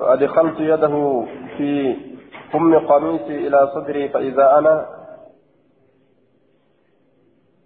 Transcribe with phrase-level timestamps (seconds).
[0.00, 1.96] فأدخلت يده في
[2.52, 4.86] كم قميصي إلى صدري فإذا أنا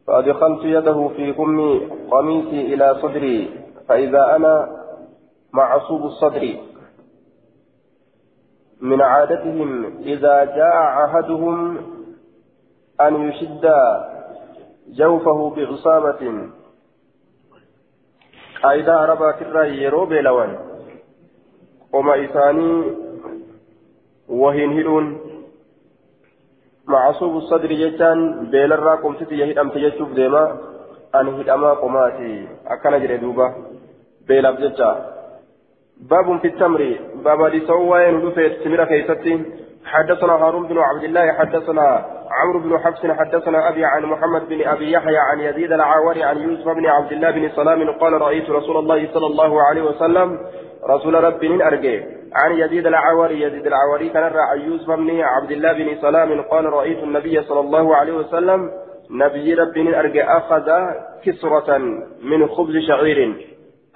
[0.07, 4.85] فأدخلت يده في كم قميصي إلى صدري فإذا أنا
[5.53, 6.59] معصوب الصدر
[8.81, 11.77] من عادتهم إذا جاء عهدهم
[13.01, 13.73] أن يشد
[14.89, 16.49] جوفه بعصابة.
[18.63, 20.74] قاعدة عربة كرة يرو بلوان
[21.95, 22.71] وما إساني
[24.29, 25.05] وهين هلون.
[26.87, 30.45] معصوب الصدر جتان بيل الراكم ستي يهد أم تجشوف ديما.
[31.15, 32.49] أن هدأما قماتي.
[32.67, 33.47] أكنا جري دوبا.
[34.29, 34.91] بيل أبجتا
[36.11, 36.81] باب في التمر.
[37.25, 39.35] باب لسوى ندفت تمر كيستي.
[39.85, 44.93] حدثنا هارون بن عبد الله حدثنا عمرو بن حفص حدثنا أبي عن محمد بن أبي
[44.93, 49.09] يحيى عن يزيد العواري عن يوسف بن عبد الله بن سلام قال رأيت رسول الله
[49.15, 50.39] صلى الله عليه وسلم
[50.91, 52.01] رسول رب من أرجع.
[52.35, 56.99] عن يزيد العواري يزيد العواري كان عن يوسف بن عبد الله بن سلام قال رأيت
[56.99, 58.71] النبي صلى الله عليه وسلم
[59.11, 60.71] نبي رب من أرجع أخذ
[61.25, 61.79] كسرة
[62.23, 63.47] من خبز شعير.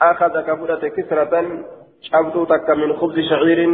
[0.03, 1.65] أخذ كفرة كسرة
[2.07, 3.73] cabduu takka min khubzi shaciirin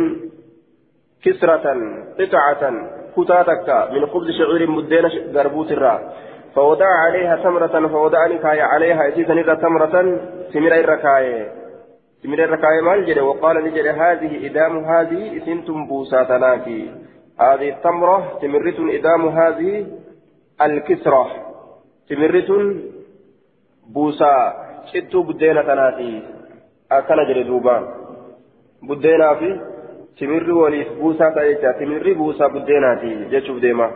[1.25, 1.81] kisratan
[2.17, 2.77] qixacatan
[3.15, 5.99] kutaa takka min khubzi shaciirin buddeena garbuutirraa
[6.55, 9.95] فوضع عليها تمرة فوضعني كاي عليها إسيسا نرى تمرة
[10.53, 11.53] سمير الركاية
[12.23, 16.81] سمير الركاية مال جري وقال لجري هذه إدام هذه إسنتم بوساتناكي
[17.41, 19.87] هذه التمرة تمرة إدام هذه
[20.63, 21.27] الكسرة.
[22.09, 22.51] تمرة
[23.95, 24.35] بوسا.
[24.91, 26.23] شتو بدينة تناتي
[26.93, 27.85] أكل جري دوبان
[28.89, 29.49] buddeenaa fi
[30.19, 33.91] timirri waliif buusaa ta'e jecha timirri buusaa buddeenaati jechuuf deema.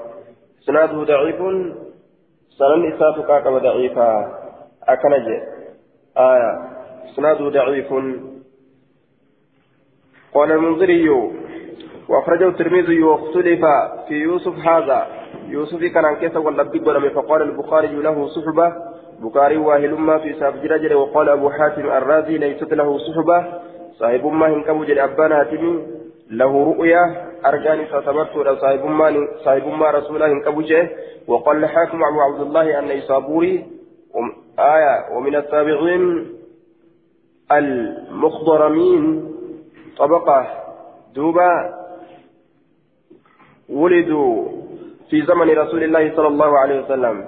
[0.61, 1.57] Isnaaduhu daciifun
[2.59, 4.17] sananni isaa tuqaa qaba daciifaa
[4.87, 5.43] akkana jee.
[6.15, 6.51] Aya
[7.11, 8.29] isnaaduhu daciifun.
[10.35, 11.09] قال المنذري
[12.09, 13.61] وأخرجه الترمذي واختلف
[14.09, 15.07] في يوسف هذا
[15.49, 18.73] يوسف كان انكسى واللبي ولم فقال البخاري له صحبة
[19.21, 23.39] بخاري واهل ما في ساب جرجر وقال أبو حاتم الرازي ليست له صحبة
[23.99, 25.98] صاحب ما هنكبو جل أبان هاتمي
[26.31, 27.03] له رؤيا
[27.47, 30.91] أرجاني ستبرت صاحب ما صاحب ما رسوله هنكبو جه
[31.27, 33.67] وقال الحاكم أبو عبد الله أن يصابوري
[34.59, 36.27] آية ومن التابعين
[37.53, 39.35] المخضرمين.
[39.99, 40.47] طبقة
[41.15, 41.75] دوبا
[43.69, 44.45] ولدوا
[45.11, 47.25] في زمن رسول الله صلى الله عليه وسلم.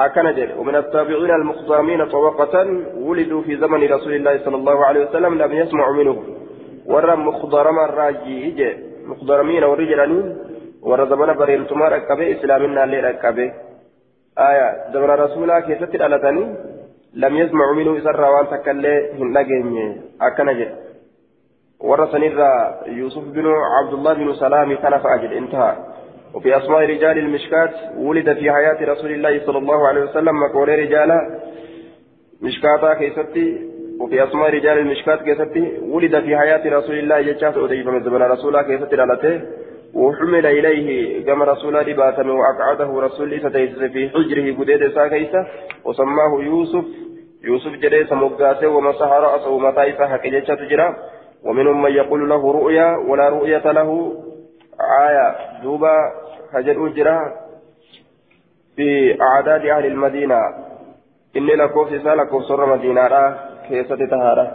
[0.00, 0.26] أكن
[0.58, 2.54] ومن التابعين المخضرمين طبقة
[2.98, 6.45] ولدوا في زمن رسول الله صلى الله عليه وسلم لم يسمعوا منه.
[6.88, 8.70] ورى مخضرم الراجي إجي
[9.10, 10.36] مخضرمين ورجلانين
[10.82, 13.52] ورى زمن بريرتما ركبه إسلامنا اللي ركبه
[14.38, 16.44] آية زمن رسول كيف تلالتني
[17.14, 20.72] لم يسمعوا منه إسر وان تكالي هنلقين أكن جد
[21.80, 22.50] ورى سنرى
[22.86, 25.76] يوسف بن عبد الله بن سلام كان فأجد انتهى
[26.34, 31.40] وفي أسماء رجال المشكات ولد في حياة رسول الله صلى الله عليه وسلم مقول رجالا
[32.42, 38.02] مشكاتا كيستي وفي أسماء رجال المشكات كيستي ولد في حياة رسول الله يجاس أديب من
[38.04, 39.40] زمن رسولا كيستي لالته
[39.94, 43.48] وحمل إليه كما رسول دباتم وأقعده رسول الله
[43.88, 45.46] في حجره قديد ساكيسة
[45.84, 46.84] وسماه يوسف.
[47.44, 50.96] يوسف جريس مقاسه ومسح رأسه ومتايسه حكيجة تجرى
[51.44, 54.14] ومنهم من يقول له رؤيا ولا رؤية له.
[55.08, 55.96] آية دوبا
[56.52, 57.20] هجر أجرا
[58.76, 60.40] في أعداد أهل المدينة.
[61.36, 63.36] إني لكوف سالكوف سر مدينة.
[63.68, 64.46] كيسة تهارة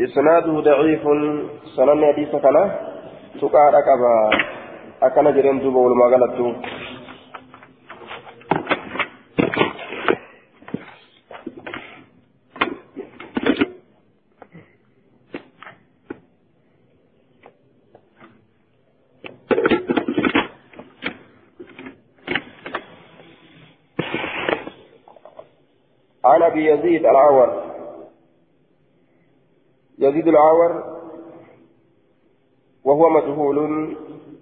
[0.00, 1.02] إسناده ضعيف
[1.76, 2.56] سنن حديث كان
[3.40, 4.14] تقع ركبا
[5.02, 6.52] أكن جرين دوبا ولما غلطتو
[26.50, 27.48] أبي يزيد العور.
[29.98, 30.84] يزيد العور
[32.84, 33.58] وهو مجهول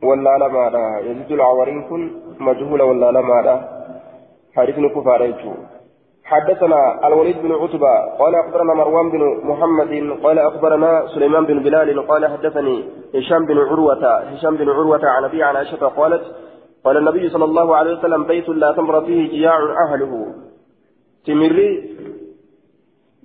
[0.03, 2.11] ولا لما يزيد العورين كن
[2.41, 3.69] مجهول ولا لما
[4.57, 5.35] حديث كفار
[6.25, 9.93] حدثنا الوليد بن عتبة قال أخبرنا مروان بن محمد
[10.23, 12.85] قال أخبرنا سليمان بن بلال قال حدثني
[13.15, 16.25] هشام بن عروة هشام بن عروة عن أبي عن عائشة قالت
[16.85, 20.35] قال النبي صلى الله عليه وسلم بيت لا تمر فيه جياع أهله.
[21.27, 21.97] تمري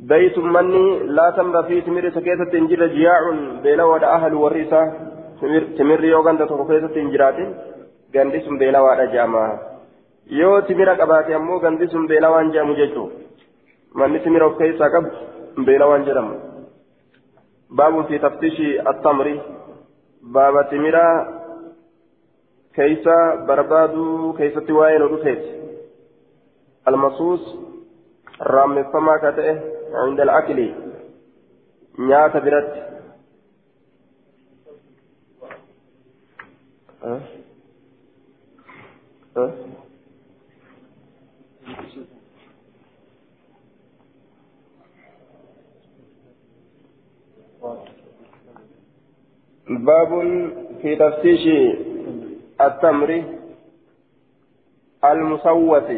[0.09, 0.85] بيت مني
[1.17, 3.23] لا تمر في تمر سكيتة تنجر جياع
[3.63, 4.81] بيلا ود أهل ورثة
[5.77, 7.37] تمر يوغان تتوكيتة تنجرات.
[8.15, 13.11] غاندي سم بيلا ود timira qabaate ammoo gandi sun beela waan jedhamu jechuun
[13.99, 15.09] manni timira of keessaa qabu
[15.67, 16.35] beela waan jedhamu
[17.73, 19.27] باب في تفتيش التمر.
[20.23, 21.27] باب تمرة
[22.75, 23.05] كيس
[23.47, 25.43] بربادو كيس تواين ودفت
[26.87, 27.55] المصوص
[28.41, 29.59] رام فما كته
[29.93, 30.73] عند الأكل
[31.99, 32.83] نيات برت
[37.03, 37.21] أه؟
[39.37, 39.51] أه؟
[49.69, 50.09] باب
[50.81, 51.47] في تفتيش
[52.61, 53.23] التمر
[55.03, 55.89] المصوت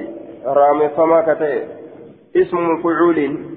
[0.45, 1.65] رام فما كتئ
[2.35, 3.54] اسم مفعول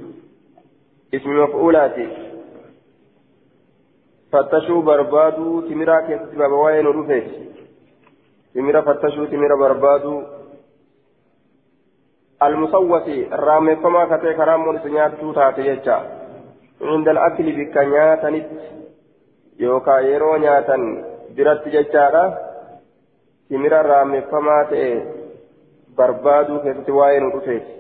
[1.15, 1.97] اسم مفعولات
[4.33, 7.29] فتشوا بربادو تمرا كيست باب وين رفيت
[8.55, 10.23] تمرا فتشوا تمرا بربادو.
[12.43, 15.99] المصوت رام فما كتئ كرام ونسنيات توتا يجا
[16.83, 17.47] عند الأكل
[19.59, 20.83] yookaan yeroo nyaatan
[21.37, 22.21] biratti jechaadha
[23.49, 24.91] simira raameffamaa ta'e
[25.97, 27.73] barbaaduu keessatti waa'ee nu dhufeeti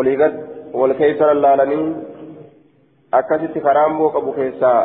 [0.00, 0.55] olii gad wal
[0.98, 1.86] keessa lallaalanii
[3.12, 4.80] akkasitti karaamboo qabu keessaa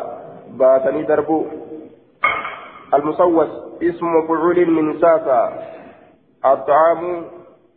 [0.57, 1.43] baatanii darbuu
[2.93, 3.49] المصوص
[3.83, 5.41] اسم مفعول من ساسا
[6.45, 7.25] الطعام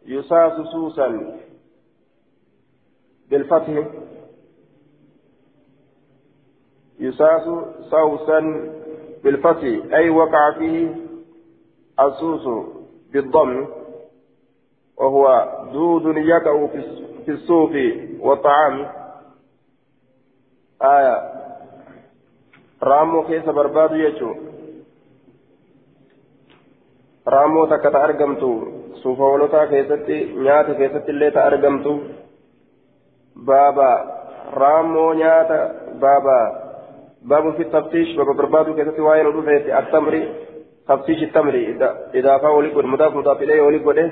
[0.06, 1.36] يساس سوسا
[3.30, 3.84] بالفتح
[7.00, 7.44] يساس
[7.90, 8.40] صوصا
[9.24, 10.96] بالفتح أي وقع فيه
[12.00, 12.66] السوس
[13.12, 13.66] بالضم
[14.96, 15.24] وهو
[15.72, 16.66] دود يقع
[17.24, 17.72] في الصوف
[18.20, 18.86] والطعام
[20.82, 21.16] آية.
[22.82, 24.34] رامو كيس برباد يجو.
[27.28, 28.52] رامو تكت أرقمتو
[28.94, 31.98] صوفولتا كيستي نيات كيستي اللي تأرقمتو
[33.36, 33.90] بابا
[34.54, 35.50] رامو نيات
[36.02, 36.64] بابا.
[37.22, 40.14] باب في التفتيش باب بربادو كيف وين ودفت التمر
[40.88, 44.10] تفتيش التمر إذا إذا فاول يقول مضاف مضاف إليه وليقول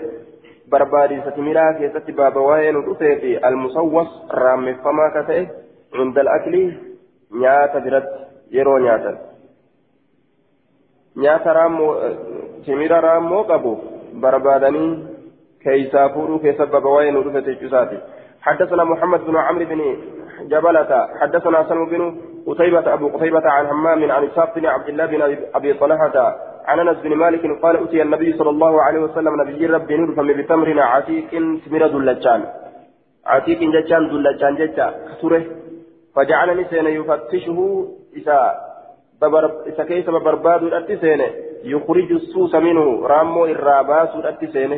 [0.72, 5.46] بربادي ستميلا كيف باب وين ودفت المصوص رام فما كتئ
[5.94, 6.54] عند الأكل
[7.32, 8.08] نياتا برد
[8.50, 9.12] yeroo nyaata
[11.16, 11.76] nyaata رام
[12.66, 13.74] تميرا رام موقبو
[14.22, 14.84] بربادني
[15.64, 17.98] keessa فورو keessa باب وين ودفت جساتي
[18.40, 19.80] حدثنا محمد بن عمرو بن
[20.52, 22.02] جبلة حدثنا سلم بن
[22.46, 26.36] قتيبة أبو قتيبة عن همام عن إسحاق بن عبد الله بن أبي طلحة
[26.66, 30.28] عن أنس بن مالك قال أتي النبي صلى الله عليه وسلم nabiyyii Rabbii نور فم
[30.38, 31.30] بتمر عتيق
[31.64, 32.42] سمر دلجان
[33.26, 35.42] عتيق ججان دلجان ججا كسره
[36.14, 37.58] فجعلني سين يفتشه.
[38.16, 38.38] إذا
[39.66, 41.20] إذا كيس برباد الأتسين
[41.64, 43.06] يخرج السوس منه.
[43.06, 44.72] رامو الراباس الأتسين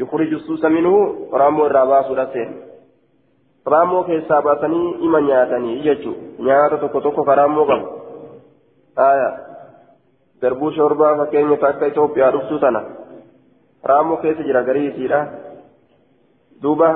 [0.00, 0.94] يخرج السوس منه.
[1.32, 2.68] رامو الراباس الأتسين
[3.68, 7.86] raamoo keessaa baasanii ima nyaatanii jechuudha nyaata tokko tokko ka raamoo qabu
[10.42, 12.82] garbuu shorbaa fakkeenya akka Itoophiyaa dhuftuu tana
[13.90, 15.20] raamoo keessa jira garii isiidha
[16.62, 16.88] duuba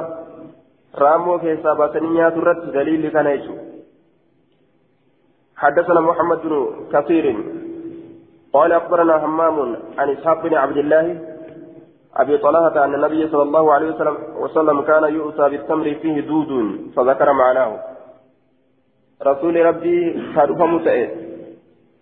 [1.05, 3.73] raamoo keessaa baasanii nyaatu irratti daliilli kana jechuudha.
[5.63, 7.37] حدثنا محمد بن كثير
[8.53, 11.21] قال أخبرنا همام عن إسحاق بن عبد الله
[12.17, 17.33] أبي طلحة أن النبي صلى الله عليه وسلم, وسلم كان يؤتى بالتمر فيه دود فذكر
[17.33, 17.81] معناه
[19.27, 19.97] رسول ربي
[20.35, 21.22] كادوفا متئ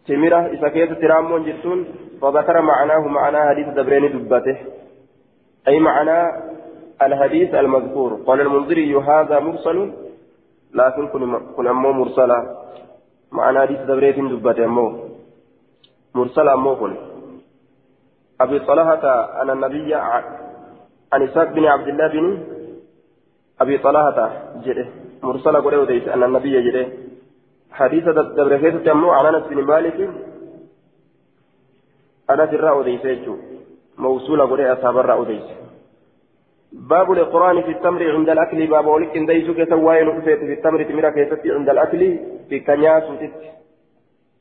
[0.07, 1.85] تمرة إذا كيت ترامون جتون
[2.23, 4.57] فذكر معناه معنى حديث دبرين دبته
[5.69, 6.19] أي معنى
[7.03, 9.93] الحديث المذكور قال المنذري هذا مرسل
[10.75, 11.09] لكن
[11.57, 12.39] كن أمو مرسلا
[13.33, 14.87] معنى حديث دبرين دبته أمو
[16.15, 16.97] مرسل أمو كن
[18.41, 19.05] أبي طلحة
[19.43, 19.95] أن النبي
[21.13, 22.27] عن إسحاق بن عبد الله بن
[23.61, 24.17] أبي طلحة
[24.65, 24.87] جده
[25.23, 27.10] مرسل قريب وديس أن النبي جده
[27.73, 29.99] حديث دبر كيس تمو عن أنس بن مالك.
[32.31, 33.05] أنس الرأو ديس
[33.99, 35.47] موصول قريب أصحاب الرأو ديس.
[36.73, 38.67] باب الإقران في التمر عند الأكل.
[38.67, 40.83] باب walqindeessuu كتواين في التمر.
[40.83, 42.19] تمر keessatti عند الأكل.
[42.49, 43.33] في كنياس وتت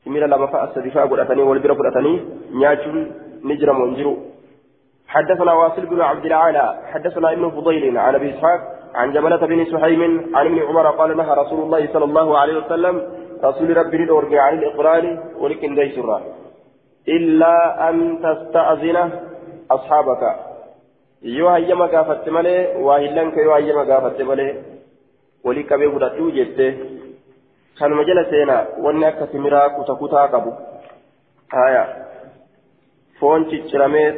[0.04, 2.14] تمر لما فأس دفاع قرأتني والبرا قرأتني.
[2.52, 3.12] نياجون
[3.44, 4.16] نجرم ونجرو.
[5.08, 6.64] حدثنا واصل بن عبد الأعلى.
[6.92, 8.60] حدثنا ابن فضيل عن أبي إسحاق
[8.94, 10.02] عن جبلة بن سحيم
[10.36, 14.24] عن ابن عمر قال نهى رسول الله صلى الله عليه وسلم rasuulli Rabbii ni dhoorge
[14.38, 15.04] عن الإقران
[15.38, 15.96] ولكن ليس
[17.08, 17.54] إلا
[17.88, 18.98] أن تستأذن
[19.70, 20.22] أصحابك
[23.90, 24.54] gaafatte malee
[25.44, 26.66] walii qabee fudhadhuu jette
[27.78, 30.52] kanuma jala seenaa wanni akka timiraa kuta kutaa qabu
[31.48, 31.84] haya
[33.20, 34.08] foon cicciramee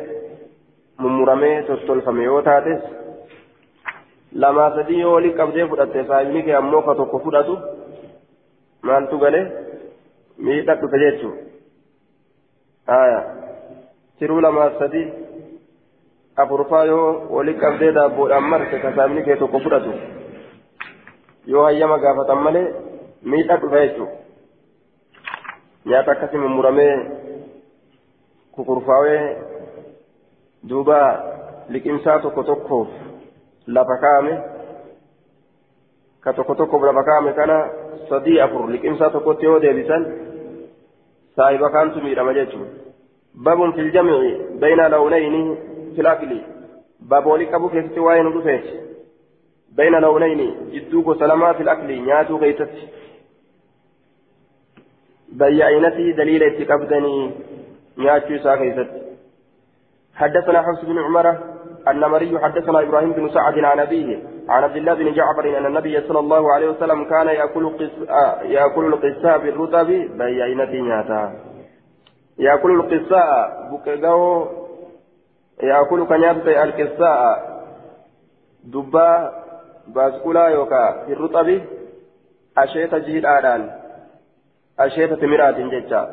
[0.99, 2.83] mummuramee tottolfame yoo taates
[4.45, 7.59] lamaa sadii yoo waliin qabdee fudhatte saayinii kee ammoo ka tokko fudhatu
[8.89, 9.45] maaltu galee
[10.47, 11.37] miidhaa dhufe jechuun
[12.93, 13.21] haaya
[14.19, 15.07] tiruu lamaaf sadii
[16.45, 19.93] afurfaa yoo wali qabdee daabboodhaan marse kasaamni kee tokko fudhatu
[21.55, 22.67] yoo hayyama gaafatan malee
[23.35, 24.17] miidhaa dhufe jechuudha
[25.93, 26.95] nyaata akkasii mummuramee
[28.57, 29.23] kukurfaawee
[30.69, 30.99] duuba
[31.77, 32.89] liqimsaa tokko tokkoof
[33.77, 34.35] lafa kaa'ame
[36.25, 37.57] tokkoof lafa kaa'ame kana
[38.09, 40.07] sadii afur liqimsaa tokkotti yoo deebisan
[41.37, 42.71] saahiba kaantu miidhama jechuudha
[43.35, 45.43] babun fil jamci bayna lawnayni
[45.97, 46.41] fil akli
[47.09, 48.81] baboolii qabu keessatti waa'ee nu dhufeeti
[49.77, 52.91] bayna lawnayni jidduu gosa lamaa fil akli nyaatuu keessatti
[55.33, 57.31] بيعينتي دليل اتقبدني
[57.99, 58.91] نياتشو ساكيست
[60.15, 61.52] حدثنا حفص بن عمر
[61.89, 66.19] النمري حدثنا إبراهيم بن سعد عن أبيه عن عبد الله بن جعفر أن النبي صلى
[66.19, 69.87] الله عليه وسلم كان يأكل قصاء يأكل القصاء بالرطب
[70.19, 71.33] بيعينتي نياتا
[72.39, 74.47] يأكل القصاء بكغو
[75.63, 77.53] يأكل كنيابت القصاء
[78.65, 79.33] دبا
[79.89, 81.61] باسكولا يوكا في الرطب
[82.59, 83.83] أشيت جهد آدان
[84.77, 86.09] asheeta timiraatiin jecha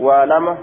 [0.00, 0.56] waa lama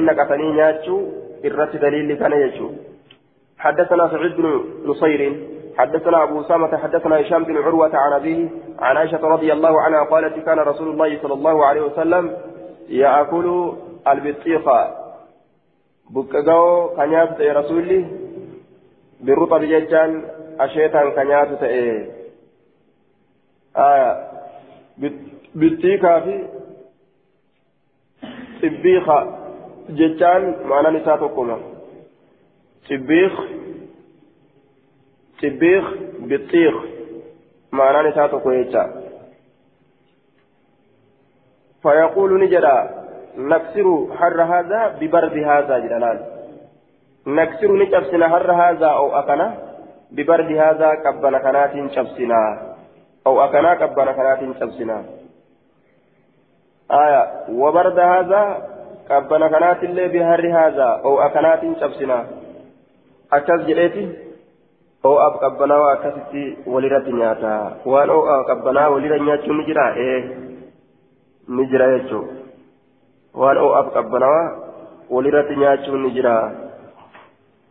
[0.00, 1.00] naqatanii nyaachuu
[1.42, 2.72] irratti daliilli kana jechuu
[3.64, 5.40] حدثنا سعيد بن نصير
[5.78, 10.44] حدثنا أبو أسامة حدثنا هشام بن عروة عن أبيه عن عائشة رضي الله عنها قالت
[10.44, 12.36] كان رسول الله صلى الله عليه وسلم
[12.88, 13.72] يأكل
[14.08, 14.94] البطيخة
[16.10, 17.00] بكاو
[17.40, 18.04] يا رسولي
[19.20, 20.24] بالرطب ججان
[20.60, 22.10] أشيطان كنيات تأيه
[23.76, 24.28] آية
[25.54, 26.44] بالتيكا في
[28.62, 29.43] طبيخة.
[29.88, 31.58] جتان معنى نساتكما
[32.90, 33.40] طبيخ
[35.42, 35.84] طبيخ
[36.18, 36.74] بالطيخ
[37.72, 39.04] معنى نساتكما جتان
[41.82, 43.04] فيقول نجرا
[43.36, 46.18] نكسر حر هذا ببرد هذا جلال
[47.26, 49.74] نكسر نجبسنا حر هذا أو أكنا
[50.10, 52.74] ببرد هذا كبنا كنات شبسنا
[53.26, 55.04] أو أكنا كبنا كنات شمسنا
[56.90, 58.73] آية وبرد هذا
[59.08, 62.26] كنات اللي بهر هذا أو أكنات شمسنا
[63.32, 64.04] أكز جليتي
[65.04, 70.22] أو أب كبنا وأكستي ولرت نياتا وأن أو كبنا ولرت نياتو نجرا إيه
[71.48, 72.24] نجرا يجو
[73.34, 74.32] وأن أو أب كبنا
[75.10, 76.36] ولرت نياتو نجرا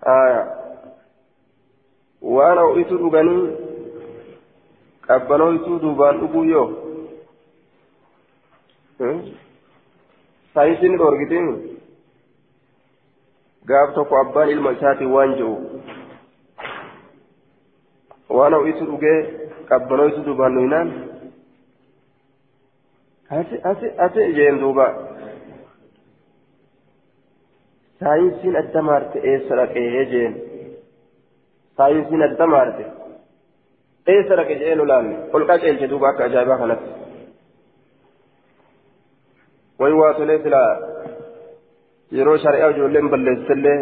[0.08, 0.44] آية
[2.22, 3.64] وأنا أويت رغني
[5.08, 6.68] qabbanooytuu duubaan dhuguu yoo?
[10.54, 11.48] Saayinsiin dhoorgitiin
[13.68, 15.56] gaaf tokko abbaan ilma isaatiin waan jedhu
[18.38, 19.18] waan ho'isu dhugee
[19.70, 20.94] qabbanooytuu duubaan dhuynaan
[24.08, 24.88] ase jeen duuba
[28.00, 30.34] saayinsiin adda maarte eessa dhaqee jeen
[31.78, 32.86] saayinsiin adda maarte.
[34.08, 37.03] eessa dhaqe jedhee nu laalle ol qaceelche duuba akka ajaa'ibaa kanatti
[39.80, 40.72] wayi waa tolee silaa
[42.18, 43.80] yeroo shari'aa ijoolleen balleessisallee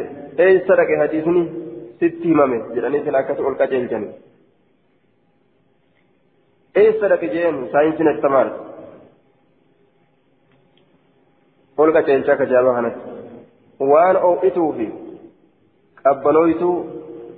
[0.47, 1.43] eessa dhaqe hadiisni
[1.99, 4.09] sitti himame jedhanii silaa akkas ol qaceelchani
[6.83, 8.51] eessa dhaqe jedheen saayinsiin attamaara
[11.85, 14.89] ol qaceelcha akka ajaa'ibaa kanatti waan oo'ituu fi
[16.03, 16.75] qabbanooyituu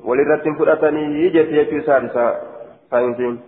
[0.09, 2.31] walirratti hin fudhatanii jette jechuu isaan isaa
[2.93, 3.39] ساينسين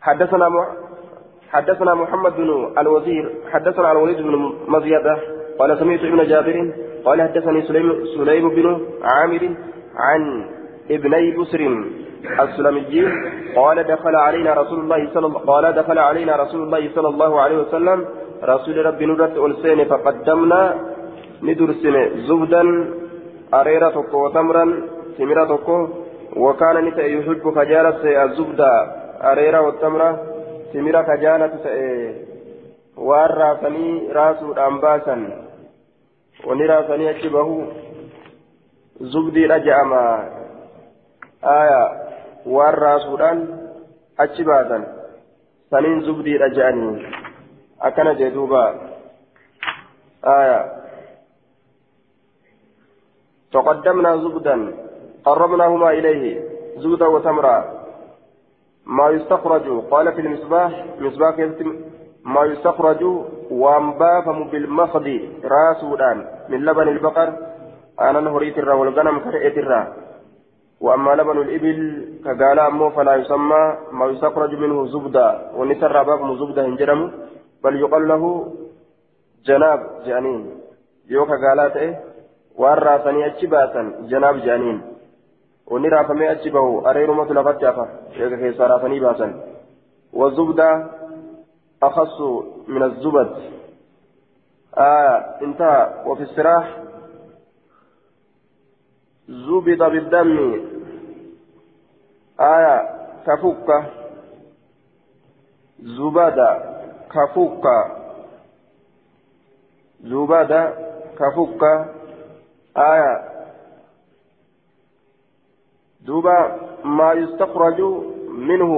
[0.00, 0.56] حدثنا م...
[1.52, 5.16] حدثنا محمد بن الوزير حدثنا الوليد بن مزيدة
[5.58, 6.72] قال سمعت ابن جابر
[7.04, 8.66] قال حدثني سليم, سليم بن
[9.02, 9.42] عامر
[9.96, 10.44] عن
[10.90, 11.60] ابني بسر
[12.40, 13.04] السلمي
[13.56, 17.58] قال دخل علينا رسول الله صلى الله قال دخل علينا رسول الله صلى الله عليه
[17.58, 18.04] وسلم
[18.44, 20.60] رسول ربي نورت ألسين فقدمنا
[21.42, 21.96] ندرسن
[22.28, 22.62] زبدا
[23.54, 24.64] أريرة وتمرا
[25.18, 25.52] سمرة
[26.36, 28.70] وكان نتا يحب كجالة الزبدة
[29.32, 30.29] أريرة والتمرة
[30.72, 31.52] سمرة كجالة
[33.00, 35.22] waan raasanii raasuudhaan baasan
[36.46, 37.54] wani raasanii achi bahu
[39.12, 40.00] zubdiidha je'ama
[41.52, 41.80] aya
[42.56, 43.40] waan raasuudhaan
[44.24, 44.84] achi baasan
[45.70, 47.06] saniin zubdiidha je'anii
[47.88, 48.64] akkana jee duuba
[50.36, 50.60] aya
[53.52, 54.56] تقدمنا زبدا
[55.24, 56.24] قربناهما إليه
[56.78, 57.56] زبدا وتمرا
[58.90, 61.34] ما يستخرج قال في المصباح مصباح
[62.24, 63.02] ما يستخرج
[63.50, 67.32] وانبافم بالمخض راسودان من لبن البقر
[68.00, 69.82] أنا نهريت الرا والغنم كرئت الرا
[70.80, 71.78] وأما لبن الإبل
[72.24, 77.12] كقال أمه فلا يسمى ما يستخرج منه زبدة ونسر باب زبدة هنجرم
[77.64, 78.52] بل يقال له
[79.46, 80.50] جناب جانين
[81.10, 82.00] يوكا قالات إيه
[82.56, 84.89] وأرى أتشباسا جناب جانين
[85.70, 89.40] ونرى فمي أتشبه أرير مثل فتافة يوكا كيسا رافني باسا
[90.12, 90.90] والزبدة
[91.82, 92.20] أخص
[92.68, 93.36] من الزبد
[94.78, 96.76] آه انتهى وفي السراح
[99.28, 100.60] زبد بالدم
[102.40, 102.90] آية
[103.26, 103.68] كفك
[105.80, 106.38] زبد
[107.14, 107.64] كفك
[110.00, 110.74] زبد
[111.18, 111.62] كفك
[112.76, 113.29] آية
[116.06, 116.38] دوبا
[116.84, 117.80] ما يستخرج
[118.28, 118.72] منه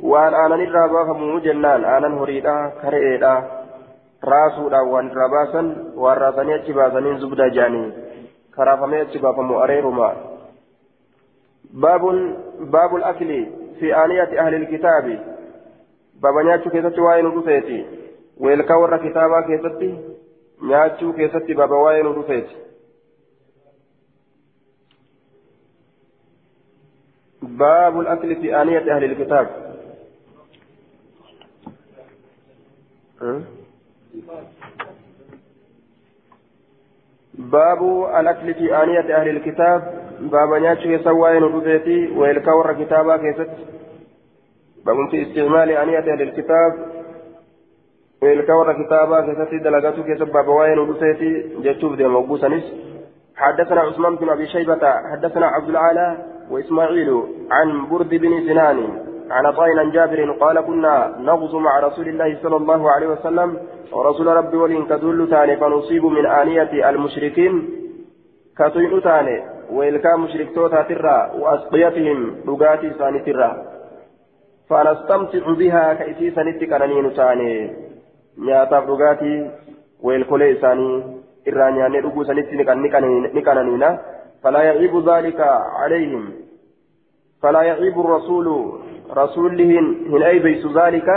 [0.00, 3.30] waan aanan irraa baafamu jennaan aanan horiidha kare'eedha
[4.30, 5.70] raasuudhaan waan irraa baasan
[6.02, 7.88] waan raasanii achi baasaniin zubda jedhanii
[8.56, 10.10] karaafamee achi baafamu areeruma
[11.86, 12.20] baabun
[12.76, 13.40] baabul akli
[13.80, 15.18] fi aaniyati ahli ilkitaabi
[16.22, 17.80] baaba nyaachuu keessatti waa'ee nu dhufeeti
[18.46, 19.90] weelkaa warra kitaabaa keessatti
[20.72, 22.56] nyaachuu keessatti baaba waa'ee nu dhufeeti
[27.58, 29.46] باب الأكل في آنية أهل الكتاب.
[37.34, 37.82] باب
[38.20, 39.80] الأكل في آنية أهل الكتاب.
[40.20, 43.50] باب نياتشو يسوى ندوثيتي ويلكور كتابا كيست.
[44.86, 46.72] باب في استعمال آنية أهل الكتاب.
[48.22, 49.64] ويلكور كتابا كيست.
[49.64, 50.22] دلقاتو كيست.
[50.22, 51.30] باب وين ندوثيتي
[51.62, 52.64] جتشوف دي موبوسانيس
[53.38, 56.16] حدثنا عثمان بن أبي شيبة حدثنا عبد العالى
[56.50, 58.78] وإسماعيل عن برد بن سنان
[59.30, 63.56] عن عطاء عن جابر قال كنا نغزو مع رسول الله صلى الله عليه وسلم
[63.92, 67.68] ورسول ربي ولين كدل تاني فنصيب من آنية المشركين
[68.58, 73.64] كتين تاني وإلكا مشرك توتا ترى وأسقيتهم لغاتي ثاني ترى.
[74.70, 77.76] فنستمتع بها كأسي سنتي كنانين تاني.
[78.38, 79.50] نياتا لغاتي
[80.02, 81.17] وإلكولي ثاني
[81.50, 83.90] nyaannee dhuguu sanitti ni qananiina
[84.42, 85.40] فلا يعيب ذلك
[85.80, 86.32] عليهم
[87.42, 88.78] فلا يعيب الرسول
[89.10, 91.08] رسولهن هن أي بيس ذلك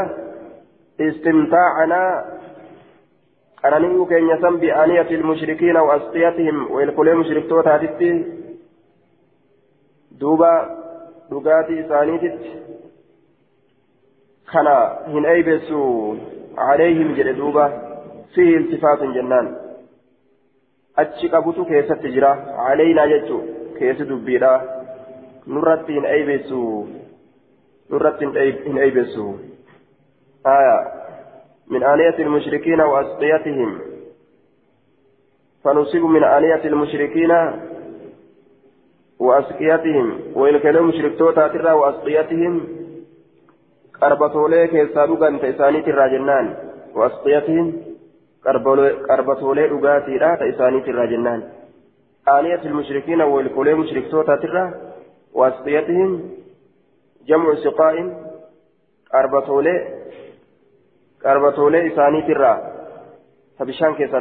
[0.99, 2.25] استمتاعنا
[3.65, 8.25] أنا نيو كن يسم بآنية المشركين وأسقيتهم ويلقل مشرك توتا تتي
[10.11, 10.81] دوبا
[11.31, 12.39] دقاتي ثانيتت
[14.53, 14.67] كان
[15.13, 15.73] هن أي بيس
[16.57, 17.65] عليهم جل دوبا
[18.35, 19.55] فيه التفات جنان
[20.95, 22.35] achi qabutu keessatti jira.
[22.57, 23.43] Caleynaa jechu
[23.79, 24.51] keessi dubbiidha.
[25.47, 26.65] Nurratti hin aybeessu
[27.91, 28.23] نرت
[28.67, 29.33] إن أيبسوا
[30.47, 30.91] آية
[31.67, 33.79] من آلية المشركين وأسقيتهم
[35.63, 37.31] فنصيب من آلية المشركين
[39.19, 42.67] وأسقيتهم وإن كانوا مشركتوتا ترى وأسقيتهم
[44.01, 46.55] قربتولي كيسا دوغان تيساني ترى جنان
[46.95, 47.81] وأسقيتهم
[50.17, 51.41] لا تيساني ترى جنان
[52.27, 54.73] آلية المشركين وإن كانوا مشركتوتا ترى
[55.33, 56.09] وأسقيتهم
[57.27, 57.95] جمع سقاء
[59.13, 59.75] قربتولي
[61.25, 62.53] قربتولي إساني ترى
[63.59, 64.19] فبشان كيسا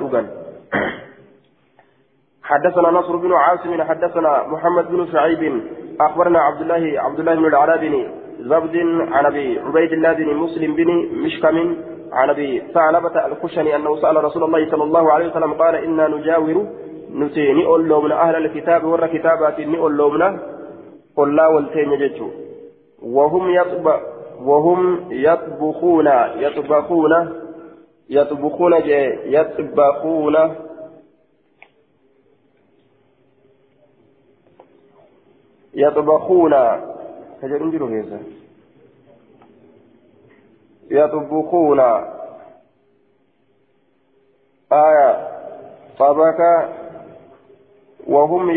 [2.51, 5.63] حدثنا نصر بن عاصم حدثنا محمد بن شعيب
[6.01, 7.95] أخبرنا عبد الله عبد الله بن العلاء بن
[8.41, 8.77] زبد
[9.13, 10.89] عن أبي عبيد الله بن مسلم بن
[11.25, 11.77] مشكم
[12.13, 16.67] عن أبي ثعلبة الخشني أنه سأل رسول الله صلى الله عليه وسلم قال إنا نجاور
[17.15, 20.41] نتي نئول من أهل الكتاب ور كتابات نئول من
[21.17, 22.29] قل لا والتين جتشو
[23.03, 24.01] وهم يطبخ
[24.43, 27.13] وهم يطبخون يطبخون
[28.11, 28.73] يطبخون
[29.69, 30.37] يطبخون.
[35.75, 36.55] يطبخون.
[40.91, 41.81] يطبخون.
[44.73, 45.31] آية.
[45.99, 46.41] طبك
[48.07, 48.51] وهم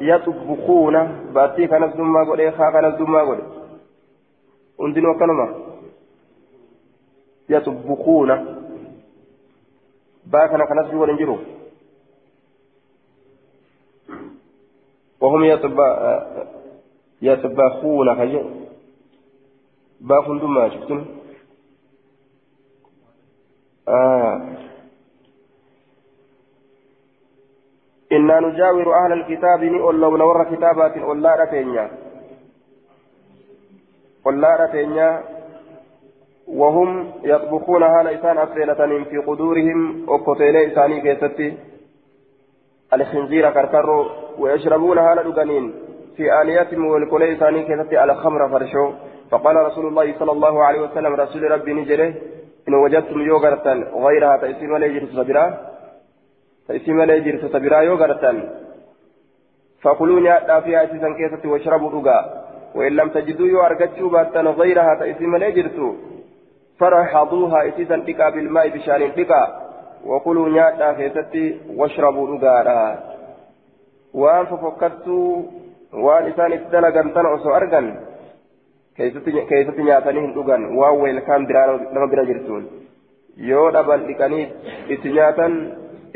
[0.00, 0.94] يطبخون.
[1.34, 3.42] باتي كانت دمى قولي خا كانت دمى قولي.
[4.80, 5.46] hundinuu akkanuma
[7.48, 8.34] yatubbukuuna
[10.30, 11.38] baa kana kanas waliin jiru
[15.20, 15.44] وهم
[17.22, 18.14] يطبخون.
[18.16, 18.44] خير.
[20.00, 21.04] باكم دما شفتم
[23.90, 24.40] آه.
[28.12, 31.90] إنا نجاور أهل الكتاب نقول لو نور كتابات أولا رتينيا.
[34.24, 35.22] قلارة تينيا
[36.48, 41.56] وهم يطبخون هالا إسان أفلة في قدورهم وكتيلي إساني كيستي.
[42.94, 44.06] الخنزير karkarroo
[44.38, 45.74] ويشربون هالا دقنين
[46.16, 48.92] في آنيتهم والكلي ثاني كتبت على خمر farshoo.
[49.30, 52.14] فقال رسول الله صلى الله عليه وسلم rasuulli Rabbii ni jedhe.
[52.68, 53.72] إن وجدتم يوغرتا
[54.04, 55.44] غيرها تأسيم لا يجري صبرا.
[56.68, 58.32] تأسيم لا يجري صبرا يوغرتا
[59.82, 62.18] فكلوا nyaadhaa فيها أسيسا keessatti واشربوا رقا
[62.74, 65.70] وإن لم تجدوا يوارقتشوا باتا غيرها تأسيم لا يجري
[66.78, 69.42] فارحضوها أسيسا بكا بالماء بشان بكا
[70.06, 71.34] وكلوا نياتا كيسة
[71.76, 73.10] واشربوا رقا
[75.92, 77.86] waan isaan itti dalagan tana osoo argan
[79.00, 82.64] keessatti nyaatanii hin dhugan waan weelkaan biraa nama bira jirtuun
[83.50, 84.46] yoo dhaban dhiqanii
[84.96, 85.56] itti nyaatan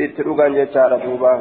[0.06, 1.32] itti dhugan jechaadha duuba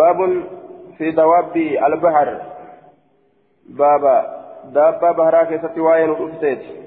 [0.00, 0.36] baabun
[0.98, 2.30] fi dawaabbi albahar
[3.82, 4.14] baaba
[4.78, 6.78] daabbaa baharaa keessatti waa'ee nu dhufteeti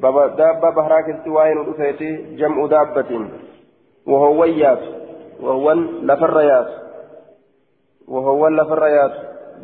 [0.00, 3.26] baaba daabbaa baharaa keessatti waa'ee nu dhufeeti jam'u daabbatiin
[4.06, 4.82] وهو يات
[5.40, 5.72] وهو
[6.08, 6.85] لفريات
[8.08, 9.12] وهو لفريات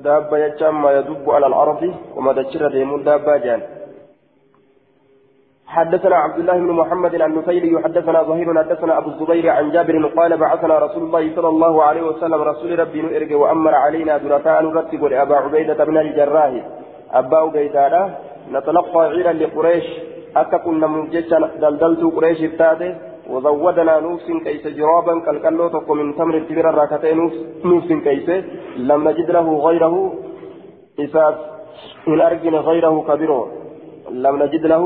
[0.04, 3.60] دابة يجمع يدب على الأرض وما تشر ديمون دابة جان.
[5.66, 10.78] حدثنا عبد الله بن محمد النفيلي حدثنا ظهير حدثنا أبو الزبير عن جابر قال بعثنا
[10.78, 15.84] رسول الله صلى الله عليه وسلم رسول ربي نؤرج وأمر علينا درتان نرتب لأبا عبيدة
[15.84, 16.52] بن الجراح.
[17.12, 18.10] أبا عبيدة
[18.52, 19.86] نتلقى عيرا لقريش.
[20.36, 26.66] اككن من جيش دلدلت قريش التاتي وزودنا نوس كيس جرابا كالكالو تقو من تمر التبر
[26.70, 27.18] الراكتين
[27.64, 28.28] نوس كيس.
[28.88, 29.94] لم نجد له غيره.
[31.04, 31.36] إساس
[32.08, 33.32] إن أرجن غيره كبير.
[34.24, 34.82] لم نجد له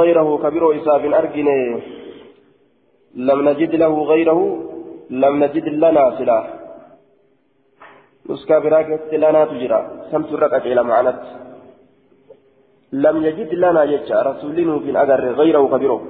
[0.00, 0.62] غيره كبير.
[0.76, 1.48] إساس إن أرجن
[3.28, 4.40] لم نجد له غيره
[5.22, 6.44] لم نجد لنا سلاح
[8.30, 9.80] نسكا براكت لنا تجرى.
[10.10, 11.22] سمت الرقة إلى معنات
[12.92, 16.00] لم يجد لنا يجا رسولين في الأجر غيره كبيره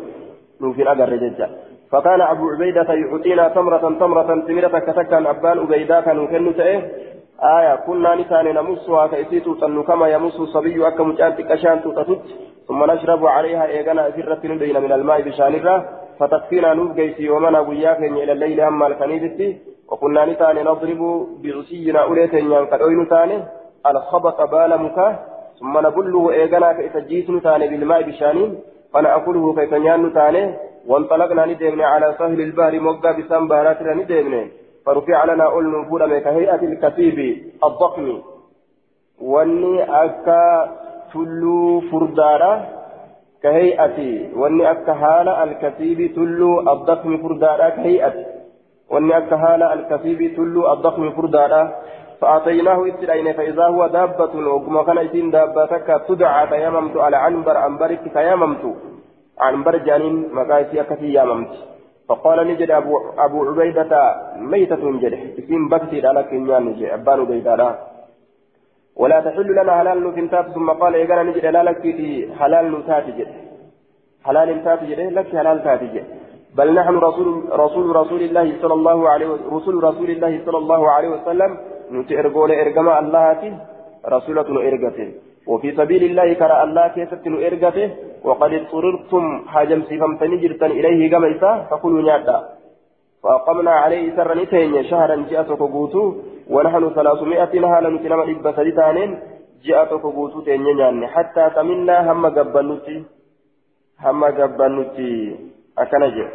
[0.60, 1.50] نوفين أجر جدا.
[1.92, 6.80] فكان أبو عبيدة يعطينا تمرة تمرة تمرة كتكا أبان عبيدة كانوا كنوا تأيه.
[7.58, 12.22] آية كنا نسان نمسها كيسيتو تنو كما يمس الصبي أكا مجانت كشان تتتت
[12.68, 15.88] ثم نشرب عليها إيغانا أسرة ندين من الماء بشانرة.
[16.18, 19.58] فتكفينا نوف جيسي ومنا وياك إلى الليل أما الكنيدتي
[19.90, 21.02] وكنا نسان نضرب
[21.42, 23.38] بعصينا أوليتين ينقلوين تاني.
[23.86, 24.98] الخبط بالمك
[25.60, 28.50] ثم نبله إيغانا كإسجيس نتاني بالماء بشانين.
[28.92, 30.54] فنأكله كيف نيان تاني
[30.86, 34.42] وانطلقنا ندمنا على سهل البحر موقع بسام باراتنا ندمنا
[34.86, 37.18] فرفع لنا أول نفور كهيئة الكتيب
[37.64, 38.06] الضخم
[39.20, 40.44] واني أكا
[41.12, 42.52] تلو فردارة
[43.42, 43.98] كهيئة
[44.36, 48.14] واني أكا هالة الكتيب تلو الضخم فردارة كهيئة
[48.90, 51.62] واني أكا هالة الكتيب تلو الضخم فردارة
[52.20, 58.64] فأتيناه إتلين فإذا هو دابة وكما كان إتين دابتك تدعى تيممت على عنبر عنبرك تيممت
[59.38, 61.54] عنبر جانين مقايسي أكتي يممت.
[62.08, 63.92] فقال نجد أبو, أبو عبيدة
[64.52, 65.18] ميتة جده.
[65.38, 67.78] إسم بكتي على كنيان نجي أبان عبيدة
[68.96, 71.82] ولا تحل لنا حلال نتنتات ثم قال إيقانا نجد لا لك
[72.38, 73.36] حلال نتات جده.
[74.26, 76.04] حلال تات جده لك حلال تات جده.
[76.56, 77.28] بل نحن رسول
[77.64, 81.50] رسول رسول الله صلى الله عليه رسول رسول الله صلى الله عليه وسلم
[81.92, 83.50] نتي ارغول ارغما اللهاتي
[84.14, 85.08] رسولة ارغته
[85.50, 87.88] وفي سبيل الله كرى الله كيست ارغته
[88.24, 92.38] وقد اضطررتم حاجم سيفمتني جرتن اليه كما إسا فكلوا نيادا
[93.22, 96.04] فأقمنا عليه سر نتين شهرا جاءتك قوتو
[96.54, 99.10] ونحن ثلاثمائة نهالا نتنم إبا سدتانين
[99.66, 102.96] جاءتك قوتو تين حتى تمنا هم قبنتي
[104.04, 105.12] هم قبنتي
[105.78, 106.26] أكنجي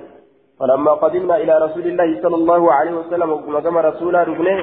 [0.60, 4.60] فلما قدمنا إلى رسول الله صلى الله عليه وسلم وقم رسولا ربنه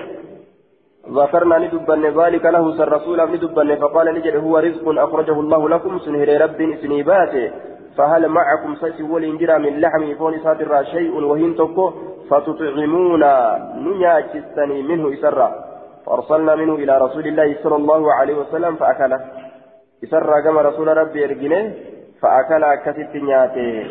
[1.08, 6.40] ذكرنا ندبن ذلك له سر رسول ندبن فقال نجد هو رزق أخرجه الله لكم سنهر
[6.40, 7.50] رب سنيباته
[7.96, 11.92] فهل معكم سيسول إنجرا من لحم فون ساتر شيء وهين تكو
[12.30, 13.24] فتطعمون
[13.84, 15.48] نياجستني منه إسرا
[16.06, 19.20] فأرسلنا منه إلى رسول الله صلى الله عليه وسلم فأكله.
[20.04, 21.74] إسرا كما رسول ربي إرجنه
[22.20, 23.86] فأكل كتب نياته.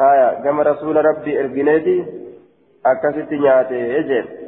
[0.00, 2.06] آية كما رسول ربي إرجنه
[2.86, 3.98] أكتب نياته.
[3.98, 4.39] إجل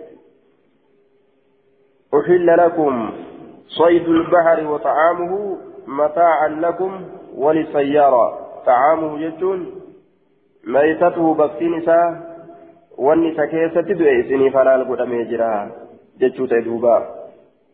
[2.14, 3.10] أحل لكم
[3.66, 7.00] صيد البحر وطعامه متاعا لكم
[7.36, 9.82] وللسيارة طعامه جتون
[10.64, 11.82] ميتته بكتين
[12.98, 15.68] wanni isa keessatti du'e isiniif halaal godhamee jira
[16.20, 16.94] jechuu ta'e duuba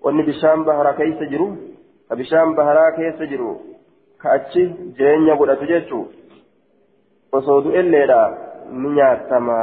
[0.04, 1.48] wanni bishaan baharaa keessa jiru
[2.08, 3.50] ka bishaan baharaa keessa jiru
[4.18, 4.62] ka achi
[4.98, 6.04] jireenya godhatu jechuu
[7.32, 8.22] osoo du'elleedha
[8.70, 9.58] ni nyaatama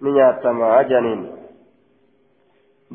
[0.00, 1.22] ni nyaatamaa janiin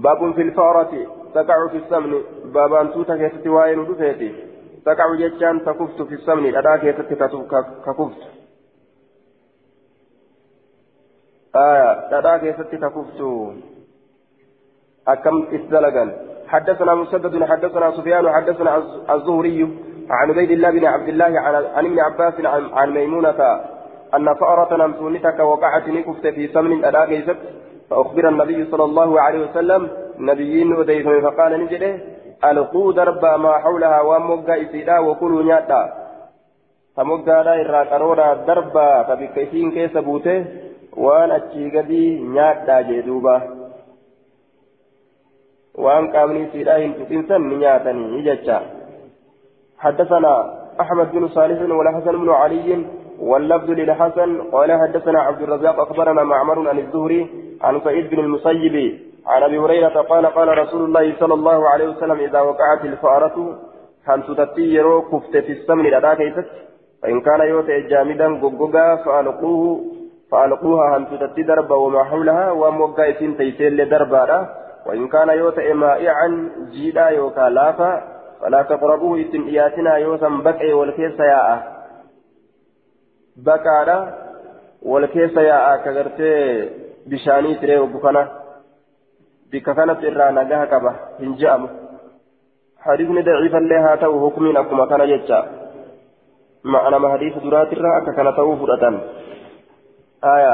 [0.07, 2.19] baabun filfaarati taqacu fi samni
[2.57, 4.29] baabaantuuta keessatti waa'ee nu dhufeeti
[4.89, 7.15] taqacu jechaan takuftu fi samni dhadhaa keessatti
[7.85, 8.27] kakuftu
[12.11, 13.33] dhadhaa keessatti kakuftu
[15.15, 16.15] akkam itti dalagan
[16.45, 18.71] حدثنا مسدد حدثنا سفيان حدثنا
[19.13, 19.61] الزهري
[20.09, 21.39] عن عبيد الله بن عبد الله
[21.75, 22.33] عن ابن عباس
[22.73, 23.39] عن ميمونة
[24.15, 27.37] أن فأرة نمسونتك وقعت نكفت في سمن أدا كيست
[27.89, 31.99] فأخبر النبي صلى الله عليه وسلم نبيين وديثم فقال نجده
[32.43, 35.81] ألقوا دربا ما حولها ومقا إسيدا وكلوا نياتا.
[36.95, 40.45] فمقا لا إرى قرورا دربا فبكيسين كيس بوته
[40.97, 43.37] وأن أتشي قدي نياتا جدوبا.
[45.75, 48.61] وأن قامني سيدا هنتقنسا نياتني نججا
[49.77, 50.33] حدثنا
[50.81, 52.85] أحمد بن صالح والحسن بن علي
[53.19, 57.27] واللفظ للحسن قال حدثنا عبد الرزاق أخبرنا معمر عن الزهري
[57.61, 62.19] عن سعيد بن المسيب عن أبي هريرة قال قال رسول الله صلى الله عليه وسلم
[62.19, 63.55] إذا وقعت الفأرة
[64.27, 66.45] تتتي يرو كفت في السمن الأداء كيست
[67.03, 69.81] فإن كان يوتي جامدا قبقا فألقوه
[70.31, 74.49] فألقوها تتتي دربا وما حولها؟ وموقع سن تيسيل دربا
[74.85, 78.03] وإن كان يوتي مائعا جيدا يوكا لافا
[78.41, 81.74] فلا تقربوه إتن إياتنا يوسم بكي والكيس ياء
[83.43, 83.97] bakaadha
[84.81, 86.69] wal keessa yaa'a ka gartee
[87.09, 88.21] bishaanii tiree obbu kana
[89.51, 91.69] bikka kanatti irraa nagaha qaba hin je'amu
[92.85, 95.39] hadiisni daciifallee haa ta'u hukumiin akkuma kana jecha
[96.63, 98.99] ma'anama hadiisa duraatirraa akka kana ta'uu fudhatan
[100.33, 100.53] aya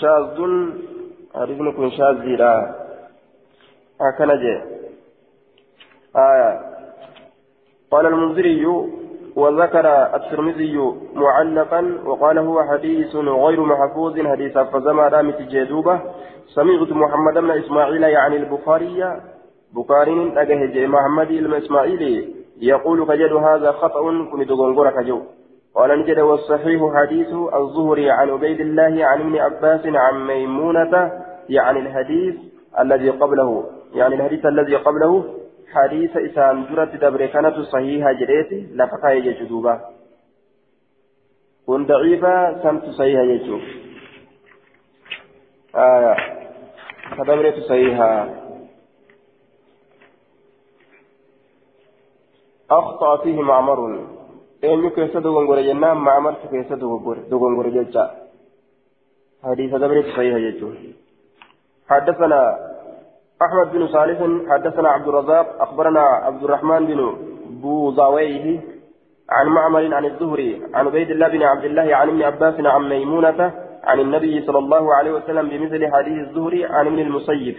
[0.00, 0.54] shaazdun
[1.34, 2.52] hadiisni kun shaazziidha
[4.10, 4.58] akkana jee
[6.26, 6.50] aya
[7.92, 8.64] قال المنذري
[9.36, 16.00] وذكر الترمذي معلقا وقال هو حديث غير محفوظ حديث فزما رامت جدوبة
[16.54, 19.20] سمعت محمد بن إسماعيل يعني البخاري
[19.74, 25.20] بخاري أجه محمد الإسماعيلي يقول كجد هذا خطأ كن تغنغر كجو.
[25.74, 31.12] قال نجد والصحيح حديث الظهري عن عبيد الله عن ابن عباس عن ميمونة
[31.48, 32.34] يعني الحديث
[32.80, 33.64] الذي قبله
[33.94, 35.24] يعني الحديث الذي قبله
[35.74, 39.80] حديث إسان درت دبر كانت صحيحة جريتي لفقا يجدوبا
[41.66, 43.58] كن ضعيفة سمت صحيحة يجو
[45.74, 46.16] آية
[47.16, 48.28] فدبرت صحيحة
[52.70, 54.06] أخطأ فيه معمر
[54.64, 58.10] أين كيس دوغنغور جنان معمر كيس دوغنغور ججا
[59.44, 60.72] حديث دبرت صحيحة يجو
[61.88, 62.71] حدثنا
[63.46, 64.18] أحمد بن صالح
[64.50, 67.16] حدثنا عبد الرزاق أخبرنا عبد الرحمن بن
[67.62, 68.60] بوضاويه
[69.30, 73.52] عن معمر عن الزهري عن عبيد الله بن عبد الله عن ابن عباس عن ميمونة
[73.84, 77.56] عن النبي صلى الله عليه وسلم بمثل حديث الزهري عن ابن المسيب.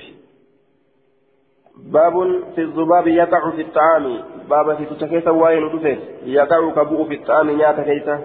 [1.77, 2.13] باب
[2.55, 4.19] في الذباب يقع في الطعام.
[4.49, 8.19] باب في تشكيس وين يقع كبوء في الطعام نيات كيسه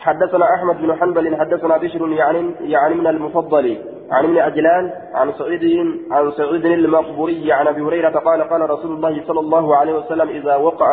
[0.00, 3.78] حدثنا أحمد بن حنبل حدثنا بشر يعني يعني من المفضل.
[4.10, 5.62] عن ابن عجلان عن سعيد
[6.10, 10.56] عن سعيد المقبوري عن أبي هريرة قال قال رسول الله صلى الله عليه وسلم إذا
[10.56, 10.86] وقع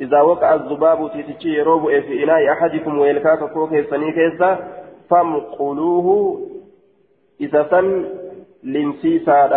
[0.00, 4.58] إذا وقع الذباب في تشي روب في إناء أحدكم ويلكاك كوكي سنيكيسا
[5.10, 6.40] فامقلوه
[7.40, 8.04] إذا سن
[8.62, 9.48] لمسيسا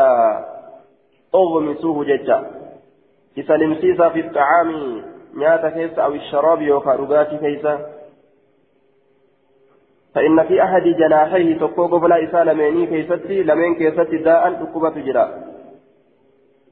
[1.36, 2.52] أغمسوه ججا.
[3.38, 5.02] إذا لمسيسا في الطعام
[5.36, 7.97] نياتا كيسا أو الشراب يوكا رغاتي كيسا
[10.18, 15.44] فإن في أحد جناحيه تقوق فلا إساء لميني كيستي لمن كيستي داء تقوبة جرا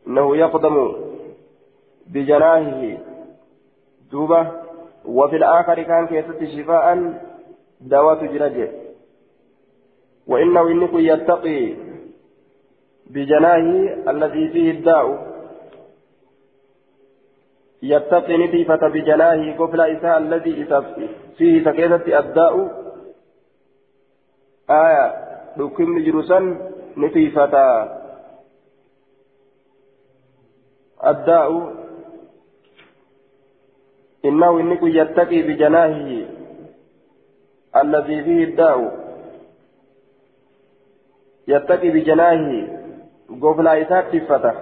[0.08, 0.94] إنه يقدم
[2.08, 2.98] بجناحه
[4.12, 4.52] دوبة
[5.06, 7.14] وفي الآخر كان كيستي شفاء
[7.82, 8.72] دواء جرجة.
[10.28, 11.74] وإنه إنك يتقي
[13.10, 15.36] بجناحه الذي فيه الداء.
[17.84, 20.66] يتقي نتيفة بجناحه قبل إساء الذي
[21.38, 22.85] فيه سكيتة الداء.
[24.70, 25.26] آية.
[26.28, 26.58] san
[26.96, 27.88] ni tiifata
[31.00, 31.86] addaa'u
[34.26, 36.26] إنه إنك يتقي بجناهه
[37.76, 38.80] الذي فيه الداء.
[41.48, 42.52] يتقي بجناهه
[43.42, 44.54] قبل إساء تفته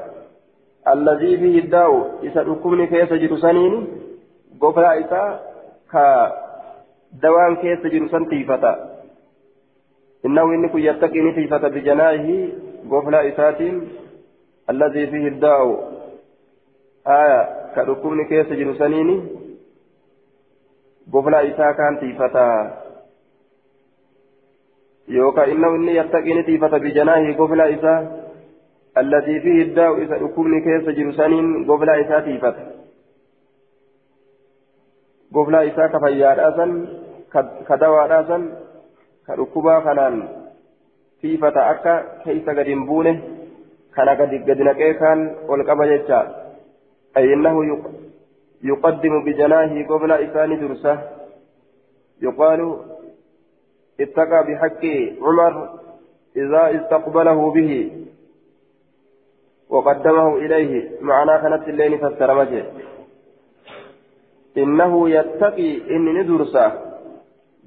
[0.87, 2.19] الذي فيه الداء.
[2.23, 3.73] إذا ركبني كيس جرسانين
[4.61, 5.27] قبل إساء
[5.91, 8.92] كدوان كيس جرسان تفته
[10.25, 12.47] إنه إنك يتقي نفيفة بجناحه
[12.89, 13.89] غفلا إساتين
[14.69, 15.93] الذي فيه الداء.
[17.07, 17.39] آية
[17.75, 19.29] كركوم كيس جنسانين
[21.13, 22.49] غفلا إسا كان تيفتا.
[25.07, 28.23] يوكا إنه إني يتقي نفيفة بجناحه غفلا إسا
[28.97, 29.97] الذي فيه الداء.
[29.97, 32.71] إذا ركوم كيس جنسانين غفلا إسا تيفتا.
[35.35, 36.87] غفلا إسا كفيار أسن
[37.69, 38.62] كدوار أسن
[39.27, 40.43] dhukkubaa kanaan
[41.23, 43.21] خفيفة أكا كيس قد بونه
[43.95, 46.19] كان قد نقيه كان والقبا جتا
[47.17, 47.55] أي إنه
[48.63, 51.01] يقدم بجناهه قبل إسان درسه
[52.21, 52.77] يقال
[53.99, 54.83] اتقى بحق
[55.21, 55.53] عمر
[56.35, 57.71] إذا استقبله به
[59.69, 62.63] وقدمه إليه معناه كانت الليل فسر
[64.57, 66.92] إنه يتقي إن ندرسه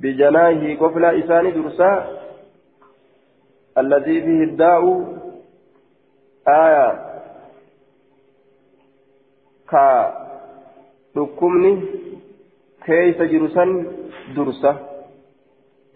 [0.01, 1.93] بجناهه قبل إسان درسه
[3.79, 4.83] الذي به الداء
[6.49, 6.89] آية
[9.71, 9.87] كا
[11.17, 11.73] دكمني
[12.87, 13.65] كيف جرسا
[14.37, 14.77] درسة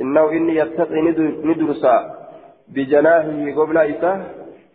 [0.00, 1.00] إنه إني يتقي
[1.44, 1.94] ندرسا
[2.68, 4.18] بجناهه قبل إساه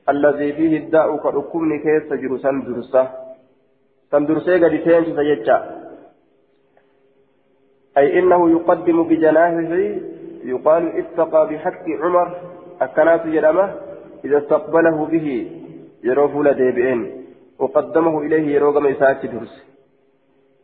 [0.09, 3.03] الذي فيه الداء كدكمني كيف جرسا درسة
[4.11, 5.84] تندرسي قد تنجز يجا
[7.97, 9.99] أي إنه يقدم بجناهه
[10.43, 12.37] يقال اتقى بحق عمر
[12.81, 13.73] أكنات جرمه
[14.25, 15.51] إذا استقبله به
[16.03, 17.25] يروفول ديبئين
[17.59, 19.65] وقدمه إليه يروغم إساك درس.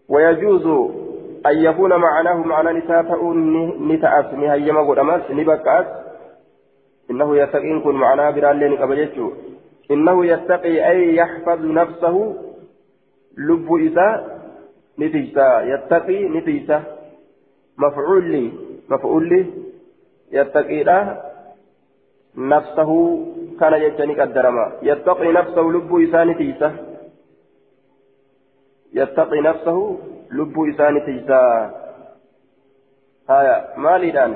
[0.09, 0.65] ويجوز
[1.45, 3.33] أن يكون معناه معنى نساء
[3.81, 5.85] نتأس نهيما قدمس نبكأس
[7.11, 9.31] إنه يتقي كن معناه برالين قبجته
[9.91, 12.35] إنه يتقي أي يحفظ نفسه
[13.37, 14.41] لب إساء
[14.99, 16.83] نتيسا يتقي نتيسا
[17.83, 18.51] مفعول
[18.89, 19.31] مفعول
[20.31, 20.79] يتقي
[22.37, 22.91] نفسه
[23.59, 24.65] كان يجتني قدرما.
[24.81, 26.69] يتقي نفسه لب إسان تيسا.
[28.93, 29.77] يتقي نفسه
[30.31, 31.41] لب إسان تيسا.
[33.29, 34.31] هايا مالدان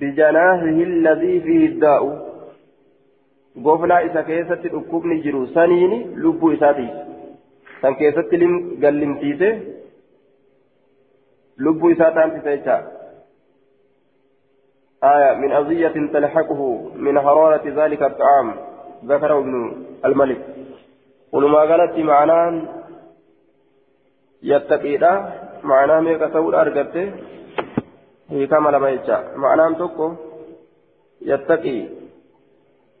[0.00, 2.30] بجناحه الذي فيه الداء.
[3.58, 6.90] goflaa isa keessatti dhukkubni jiru saniini lubbuu isaatiif
[7.82, 8.38] san keessatti
[8.84, 9.79] gallimsiise lubbuu
[11.90, 13.00] isaa taasisa jecha.
[15.04, 18.54] آية من أذية تلحقه من حرارة ذلك الطعام
[19.04, 19.54] ذكره ابن
[20.04, 20.40] الملك
[21.32, 22.62] ولما قالت معناه
[24.42, 27.12] يتقيدا معناه ميكا تقول أرقبته
[28.28, 30.12] هي كما لما يجا معناه توكو
[31.22, 31.88] يتقي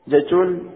[0.08, 0.70] جتون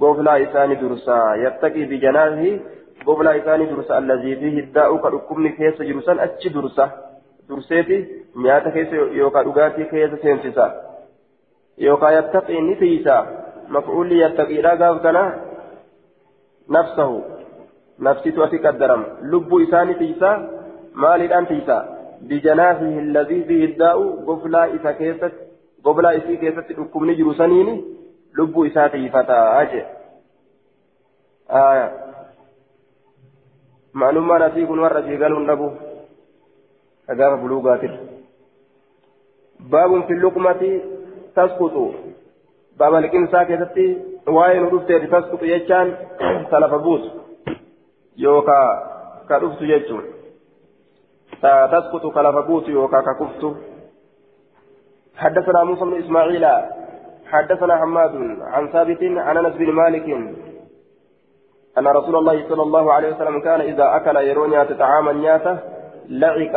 [0.00, 2.58] قفلا إساني درسا يتقي بجناحه
[3.06, 7.07] قفلا إساني درسا الذي فيه الداء كالحكم كيس جرسا أتش درسا
[7.48, 7.98] durseeti
[8.44, 10.70] nyaata keessa yookaan dhugaatii keessa seensisa
[11.86, 13.18] yookaan yattaqii ni tiisa
[13.76, 15.22] maf'uulli yattaqiidhaa gaaf kana
[16.76, 17.18] nafsahu
[18.08, 20.32] nafsitu asi qaddarama lubbuu isaa ni tiisa
[21.04, 21.76] maaliidhaan tiisa
[22.28, 25.46] bijanaahihi alladhii bihi iddaa'u goblaa isa keessatti
[25.88, 27.76] goblaa isii keessatti dhukkubni jiru saniini
[28.40, 29.86] lubbuu isaa tiifataa jee
[34.02, 35.46] maalummaan asii kun warra sii galuun
[37.08, 37.18] dhabu.
[37.18, 37.80] أجاب بلوغات
[39.60, 40.80] باب في اللقمة
[41.36, 41.94] تسقط.
[42.78, 45.96] باب الإنسان كتبتي وين رفت تسقط يجان
[46.50, 47.10] سلف بوس.
[48.16, 48.58] يوكا
[49.28, 50.04] كرفت يجون
[51.72, 53.56] تسقط كلف بوس يوكا ككفت
[55.16, 56.46] حدثنا موسى بن إسماعيل.
[57.26, 60.06] حدثنا حماد عن ثابت عن أنس بن مالك.
[61.78, 65.58] أن رسول الله صلى الله عليه وسلم كان إذا أكل يرونيا طعاما نياته
[66.08, 66.54] لعق.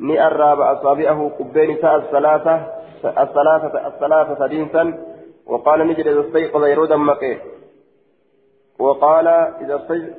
[0.00, 2.54] Ni arraaba asaabi'ahu qubbeen isaa الثلاثة
[3.04, 4.84] الثلاثة الثلاثة سدينسا
[5.46, 7.36] وقال نجد إذا استيقظ يرود مكة
[8.78, 9.26] وقال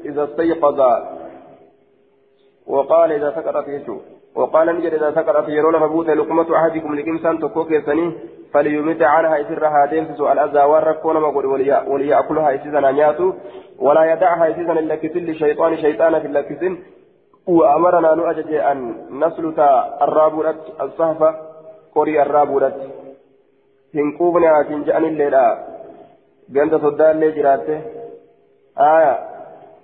[0.06, 0.80] إذا استيقظ
[2.68, 3.98] وقال إذا سكرت يشو
[4.36, 8.14] وقال نجد إذا سكرت يرون فبوت لقمة أحدكم لكمسان تكوك يسني
[8.54, 11.46] فليمت عنها إسر هادين في سؤال أذى وركون مقول
[11.88, 13.34] وليأكلها إسيسا نياتو
[13.80, 16.78] ولا يدعها إسيسا إلا كسل شيطان شيطان في اللكسن
[17.48, 19.60] وأمرنا نؤجج أن نسلت
[20.02, 21.36] الرابورة الصحفة
[21.96, 22.74] قري الرابورة
[23.96, 25.58] هنقوبني عاتين جأني الليلة
[26.56, 27.82] قلت صدان لي جراته
[28.80, 29.20] آية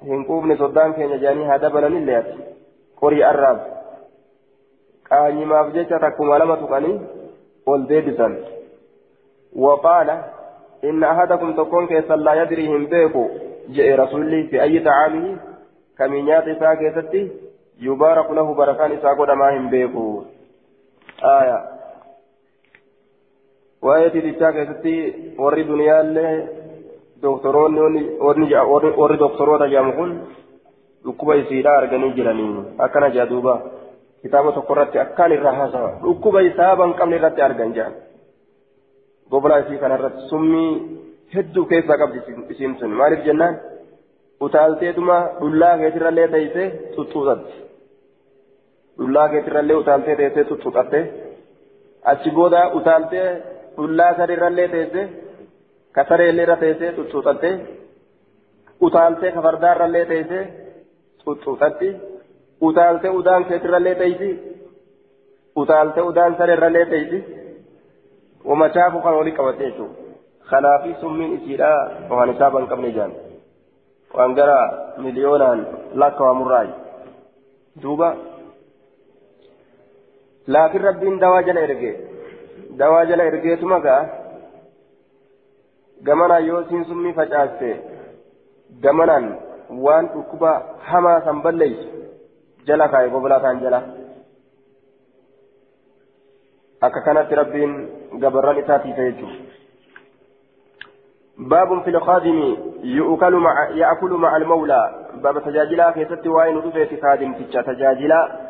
[0.03, 2.35] هنقوبني صدان كين جاني هذا بلن الليلة
[3.01, 3.59] قري الراب
[5.11, 7.01] قاني ما فجيت تكما لما تقني
[7.67, 8.43] والديبسا
[9.55, 10.21] وقال
[10.83, 13.27] إن أحدكم تكون كيسا لا يدريهم بيكو
[13.69, 15.37] جاء رسولي في أي طعامه
[15.97, 16.75] كمينيات إساء
[17.79, 20.23] يبارك له بركان إساء قد ما هم بيكو
[21.23, 21.59] آية
[23.81, 24.95] وآية تتشاك ستي
[25.39, 26.47] وري دنيا اللي
[27.23, 27.77] دكتورون
[28.97, 30.11] وري دكتورون جامعون
[32.15, 33.53] jiranii akkana jaa duuba
[34.21, 37.93] kitaaba tokko irratti akkaan irraa haasawa dhukkuba isaaba hin qabne irratti argan jaan
[39.31, 40.71] gobolaa isii kanarratti summii
[41.35, 42.19] hedduu keessaa qabdi
[42.53, 43.59] isiin sun maaliif jennaan
[44.47, 47.66] utaalteetuma dhullaa keetirrallee teeyse tuttuuxatti
[48.97, 50.99] dhullaa keetirrallee utaaltee teessee tuttuuxatte
[52.11, 53.27] achi booda utaaltee
[53.77, 55.01] dhullaa sadiirrallee teesse
[55.95, 57.49] ka sareellee irra teesse xuxxuuxatte
[58.87, 60.39] utaaltee ka fardaarrallee teesse
[61.23, 61.89] xuxxuuxatti
[62.67, 64.29] utaaltee udaan keetirrallee teessi
[65.61, 67.19] utaaltee udaan sareerrallee teessi
[68.49, 69.95] wama chaafu kan walii qabatte jechuudha
[70.49, 71.69] kanaafi summiin isiidha
[72.09, 73.13] waan isaa ban qabne jaan
[74.17, 74.59] waan gara
[75.05, 75.59] miliyoonaan
[76.01, 76.73] lakkaawamurraayi
[77.83, 78.09] duuba
[81.23, 81.91] dawaa jala erge
[82.77, 84.01] dawaa jala ergeetuma ga'a
[86.09, 87.69] gamanaan yoo siin summii facaaste
[88.85, 89.27] gamanaan
[89.87, 90.51] waan dhukkuba
[90.91, 91.87] hamaa san balleessu
[92.71, 93.83] jala kaa'e bobolaataan jala
[96.89, 97.77] akka kanatti rabbiin
[98.23, 99.57] gabarran isaa tiise jechuudha.
[101.37, 107.33] باب في الخادم يؤكل مع يأكل مع المولى باب تجاجلا في ست وين رفيت خادم
[107.33, 108.46] تجا تجاجلا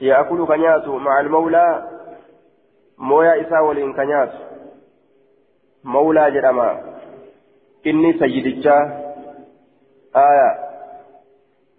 [0.00, 1.88] يأكل كنيات مع المولى
[2.98, 4.32] مويا إسا ولين كنيات
[5.84, 6.80] مولى جرما.
[7.86, 8.78] إني سيدجا
[10.16, 10.50] آية.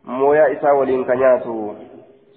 [0.05, 1.43] مويا إسا ولين كنيات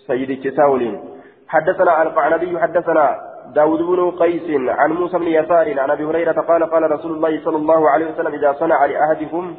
[0.06, 1.00] سيدجا إسا ولين.
[1.48, 6.90] حدثنا القعنبي حدثنا داود بن قيس عن موسى بن يسار عن أبي هريرة قال قال
[6.90, 9.54] رسول الله صلى الله عليه وسلم إذا صنع لأحدكم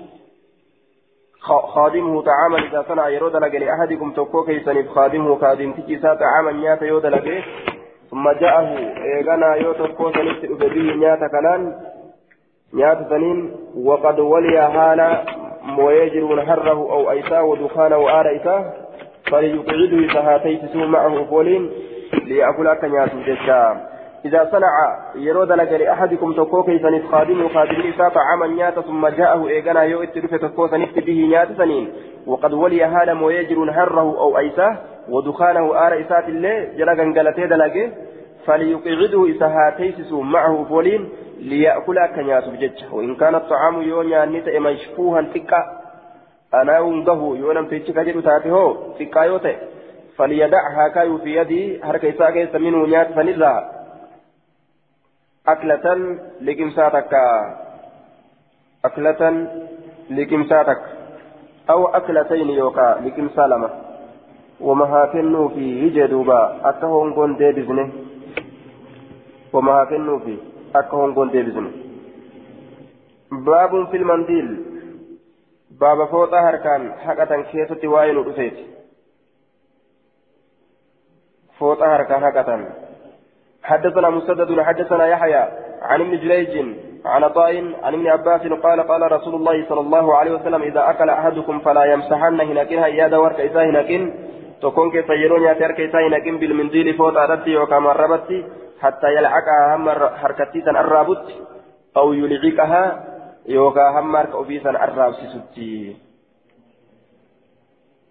[1.43, 7.05] خادمه طعاما إذا صنع يرود لك لأحدكم تكو كيسن خادمه خادم تجيسا طعاما نيات يود
[7.05, 7.43] لك.
[8.11, 8.67] ثم جاءه
[9.17, 11.75] إيغانا يو تكو سنت به نيات كنان.
[12.73, 13.55] نيات سنين.
[13.75, 15.23] وقد ولي هالا
[15.77, 18.73] ويجر حره أو أيسا ودخانه آريسا.
[19.31, 21.71] فليقعده سهاتيت معه فولين.
[22.23, 23.92] ليأكل أكا نياتو جشا
[24.26, 29.84] إذا صنع يرود لك لأحدكم تكو كيسان خادم خادم إساء طعاما نياتا ثم جاءه إيغانا
[29.84, 31.91] يو اتلف تكو سنفت به نياتا سنين.
[32.28, 34.78] وقد ولي هذا ويجر حره أو أيساه
[35.09, 37.91] ودخانه آر إسات الله جلقا قلتي دلقه
[38.45, 41.09] فليقعده إساها تيسس معه فولين
[41.39, 45.59] ليأكل نياتو جشا وإن كان الطعام يونيا نتا مشفوها تكا
[46.53, 48.49] أنا أنقه يونم تيشكا جدو تاتي
[48.99, 49.55] تكا يوتي.
[50.17, 52.88] فليدعها كايو في يدي حركة إساء منه
[55.47, 57.13] نيات فنزا أكلة لكمساتك
[58.85, 59.47] أكلة
[60.09, 60.81] لكمساتك
[61.69, 63.69] أو أكلتين يوكا لكمسالمة
[64.61, 67.91] وما هاكنوا في جدوبا أكهون قون ديبزنه
[69.53, 70.37] وما هاكنوا في
[70.75, 71.71] أكهون قون ديبزنه
[73.31, 74.65] باب في المنديل
[75.71, 78.53] باب فوطا هركان حقا كيسة واين رسيت
[81.59, 82.82] فوطا هركان حقا
[83.64, 85.43] حدثنا مسدد حدثنا يحيى
[85.82, 86.66] عن ابن جريج
[87.05, 91.09] عن طائن عن ابن عباس قال قال رسول الله صلى الله عليه وسلم إذا أكل
[91.09, 94.14] أحدكم فلا يمسحن هناكن هيا دور كيسا هناكن.
[94.61, 98.45] تكون كيف يرون ياتر كيسا هناكن بالمنزيل فوت أردتي وكما ربتي
[98.82, 101.24] حتى يلعقها هم حركتي سن الرابط
[101.97, 103.03] أو يلعقها
[103.45, 105.97] يوكا هم حركة أبيسا الراب ستي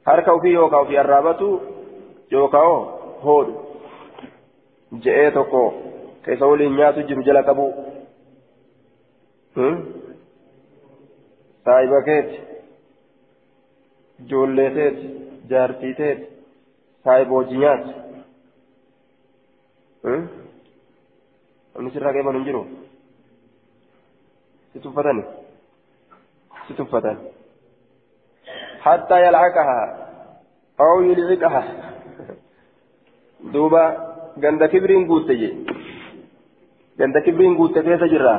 [0.07, 1.61] حركة أبي يوكا أبي الرابط
[2.33, 2.59] يوكا
[3.23, 3.62] هود.
[5.05, 5.63] Je'ee tokko
[6.25, 7.67] keessa waliin nyaatu jiru jala qabu
[11.65, 12.37] saahiba keeti
[14.25, 15.07] ijoollee teeti
[15.51, 16.25] jaartii teeti
[17.05, 17.91] saahiba hojii nyaatu
[21.75, 22.63] namni sirraa qeeban hin jiru
[24.73, 25.25] si tuffatani
[26.67, 27.19] si tuffatan
[28.83, 30.09] حتى يلعقها
[30.81, 31.63] أو يلعقها
[33.41, 35.51] دوبا ganda kibriin guutte je
[36.99, 38.35] ganda kibriin guutte keessa jirra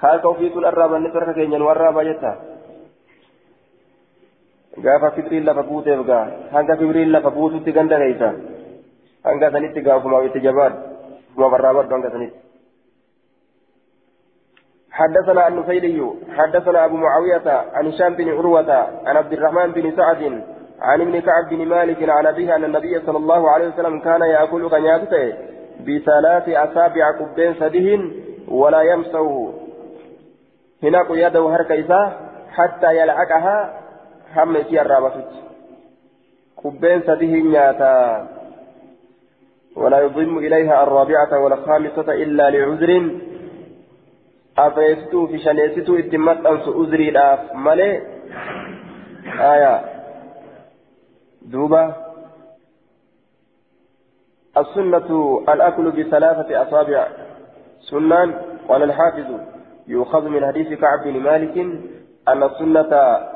[0.00, 2.32] kaaka ofiituun arraabanne sarka keenyan warraabaa jetta
[4.84, 8.30] gaafa kibriin lafa guuteef gaa hanga kibriin lafa guututti ganda keeysa
[9.24, 10.74] hanga sanitti gaafuma itti jabaad
[11.34, 12.38] kuma barraabadhu hanga sanitti
[15.00, 18.70] حدثنا النفيلي حدثنا أبو معاوية عن هشام بن عروة
[19.06, 20.42] عن عبد الرحمن بن سعد
[20.82, 24.68] عن ابن كعب بن مالك عن أبيه أن النبي صلى الله عليه وسلم كان يأكل
[24.68, 25.34] كنياته
[25.86, 28.12] بثلاث أصابع قبين سدهن
[28.48, 29.54] ولا يمسه.
[30.82, 32.12] هنا يده هركيسة
[32.50, 33.80] حتى يلعقها
[34.36, 35.24] هم في الرابطة
[36.64, 38.28] قبين سدهن ياتا.
[39.76, 43.10] ولا يضم إليها الرابعة ولا الخامسة إلا لعذر.
[44.58, 48.02] أفيستو في شنيستو إتمت أنس أذري لاف ملي
[49.40, 49.89] آية.
[51.50, 51.94] دوبا.
[54.56, 57.08] السنة الأكل بثلاثة أصابع
[57.90, 58.34] سنان
[58.68, 59.30] قال الحافظ.
[59.86, 61.56] يؤخذ من حديث كعب بن مالك
[62.28, 62.92] أن السنة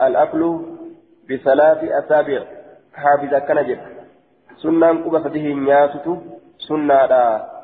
[0.06, 0.60] الأكل
[1.30, 2.42] بثلاث أصابع.
[2.94, 3.78] حافظ كنجر
[4.62, 6.22] سنان قبة فيه نياسة
[6.68, 7.54] سنة لا.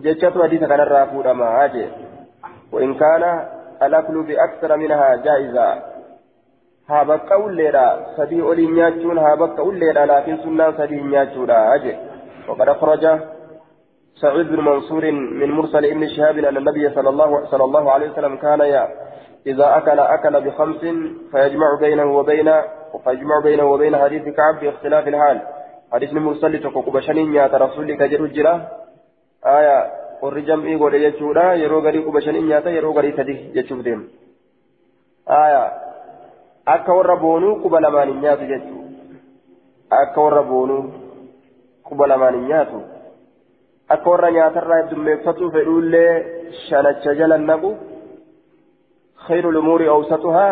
[0.00, 1.88] جتشت حديث كان الرافود أما أجي
[2.72, 3.46] وإن كان
[3.82, 5.95] الأكل بأكثر منها جائزة
[6.90, 11.96] أوليرا سدي أولي نياتشون ها بقى أوليرا لكن سنة سدي نياتشون أجي
[12.48, 13.20] وقد أخرج
[14.14, 18.36] سعيد بن منصور من مرسل ابن شهاب أن النبي صلى الله صلى الله عليه وسلم
[18.36, 18.88] كان يا
[19.46, 20.80] إذا أكل أكل بخمس
[21.32, 22.52] فيجمع بينه وبين
[23.04, 25.40] فيجمع بينه وبين حديث كعب باختلاف الحال
[25.92, 28.68] حديث مرسل تقوق بشنين يا رسولك جرجرة
[29.46, 31.54] آية warri jam'ii godhe jechuudha.
[31.54, 34.04] Yeroo garii quba shanii nyaata yeroo garii sadi jechuuf deema
[35.26, 35.62] aya
[36.74, 38.82] akka warra boonuu quba lamaan hin nyaatu jechuu
[40.02, 40.82] akka warra boonuu
[41.88, 42.78] quba lamaan hin nyaatu
[43.96, 46.14] akka warra nyaatarraa heddummeeffatuu fedhuullee
[46.68, 47.70] shanacha jala naqu
[49.26, 50.48] خير الأمور أوسطها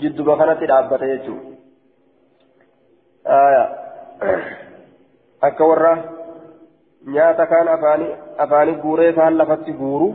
[0.00, 1.36] جد بخنة العبة يجو
[3.26, 3.64] آية
[5.42, 5.94] أكورة
[7.14, 7.68] nyaata kaan
[8.38, 10.08] afaanii guuree kaan lafatti guuru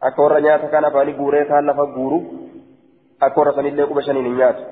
[0.00, 2.18] akka warra nyaata kaan afaanii guuree kaan lafa guuru
[3.26, 4.62] akka warra sanillee quba shaniin hin nyaatu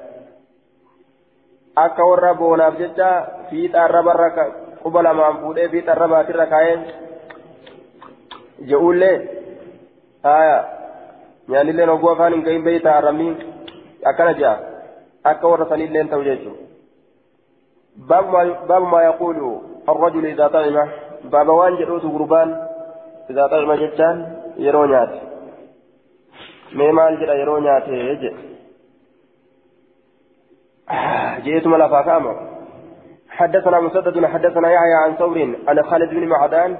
[1.84, 3.08] akka warra boonaaf jecha
[3.50, 4.28] fiixa arrabarra
[4.82, 6.76] quba lamaan fuudhee fiixa arrabaatirra kaa'ee
[8.70, 9.16] je'uullee
[10.28, 10.58] haaya
[11.48, 13.28] nyaannillee oguu afaan hin gahin beeyta arrabni
[14.12, 14.54] akkana je'a
[15.32, 16.62] akka warra sanillee ta'u jechuudha
[18.68, 19.52] baabu maa yaquulu
[19.88, 20.88] الرجل إذا طعم
[21.24, 22.48] بابا وان جدوت غربان
[23.30, 24.16] إذا طعم جتان
[24.56, 24.84] يرو
[26.74, 28.32] نيات ميمال جدا يرو نيات يجي
[31.44, 32.52] جئت ملافا كاما
[33.30, 36.78] حدثنا مسدد حدثنا يحيى عن ثور عن خالد بن معدان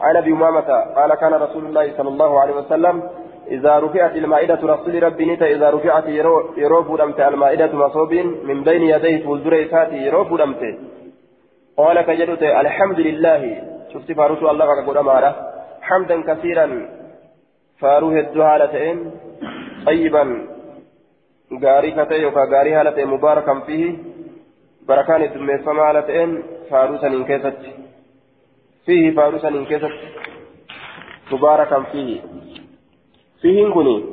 [0.00, 0.60] عن ابي امامه
[0.96, 3.02] قال كان رسول الله صلى الله عليه وسلم
[3.50, 6.08] إذا رفعت المائدة رسول ربي نتا إذا رفعت
[6.56, 8.14] يرو فودمت المائدة مصوب
[8.44, 10.62] من بين يديه فولدر إساتي يرو فودمت
[11.76, 13.62] قال كجدت الحمد لله
[13.92, 15.34] شفت فاروس الله قد
[15.80, 16.88] حمدا كثيرا
[17.80, 19.10] فاروه الدهالتين
[19.86, 20.24] طيبا
[21.62, 23.96] غاري كتي يوكا غاري هالتين مباركا فيه
[24.88, 27.58] بركان الدمي فما هالتين فاروسا انكست
[28.86, 29.92] فيه فاروسا انكست
[31.32, 32.20] مباركا فيه.
[33.40, 34.04] فيه كني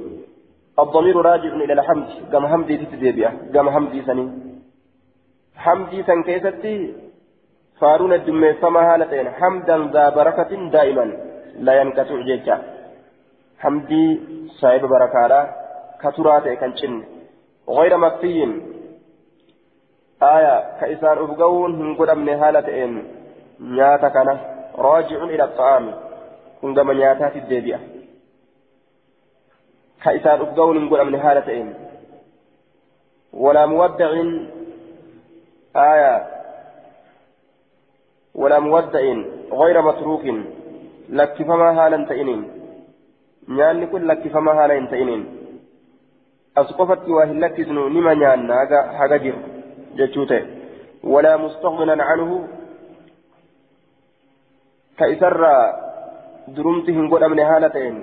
[0.80, 4.32] الضمير راجع إلى الحمد كما حمدي تتدبيا كما حمدي سني
[5.56, 6.94] حمدي سن كيستي
[7.80, 11.06] فارون الدمي فما هالتين حمدا ذا بركة دائما
[11.60, 12.16] لا ينقطع
[13.62, 15.54] جيجا حمدي صاحب بركة
[16.02, 17.04] كترات كنشن
[17.70, 18.62] غير مكفي
[20.24, 23.04] آية كإسان أبقون هنقول من هالتين
[23.60, 24.40] نياتا كان
[24.76, 25.94] راجع إلى الطعام.
[26.64, 27.80] عندما نياتات الدبيا
[30.04, 31.74] كإسان أبقون هنقول من هالتين
[33.34, 34.12] ولا مودع.
[35.76, 36.28] آية.
[38.36, 39.04] ولا مودع.
[39.52, 40.26] غير متروك.
[41.10, 42.61] لك فما هالا تئنين
[43.50, 45.24] نياني كل لك فما هالا تئنين
[46.58, 48.56] أسقفت وهلك سنو نما نيانا
[49.00, 49.38] هذا جر
[49.98, 50.42] جتشوته
[51.04, 52.32] ولا مستغنى عنه
[55.00, 55.44] كيسر
[56.56, 57.96] درمتهم قد أمن هالتين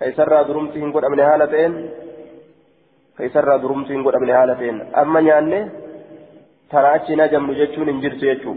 [0.00, 1.72] كيسر درمتهم قد أمن هالتين
[3.18, 5.60] كيسر درمتهم قد أمن هالتين أما نياني
[6.70, 8.54] ترى نجم جتشون انجرت جتشو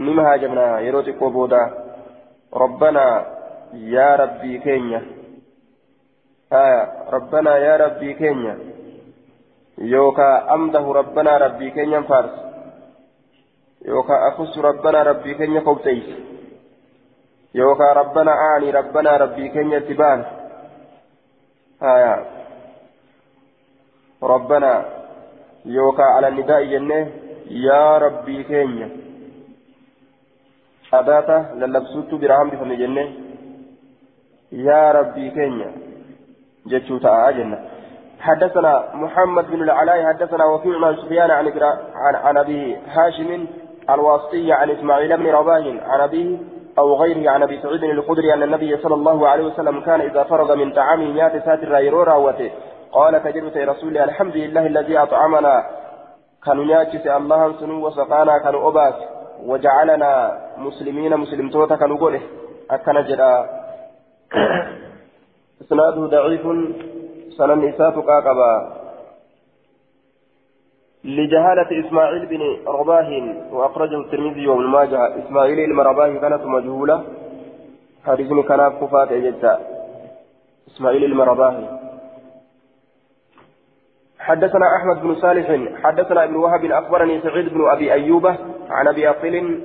[0.00, 1.62] نما هاجمنا يروتي قبودا
[2.62, 3.33] ربنا
[3.74, 5.02] يا ربي كينيا.
[6.52, 8.58] آية ربنا يا ربي كينيا.
[9.78, 12.30] يوكا أمده ربنا ربي كينيا فارس.
[13.84, 16.04] يوكا أخص ربنا ربي كينيا قبتيس
[17.54, 20.24] يوكا ربنا آني ربنا ربي كينيا تبان.
[21.82, 22.26] آية
[24.22, 24.84] ربنا
[25.64, 27.10] يوكا على النداء جنة
[27.50, 28.90] يا ربي كينيا.
[30.94, 33.23] أداة للبسوت بفم جنة
[34.54, 35.72] يا ربي كينيا
[36.66, 37.58] جتشو جنة
[38.20, 41.46] حدثنا محمد بن العلاء حدثنا وكيع عن سفيان عن
[41.94, 43.46] عن, عن أبي هاشم
[43.90, 46.38] الواسطي عن إسماعيل بن رباه عن أبيه
[46.78, 50.54] أو غيره عن أبي سعيد الخدري أن النبي صلى الله عليه وسلم كان إذا فرغ
[50.54, 52.50] من طعامه يات ساتر رايرو راوته
[52.92, 55.64] قال كجرت رسول الحمد لله الذي أطعمنا.
[56.44, 58.94] كانوا ياتي الله سنو وسقانا كانوا أباس.
[59.46, 62.20] وجعلنا مسلمين مسلم توتا كانوا قوله
[62.70, 63.63] أكن جدا.
[65.62, 66.42] إسناده ضعيف
[67.38, 68.84] سنن إساف قاقبا
[71.04, 73.10] لجهالة إسماعيل بن رباه
[73.52, 77.04] وأخرجه الترمذي وابن ماجه إسماعيل بن رباه كانت مجهولة
[78.06, 79.58] حديث كان كفات جدا
[80.68, 81.20] إسماعيل بن
[84.18, 85.46] حدثنا أحمد بن صالح
[85.82, 88.26] حدثنا ابن وهب أخبرني سعيد بن أبي أيوب
[88.70, 89.62] عن أبي أقيل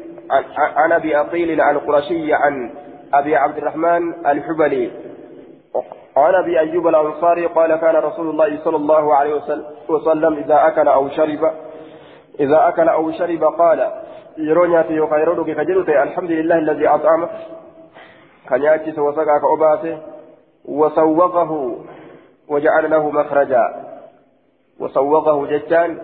[0.57, 2.71] عن أبي أقيل عن قرشي عن
[3.13, 4.91] أبي عبد الرحمن الحبلي.
[6.17, 9.33] عن أبي أيوب الأنصاري قال كان رسول الله صلى الله عليه
[9.89, 11.51] وسلم إذا أكل أو شرب
[12.39, 13.91] إذا أكل أو شرب قال
[14.37, 17.29] يرونياتي يخيرونك كجلت الحمد لله الذي أطعمه.
[18.49, 20.01] كان يأتي وسقاك أباسه
[20.65, 21.75] وسوغه
[22.47, 23.63] وجعل له مخرجا.
[24.79, 26.01] وسوغه ججان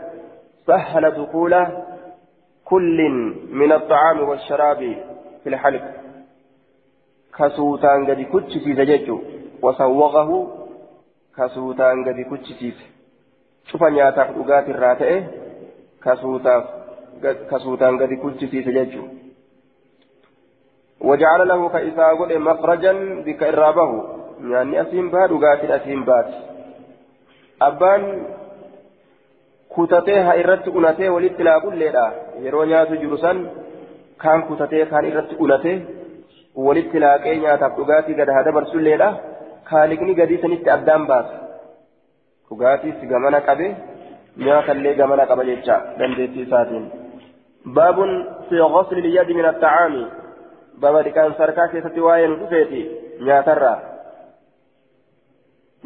[0.68, 1.68] سهل دخول
[2.66, 3.10] كل
[3.52, 4.96] من الطعام والشراب
[5.44, 5.82] في الحلق.
[7.39, 9.19] كسوتان قد كتشي زجاجه
[9.63, 10.31] وسوغه
[11.37, 12.73] كسوتان قد كتشي
[13.69, 15.21] شوف نياتاف دغات الراتئه
[16.05, 16.65] كسوتاف
[17.51, 19.03] كسوتان قد كتشي زجاجه
[21.01, 22.93] وجعل له كإذا قل مخرجا
[23.27, 23.91] بك إرابه
[24.53, 26.29] يعني أسيم بها دغات أسيم بات
[27.63, 28.03] أبان
[29.75, 32.05] kutatee haa irratti unatee walitti laaqulleedha
[32.45, 33.43] yeroo nyaatu jiru san
[34.23, 35.75] kaan kutatee kaan irratti unatee
[36.66, 39.10] walitti laaqee nyaataaf dhugaatii gad haa dabarsulleedha
[39.70, 41.36] kaaliqni gadii sanitti addaan baasa
[42.50, 43.68] dhugaatiis gamana qabe
[44.46, 46.86] nyaatallee gamana qaba jecha dandeettii isaatiin
[47.80, 48.12] baabun
[48.50, 50.04] fi ghasli liyyadi min attacaami
[50.84, 52.82] baba dhiqaan sarkaa keessatti waa'ee nu dhufeeti
[53.30, 53.78] nyaatarraa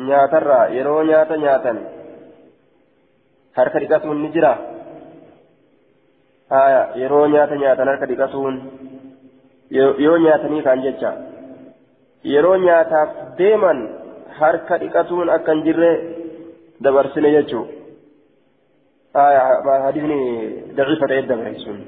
[0.10, 1.78] nyaatarraa yeroo nyaata nyaatan
[3.58, 4.54] harka dhiqatuun ni jira
[7.02, 8.56] yeroo nyaata nyaatan harka dhiqatuun
[9.78, 11.12] yoo nyaatanii kaan jecha
[12.34, 13.80] yeroo nyaataaf deeman
[14.40, 15.92] harka dhiqatuun akka hin jirre
[16.84, 17.66] dabarsine jechuu
[19.86, 20.20] hadisni
[20.78, 21.80] daciifa ta'ee dabre sun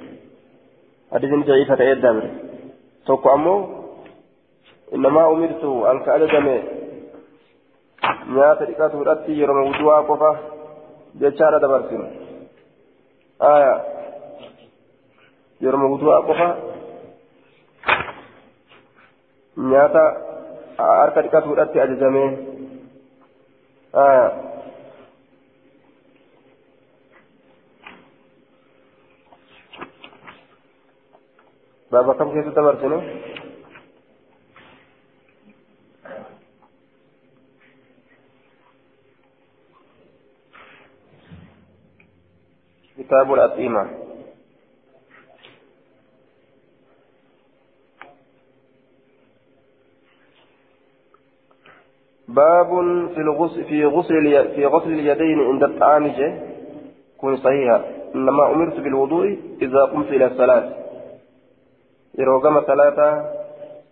[1.14, 2.30] hadisni daciifa ta'ee dabre
[3.06, 3.60] tokko ammoo
[4.98, 6.56] innamaa umirtu an ka ajajame
[8.36, 10.32] nyaata dhiqatuudhatti yeroo wudu'aa qofa
[11.22, 12.06] jechaadha dabarsinu
[13.54, 13.74] aya
[15.66, 16.48] yeroo wudu'aa qofa
[19.58, 20.04] nyaata
[20.78, 22.30] harka dhiqatuudhatti ajajamee
[31.92, 33.00] baaba kam keessatti dabarsinu
[42.98, 44.11] كتاب الأطعمة
[52.36, 52.70] باب
[53.14, 56.14] في الغسل في غسل في غسل اليدين عند الطعام
[57.18, 57.84] كن صحيحا.
[58.16, 60.70] إنما أمرت بالوضوء إذا قمت إلى الصلاة.
[62.20, 63.10] يروقم ثلاثة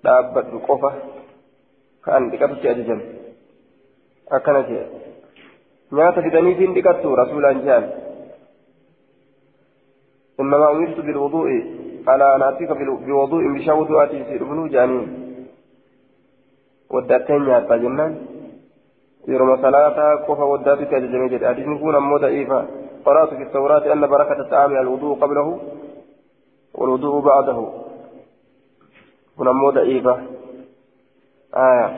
[0.04, 0.94] دابة قفة
[2.06, 3.02] كأن دكتت أججم
[4.32, 4.70] أكنت
[5.92, 7.92] نيات في دنيفين دكتت رسولا جان.
[10.40, 11.50] إنما أمرت بالوضوء.
[12.08, 12.72] على أتيك
[13.08, 14.38] بوضوء بشا وضوءاتي في
[14.68, 15.19] جانين.
[16.90, 18.12] وداتين يا جنان
[19.28, 22.60] يرمى صلاة كفى وداتي تجمع جد حديث يكون أمو ضعيفا
[23.06, 25.60] قرأت في التوراة أن بركة الطعام الوضوء قبله.
[26.74, 27.60] والوضوء بعده.
[29.38, 30.16] كن أمو ضعيفا
[31.56, 31.90] آية.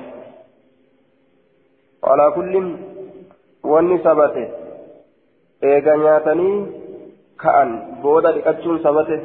[2.03, 2.75] على كل
[3.63, 4.49] والنسبة.
[5.63, 6.81] إيغا نياتني
[7.41, 7.69] ka'an
[8.01, 9.17] booda dhiqachuun sabate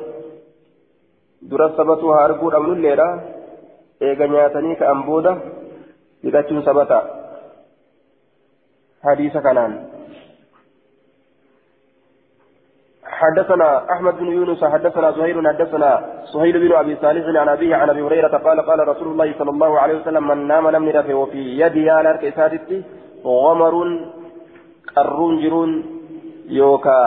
[1.51, 3.09] dura sabatu haa arguu dhabnulleedha
[4.01, 5.37] eega nyaatanii ka'an booda
[6.23, 7.03] dhiqachuun sabata
[9.03, 9.97] hadiisa kanaan.
[13.17, 15.91] حدثنا أحمد بن يونس حدثنا زهير حدثنا
[16.33, 19.81] سهيل بن أبي صالح عن أبيه عن أبي هريرة قال قال رسول الله صلى الله
[19.81, 22.83] عليه وسلم من نام لم يرفع وفي يدي على الكسادتي
[23.25, 23.75] غمر
[24.97, 25.71] قرون جرون
[26.49, 27.01] يوكا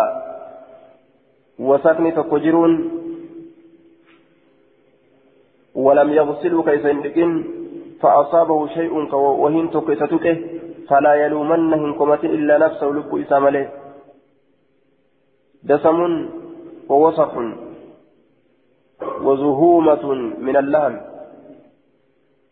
[1.60, 2.99] وسكن تكجرون
[5.76, 7.44] ولم يغسلوا كيف يندقن
[8.02, 10.26] فأصابه شيء وهن تكيستك
[10.90, 13.70] فلا يلومنهم كمة إلا نفسه لب إسامله
[15.64, 16.30] دسم
[16.90, 17.34] ووسخ
[19.22, 20.06] وزهومة
[20.48, 21.02] من اللهم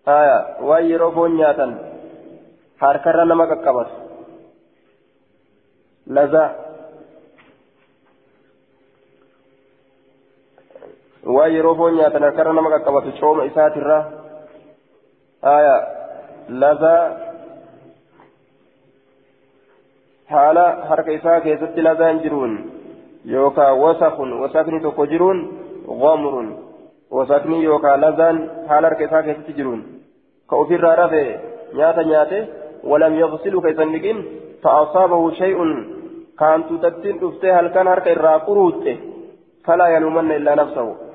[0.08, 1.68] آية ويرفون نياتا
[2.80, 3.92] حركر نمك كبس
[6.08, 6.67] لذا
[11.26, 13.98] waa yeroo foon nyaatan harkarra nama qaqqabatu cooma isaatirra
[15.42, 15.76] aya
[16.50, 17.02] lazaa
[20.30, 22.54] haala harka isaa keessatti lazaan jiruun
[23.26, 25.40] yookaan wasakun wasakni tokko jiruun
[26.04, 26.48] gomruun
[27.12, 29.84] wasakni yookaan lazaan haala harka isaa keessatti jiruun
[30.50, 31.24] ka ofirraa rafe
[31.74, 32.40] nyaata nyaate
[33.64, 34.20] ka isan dhiqin
[34.64, 35.72] fa'asaabahu shay'un
[36.36, 39.00] kaantu tattiin dhuftee halkan harka irraa quruutte
[39.66, 41.07] falaa yalumanna illaa nafsahu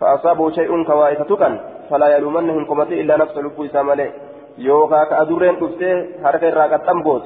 [0.00, 4.12] فأصابه شيء كوائفة كان فلا يلومنهم قمته إلا نفس لبو إسامله
[4.58, 5.92] يوكا كأدورين دفته
[6.22, 7.22] حركة راكت أمبوس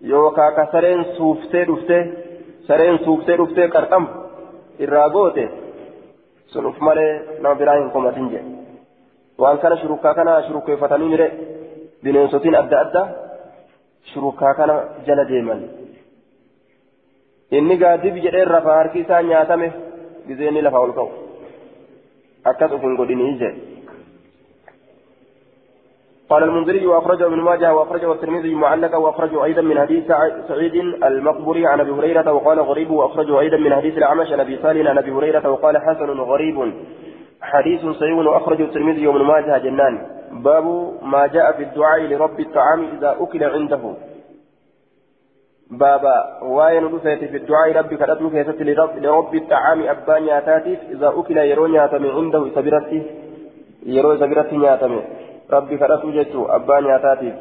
[0.00, 2.00] يوكا كسرين سوفته دفته
[2.68, 4.04] سرين سوفته دفته كرتم
[4.80, 5.48] إراغوته
[6.52, 7.06] سنف مالي
[7.42, 8.40] نما براهن قمتين جي
[9.38, 11.30] وأن كان شروكا كان شروكا فتنين رئ
[12.02, 13.02] بنينسوتين أدى أدى
[14.14, 14.70] شروكا كان
[15.06, 15.56] جل ديما
[17.50, 19.68] inni gaadib jedhee rafa harki isaa nyaatame
[20.27, 21.09] gizeenni lafa ol ka'u
[22.45, 23.73] akkas uf hin
[26.29, 30.03] قال المنذري وأخرجه ابن ماجه وأخرجه الترمذي معلقا وأخرجه أيضا من حديث
[30.47, 34.89] سعيد المقبري عن أبي هريرة وقال غريب وأخرجه أيضا من حديث الأعمش عن أبي صالح
[34.89, 36.73] عن أبي هريرة وقال حسن غريب.
[37.41, 40.05] حديث صحيح واخرجه الترمذي وابن ماجه جنان.
[40.31, 40.65] باب
[41.03, 43.93] ما جاء في الدعاء لرب الطعام إذا أكل عنده.
[45.77, 51.37] بابا وين رفيت في الدعاء ربي كدتم كيست لرب, لرب الطعام أبا نياتاتف إذا أكل
[51.37, 52.99] يرو نياتم عنده سبرتي
[53.85, 54.93] يرو سبرتي نياتم
[55.51, 57.33] ربي كدتم جتو أبا نياتاتف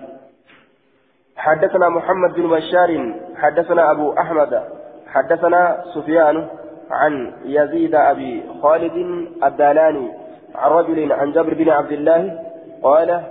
[1.37, 2.91] حدثنا محمد بن بشار
[3.37, 4.63] حدثنا أبو أحمد
[5.07, 6.47] حدثنا سفيان
[6.91, 8.97] عن يزيد أبي خالد
[9.45, 10.09] الدالاني
[10.55, 12.39] عن رجل عن جبر بن عبد الله
[12.83, 13.23] قال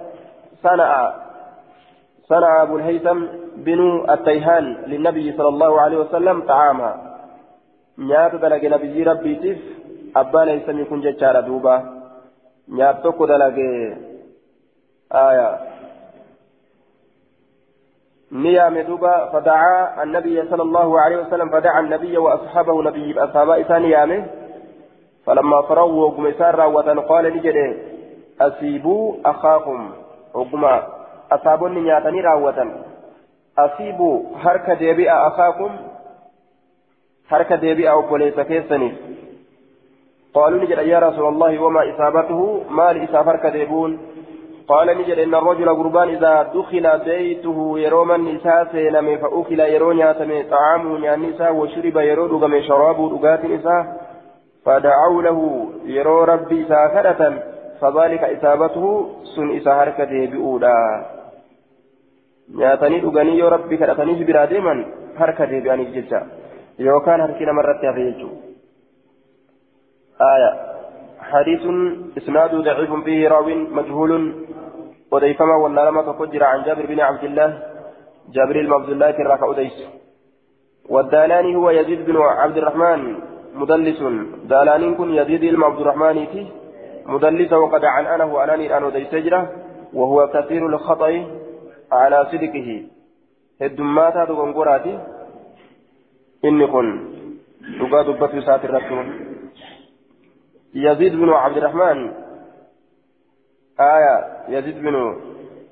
[0.63, 1.13] صنع
[2.31, 3.19] صنع أبو الهيثم
[3.55, 6.91] بن التيهان للنبي صلى الله عليه وسلم طعاما.
[7.97, 9.59] نيات دلق نبي ربي تف
[10.15, 11.75] أبا ليس يكون ججار دوبا.
[12.69, 13.57] نيات توكو دلق
[15.11, 15.49] آية.
[18.31, 24.25] نيام دوبا فدعا النبي صلى الله عليه وسلم فدعا النبي وأصحابه نبي أصحاب إسانيامه
[25.25, 27.77] فلما فروا وقمسار راوة قال لجده
[28.41, 29.91] أسيبوا أخاكم.
[30.33, 31.00] وقما
[31.31, 32.59] أصابوني نياتني راوة
[33.59, 35.71] أصيبوا هرك ديبئة أخاكم
[37.29, 38.93] هرك ديبئة وبوليس كيسني
[40.33, 43.99] قالوا نجد يا رسول الله وما إصابته ما لإصاب هرك ديبون
[44.67, 50.95] قال نجد إن الرجل قربان إذا دخل بيته يروم النساء سينم فأكل يرون ياتم طعام
[50.95, 53.81] النساء وشرب يرو دغم شراب دغات النساء
[54.65, 57.43] فدعوا له يرو ربي ساخرة
[57.81, 61.05] فذلك إصابته سن إسهرك ديبئودا
[62.57, 64.85] nyaatanii dhuganii yoo rabbi kadhatanii biraa deeman
[65.19, 66.25] harka deebi'aniif jecha.
[66.79, 68.51] Yookaan harki namarratti hafe jechuudha.
[71.31, 71.61] حديث
[72.17, 74.11] إسناد ضعيف فيه راو مجهول
[75.11, 77.59] وديفما ولا لما تفجر عن جابر بن عبد الله
[78.33, 79.77] جابر بن عبد الله كراك أديس
[80.89, 83.15] والدالاني هو يزيد بن عبد الرحمن
[83.55, 83.99] مدلس
[84.43, 86.17] دالاني كن يزيد بن عبد الرحمن
[87.05, 89.33] مدلس وقد عن أنا وأناني أن أديس
[89.93, 91.25] وهو كثير الخطأ
[91.91, 92.69] على صدقه.
[93.61, 94.99] هدماتا دغنغوراتي
[96.45, 96.87] إني كن.
[97.79, 99.05] دغا دبت سات الرسول
[100.75, 101.99] يزيد بن عبد الرحمن.
[103.79, 104.15] آية.
[104.49, 104.95] يزيد بن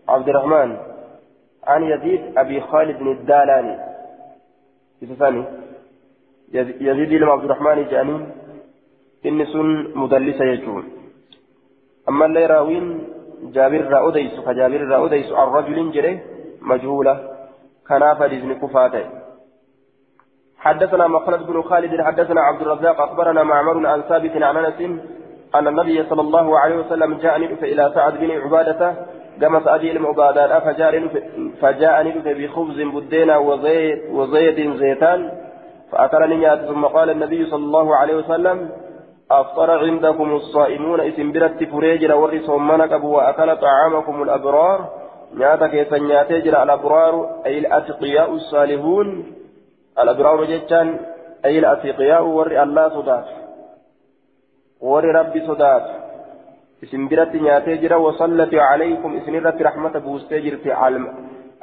[0.09, 0.77] عبد الرحمن.
[1.63, 3.75] عن يزيد أبي خالد بن الدالاني
[5.19, 5.43] ثاني
[6.81, 8.29] يزيد بن عبد الرحمن جانين
[9.25, 10.83] إني سن مدلسة يجون.
[12.09, 12.85] أما اللي راوين
[13.43, 16.19] جابر رأوديس فجابر رأوديس عن رجل جري
[16.61, 17.39] مجهولة.
[17.89, 19.05] كناف لزن كفاته
[20.57, 24.81] حدثنا مخلد بن خالد حدثنا عبد الرزاق أخبرنا معمر عن ثابت عن أنس
[25.55, 28.93] أن النبي صلى الله عليه وسلم جاء ندف إلى سعد بن عبادة
[29.41, 30.59] كما سعد بن عبادة
[31.61, 35.31] فجاء ندف بخبز بدينا وزيت وزيت زيتان
[35.91, 38.69] فأكلني ثم قال النبي صلى الله عليه وسلم
[39.31, 44.89] أفطر عندكم الصائمون إسم برت فريجر وري صومنا أبو وأكل طعامكم الأبرار.
[45.33, 47.13] نياتا كيسا نياتيجر الأبرار
[47.45, 49.33] أي الأتقياء الصالحون.
[49.99, 50.99] الأبرار جتان
[51.45, 53.25] أي الأتقياء وري الله صدات.
[54.81, 55.85] وري ربي صدات.
[56.83, 60.69] إسم برت نياتيجر وصلت عليكم إسم رت رحمة بوستيجر في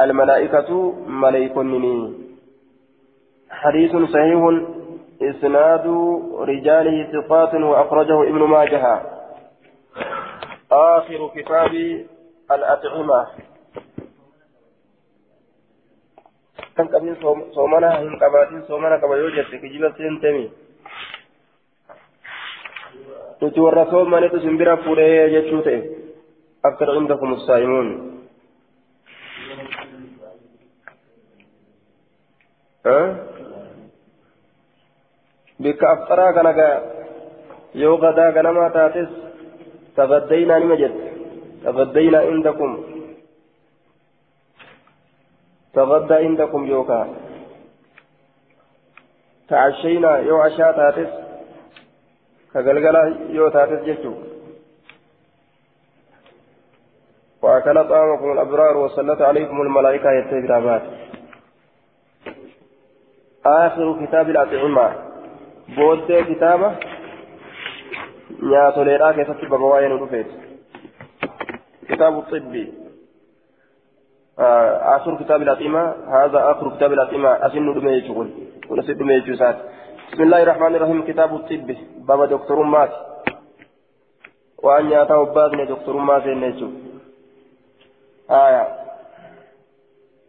[0.00, 1.60] الملائكة ملائكة
[3.50, 4.40] حديث صحيح
[5.22, 5.86] إسناد
[6.38, 9.02] رجاله ثقات وأخرجه ابن ماجه
[10.72, 11.72] آخر كتاب
[12.52, 13.26] الأطعمة
[16.76, 17.16] kan qabin
[17.56, 20.52] soomana hin qabaatin soomana qaba yoo jette kijiba seentemi
[23.40, 25.80] nuti warra soomanitu simbira fuudhee jechuu ta'e
[26.68, 27.88] aftar indakum saa'imuun
[35.62, 36.52] bikka afxaraa kana
[37.82, 39.08] yoo gadaa ganamaa taates
[40.00, 41.06] tabaddaynaa nima jette
[41.64, 42.74] tabaddaynaa indakum
[45.78, 47.04] tabaddaa indakum yookaa
[49.48, 51.10] تعشينا يو عشاء تاتس
[52.52, 54.12] كغلغلة يوتاتس جتشو
[57.42, 60.82] وأكل طعامكم الأبرار وسلط عليكم الملائكة يتبرابات
[63.46, 65.05] آخر كتاب الأطعمة
[66.34, 66.76] كتابة
[68.42, 70.26] نياتو ليرا كيف تبقى بواين ودفيت
[71.88, 72.66] كتاب الطب
[74.38, 78.30] آه آخر كتاب الأطعمة هذا آخر كتاب الأطعمة أسن دمي شغل
[78.70, 79.56] ونسد دمي جوسات
[80.12, 81.76] بسم الله الرحمن الرحيم كتاب الطب
[82.08, 82.92] بابا دكتور مات
[84.62, 86.70] وأن يأتاه بابن دكتور مات النجو
[88.30, 88.68] آية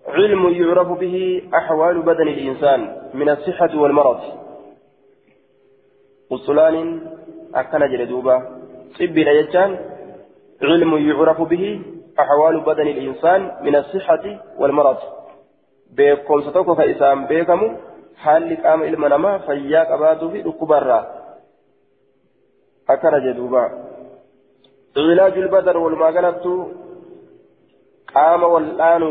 [0.07, 4.46] علم يعرف به أحوال بدن الإنسان من الصحة والمرض
[6.32, 7.01] وصلان
[7.55, 8.38] أكن جلدوبا
[8.99, 9.80] طب يجان
[10.61, 11.82] علم يعرف به
[12.19, 14.23] أحوال بدن الإنسان من الصحة
[14.59, 14.97] والمرض
[15.91, 17.78] بكم ستوكو فإسام بكم
[18.15, 20.99] حال قام علم نما فياك أبادو في الكبرى
[22.89, 23.63] أكن جلدوبا
[24.97, 26.32] علاج البدن والمغنى
[28.15, 29.03] قام والآن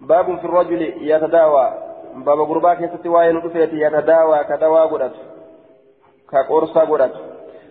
[0.00, 1.87] باب في الرجل يتداوى
[2.24, 5.14] باب غربا كيست وين رفيت يتداوى كدواء قدت
[6.30, 7.14] كقرصة قدت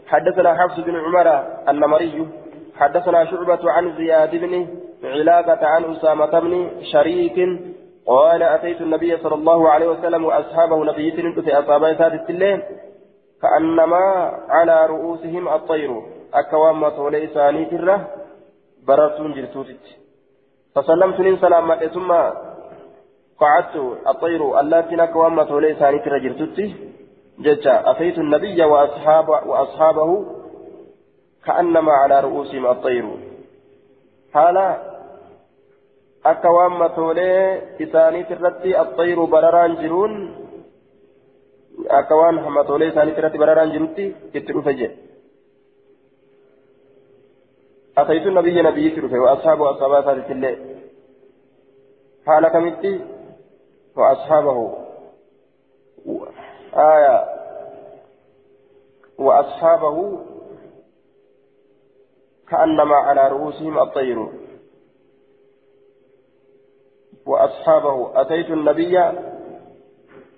[0.08, 1.28] حدثنا حفص بن عمر
[1.70, 2.28] النمري
[2.76, 4.68] حدثنا شعبة عن زياد بن
[5.04, 7.38] علاقة عن أسامة بن شريك
[8.08, 12.64] قال أتيت النبي صلى الله عليه وسلم وأصحابه نبيتين في أصحاب ثالث الليل
[13.41, 16.02] كأنما على رؤوسهم الطير
[16.34, 18.08] أكوام مطولي ثاني تره
[18.88, 19.86] بررتون جرتوتت
[20.76, 22.12] فسلمت سلامة ثم
[23.39, 23.75] قعدت
[24.07, 26.75] الطير التي نكوى متولي ثاني ترجرتتي
[27.39, 30.25] ججا أتيت النبي وأصحاب وأصحابه
[31.45, 33.05] كأنما على رؤوسهم الطير
[34.33, 34.67] حالا
[36.25, 37.61] أكوى متولي
[37.91, 40.11] ثاني ترتي الطير برران جرون.
[41.89, 44.61] أكوان متولي ثاني ترتي برران جرتي اتلو
[47.97, 50.55] أتيت النبي نبي ترفه وأصحابه أصحاب ثالث الله
[52.27, 53.16] حال كمتي
[53.98, 54.78] وأصحابه.
[56.74, 57.38] آية.
[59.18, 60.20] وأصحابه
[62.50, 64.28] كأنما على رؤوسهم الطير.
[67.26, 68.98] وأصحابه أتيت النبي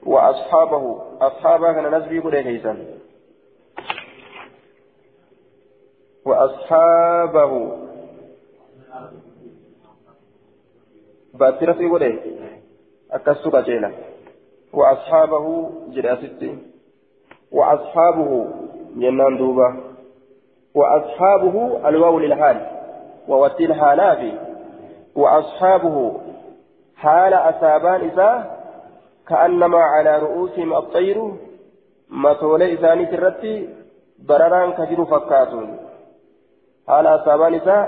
[0.06, 1.02] وأصحابه.
[1.22, 3.00] أصحابه كان نسبي قد
[6.26, 7.78] وأصحابه.
[11.34, 12.40] باترة وليه
[13.12, 13.92] أكسو بجيلة
[14.74, 16.58] وأصحابه جراستي
[17.52, 18.48] وأصحابه
[18.96, 19.70] جنان دوبا.
[20.76, 21.56] وأصحابه
[21.90, 22.58] الواو للحال
[23.28, 24.34] ووتي الحالات
[25.16, 26.20] وأصحابه
[26.96, 28.32] حال أصابان إذا
[29.28, 31.32] كأنما على رؤوسهم الطير.
[32.10, 33.70] مطولي إساني ترتي
[34.28, 35.90] برران كجر فكاتون.
[36.90, 37.82] haala asaabaan isaa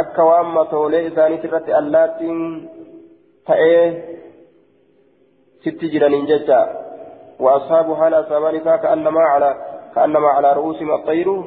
[0.00, 2.40] akka waan matoolee isaaniit irratti allaattiin
[5.64, 6.60] sitti jiraniin jecha
[7.38, 9.56] وأصحاب حال أصابان إساء كأنما على
[9.94, 11.44] كأنما على رؤوسهم الطير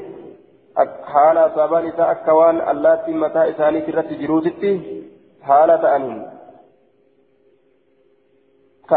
[1.03, 5.03] حال أصابان إساء أكوان اللاتي متى إساني كرت جروتتي
[5.43, 6.27] حالة أنهم
[8.89, 8.93] ك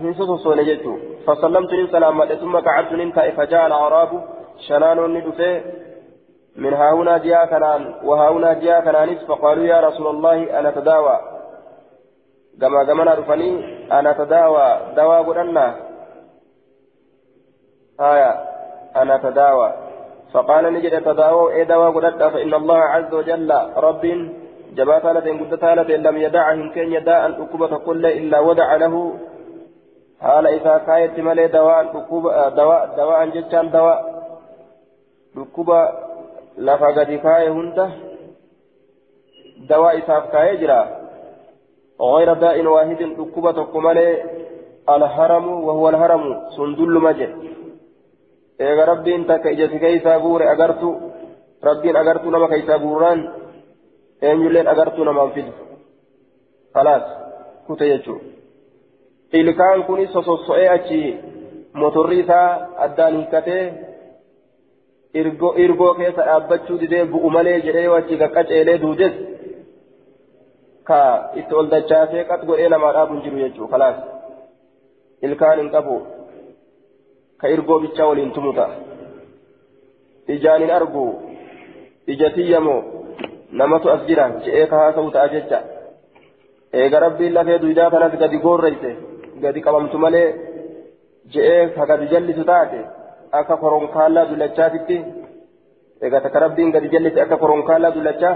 [0.00, 0.92] هنسوس صونجتو
[1.26, 4.10] فسلمت سلاما ثم قعدت ننتا فجاء الأعراب
[4.68, 5.62] شنان ندفه
[6.56, 11.16] من هاهنا جاء كنان وهاهنا جاء كنانيس فقالوا يا رسول الله أنا تداوى
[13.14, 13.50] رفني
[13.92, 15.74] أنا تداوى دواء قلنا
[18.00, 18.32] آية
[18.96, 19.72] أنا تداوى
[20.32, 24.04] فقال نجد تداوى إيه دواء قلنا فإن الله عز وجل رب
[24.74, 29.14] جبات لدين قدت لدين لم يدعهم كن يداء الأكوبة كل إلا ودع له
[30.20, 31.82] حال إذا كايت ملي دواء
[32.56, 34.14] دواء دواء جتان دواء
[36.56, 37.90] lafa gadi kaa'e hunda
[39.68, 41.03] dawaa isaaf kaa'ee jira.
[42.00, 44.22] غير داء واحد ركوبة تقمالي
[44.88, 46.24] الهرم وهو الهرم
[46.56, 47.32] سندل مجد.
[48.60, 50.90] إيغا ربي انت كيجت كيسا بور أغرتو
[51.64, 53.18] ربي أغرتو نما كيسا بوران
[54.22, 55.46] إن يلين أغرتو نما انفد
[56.74, 57.02] خلاص
[57.68, 58.16] كنت يجو.
[59.34, 61.18] إلكان كوني سوسوسوئي أجي
[61.74, 63.64] موتوري isaa addaan hiikkatee
[65.64, 69.14] irgoo keessa dhaabbachuu didee bu'u malee jedhee wachi qaqqaceelee duudes
[70.88, 70.98] ka
[71.40, 73.96] itti ol dachaasee qat godhee namaa dhaabu hin jiru jechuudha kalaas
[75.28, 75.96] ilkaan hin qabu
[77.40, 78.66] ka irgoo bichaa waliin tumuta
[80.36, 81.04] ijaan hin argu
[82.14, 82.80] ija tiyyamoo
[83.62, 85.58] namatu as jira je'ee ka haasa'u ta'a jecha
[86.82, 88.90] eega rabbiin lafee duydaa kanas gadi goorreyse
[89.44, 90.28] gadi qabamtu malee
[91.34, 92.80] je'ee ka gadi jallisu taate
[93.40, 94.96] akka koronkaallaa dullachaatitti
[96.06, 98.34] egaa takka rabbiin gadi jallisi akka koronkaallaa dullachaa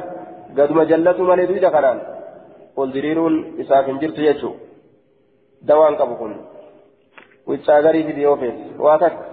[0.57, 1.99] gaduma jallatu malee duyda kanaan
[6.20, 6.35] kun
[7.51, 9.24] wiccaa gariifi dhiyoo fees waa takka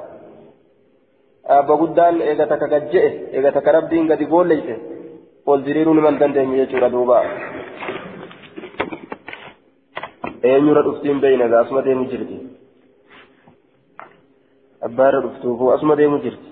[1.58, 4.76] abba guddaan eega takka gad je'e eega takka rabbiin gadi boolleyse
[5.46, 7.18] ol diriiruu niman dandeenye jechuudha duuba
[10.52, 12.38] eenyurra dhuftiin beeyna gaa asuma deemu jirti
[14.88, 16.50] abbaarra dhuftuufu asuma deemu jirti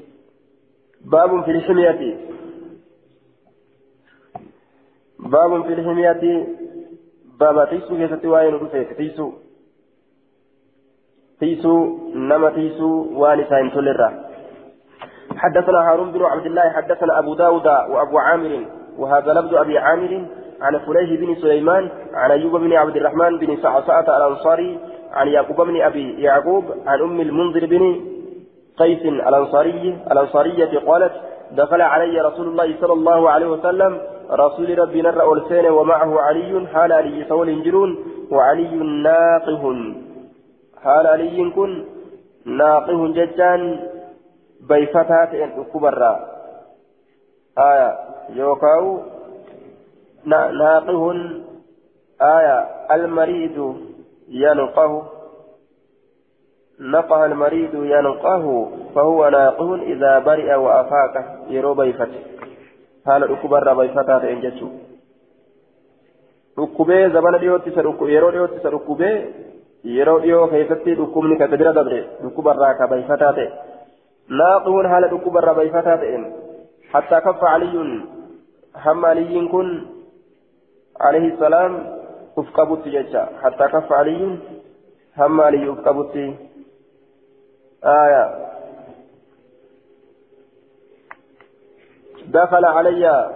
[1.13, 2.09] baabun fil himyati
[5.33, 6.33] baabun fil himyati
[7.39, 9.31] keessatti waa'ee nu dhufe tiisuu
[11.39, 11.79] tiisuu
[12.13, 14.13] nama tiisuu waan isaa hin tollerraa
[15.43, 18.65] حدثنا هارون بن عبد الله حدثنا أبو داود وأبو عامر
[18.97, 20.25] وهذا لفظ أبي عامر
[20.61, 24.79] عن فليه بن سليمان عن أيوب بن عبد الرحمن بن سعسعة الأنصاري
[25.11, 28.01] عن يعقوب بن أبي يعقوب عن أم المنذر بن
[28.77, 31.13] قيس الأنصاري الأنصارية قالت
[31.51, 36.91] دخل علي رسول الله صلى الله عليه وسلم رسول ربي نرى ألسين ومعه علي حال
[36.91, 37.97] علي سول جرون
[38.31, 39.63] وعلي ناقه.
[40.83, 41.85] حال علي كن
[42.45, 43.79] ناقه ججان
[44.69, 46.19] بيفتات أكبر
[47.57, 47.97] آية
[48.29, 48.99] يوكاو
[50.25, 51.11] ناقه
[52.21, 52.59] آية
[52.91, 53.77] المريض
[54.29, 55.03] ينقه.
[56.79, 62.32] نقه المريض ينقه فهو ناقه إذا برئ وأفاق يرو بيفته
[63.05, 64.79] haala dhukkubarraa bayfataa ta'een jechuudha.
[66.57, 67.83] Dhukkubee zabana dhiyootti isa
[68.13, 69.15] yeroo dhiyootti isa dhukkubee
[69.97, 73.51] yeroo dhiyoo keessatti dhukkubni kan bira dabre dhukkubarraa ka bayfataa ta'e.
[74.29, 76.25] Naaquun haala dhukkubarraa bayfataa ta'een
[76.93, 78.03] حتى كف علي
[78.75, 79.85] هم علي كن
[81.01, 81.97] عليه السلام
[82.37, 84.37] أفقبت ججا حتى كف علي
[85.17, 86.15] هم علي أفقبت
[87.83, 88.52] آية
[92.27, 93.29] دخل علي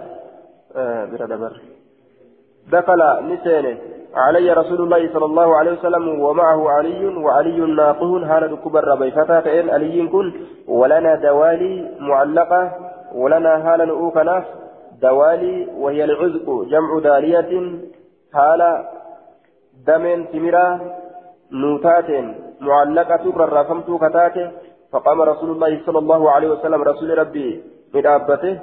[0.76, 1.04] آه
[2.72, 3.00] دخل
[3.32, 3.78] نسينه
[4.14, 9.70] علي رسول الله صلى الله عليه وسلم ومعه علي وعلي ناقه هذا كبر بيفتا فإن
[9.70, 10.32] علي كن
[10.68, 12.72] ولنا دوالي معلقة
[13.14, 14.44] ولنا هالا أوكناف
[15.02, 17.52] دوالي وهي العزق جمع دالية
[18.34, 18.88] هالا
[19.86, 20.80] دم تمرا
[21.52, 22.10] نوتات
[22.60, 24.36] معلقة ررافمت كتات
[24.92, 27.62] فقام رسول الله صلى الله عليه وسلم رسول ربي
[27.94, 28.58] من أبته.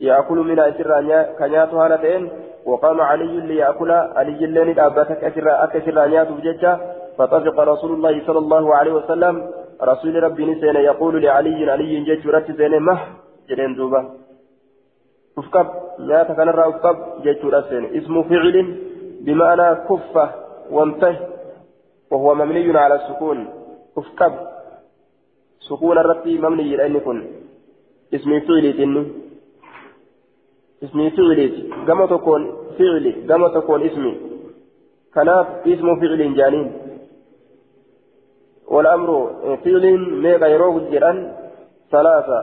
[0.00, 0.90] يأكل من أسر
[1.38, 2.30] كنيات هالتين
[2.66, 6.28] وقام علي ليأكل علي اللين أبتك أسر أكسر نيات
[7.18, 9.34] فطفق رسول الله صلى الله عليه وسلم
[9.82, 12.48] رسول ربي نسين يقول لعلي علي جج رت
[12.86, 12.98] مه!
[13.48, 14.00] جلين دوبا
[15.38, 15.66] أفكب
[15.98, 17.42] نيات كان را أفكب جج
[17.98, 18.56] اسم فعل
[19.20, 20.26] بمعنى كفة
[20.70, 21.16] وانته
[22.10, 23.38] وهو مبني على السكون.
[23.98, 24.32] أفكب.
[25.68, 27.18] سكون الرتي مبني لأن كن
[28.14, 29.04] اسم فعل تنو؟
[30.82, 31.40] اسم فعل
[31.86, 32.42] كما تكون
[32.78, 34.14] فعل كما تكون اسمي.
[35.14, 36.72] كناف اسم فعل جانين
[38.66, 39.10] والأمر
[39.64, 39.84] فعل
[40.22, 41.36] ميغا يروج جران
[41.90, 42.40] ثلاثة.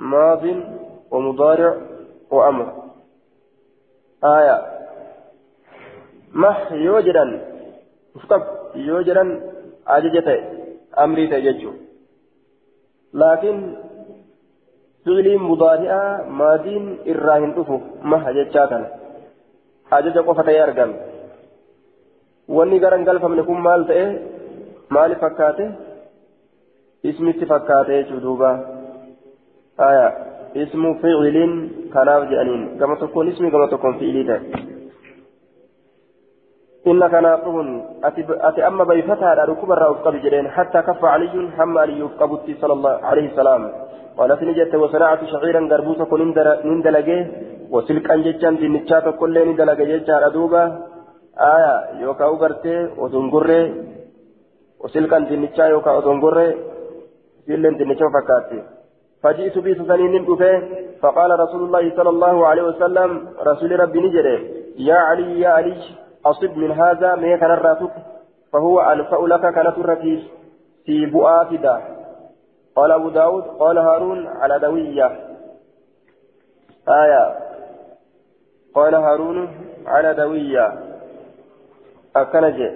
[0.00, 0.44] ماض
[1.10, 1.72] ومضارع
[2.30, 2.68] وأمر.
[4.24, 4.74] آية.
[6.34, 7.24] مح يوجدا
[8.16, 8.42] افتب
[8.74, 9.24] يوجدا
[9.86, 10.44] أججته
[10.98, 11.72] أمري تججو
[13.14, 13.76] لكن
[15.04, 16.66] فعل مضارع ماض
[17.10, 17.76] إراهن أفو
[18.10, 18.88] مح ججاتنا
[19.92, 20.92] أجج قفة يرقم
[22.82, 24.04] garan galfamne kun maal ta'e
[24.94, 25.64] maali fakkaate
[27.08, 28.50] ismitti fakkaate jechuu duuba
[29.88, 30.06] aya
[30.62, 31.52] ismu fi'ilin
[31.94, 34.40] kanaaf jedhaniin gama tokkoon ismi gama tokkoon fi'ilii ta'e
[36.84, 37.68] إن كان قهن
[38.48, 42.94] أتي أما بيفتها ركوب الرأوف قبل جرين حتى كف علي هم علي قبضتي صلى الله
[43.08, 43.62] عليه السلام
[44.18, 46.20] قالت نجت وصنعت شعيرا قربوسا كن
[46.78, 47.18] ندلقه
[47.74, 50.62] وسلكا ججا دينتشاتا كل ندلقه ججا ردوبا
[51.54, 53.62] آية يوكا أغرتي وتنقري
[54.82, 56.48] وسلكا دينتشا يوكا وتنقري
[57.46, 58.60] سلن دينتشا فكاتي
[59.22, 60.14] فجئت بي سنين
[61.02, 63.10] فقال رسول الله صلى الله عليه وسلم
[63.50, 64.36] رسول ربي نجري
[64.88, 65.76] يا علي يا علي
[66.30, 67.94] أصب من هذا ما كان الراتك
[68.52, 70.22] فهو أنفأ لك كانت الرتيس.
[70.84, 71.93] في بؤاتدا
[72.76, 75.06] قال أبو داود قال هارون على دوية.
[76.88, 77.38] آية.
[78.74, 79.48] قال هارون
[79.86, 80.72] على دوية.
[82.16, 82.70] أكنج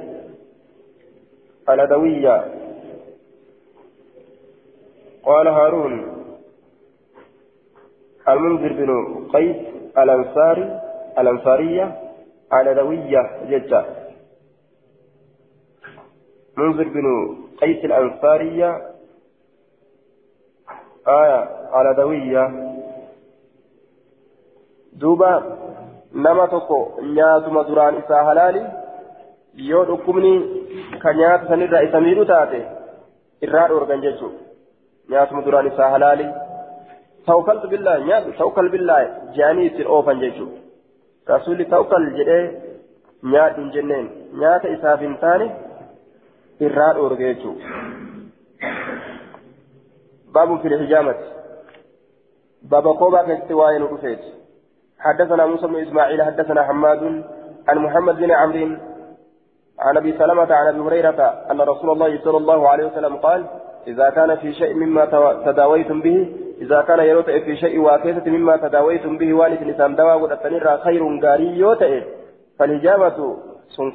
[1.68, 2.54] على دوية.
[5.22, 6.18] قال هارون.
[8.28, 9.56] المنذر بن قيس
[9.98, 10.80] الأنصاري
[11.18, 12.08] الأنصارية
[12.52, 13.84] علوية ججة
[16.56, 18.97] منذر بن قيس الأنصارية
[21.08, 22.44] آية على دوية
[24.92, 25.42] دوبا
[26.14, 28.88] نما تكو نياتما دران إسا حلالي
[29.66, 30.32] yoo dhukkubni
[31.02, 32.58] ka nyaata sanirraa isa miidhu taate
[33.46, 34.34] irraa dhoorgan jechuun
[35.10, 36.26] nyaatuma duraan isaa halaali
[37.30, 39.00] tawkaltu billaa nyaatu tawkal billaa
[39.38, 40.52] je'anii ittiin oofan jechuun
[41.32, 42.44] rasuulli tawkal jedhee
[43.32, 44.06] nyaadhu hin jenneen
[44.42, 45.50] nyaata isaaf hin taane
[46.68, 47.56] irraa dhoorge jechuun
[50.78, 51.24] hijaamati
[52.70, 54.38] baaba koobaa keessatti waa'ee nu dhufeeti
[54.98, 57.24] حدثنا موسى بن إسماعيل حدثنا حماد
[57.68, 58.76] عن محمد بن عمرو
[59.78, 61.20] عن أبي سلمة عن أبي هريرة
[61.50, 63.46] أن رسول الله صلى الله عليه وسلم قال
[63.86, 65.04] إذا كان في شيء مما
[65.46, 70.38] تداويتم به إذا كان يروت في شيء واكيسة مما تداويتم به والد نسام دوا قد
[70.82, 72.04] خير غاري يوتئ
[72.58, 73.36] فالإجابة
[73.68, 73.90] سن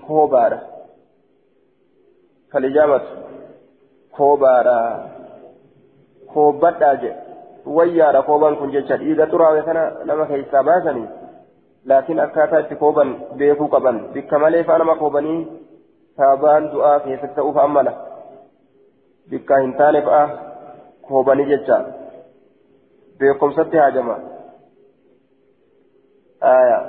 [6.33, 7.13] كوبارا فالإجابة كوبارا كوبات أجي
[7.65, 11.05] ويارا كوبان كن جيشا إذا ترى ويسانا نما كيسا باسني
[11.85, 15.47] لكن أكاتا اتكوبا بيكو قبن بكمالي فأنا كوباني
[16.17, 17.93] taabaan du'aa keessatti ta'uuf ammala
[19.29, 20.25] bikka hin taane fa'a
[21.07, 21.81] koobanii jecha
[23.19, 24.17] beekumsatti haajama
[26.43, 26.79] آية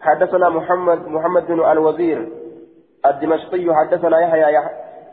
[0.00, 2.28] حدثنا محمد محمد بن الوزير
[3.06, 4.58] الدمشقي حدثنا يحيى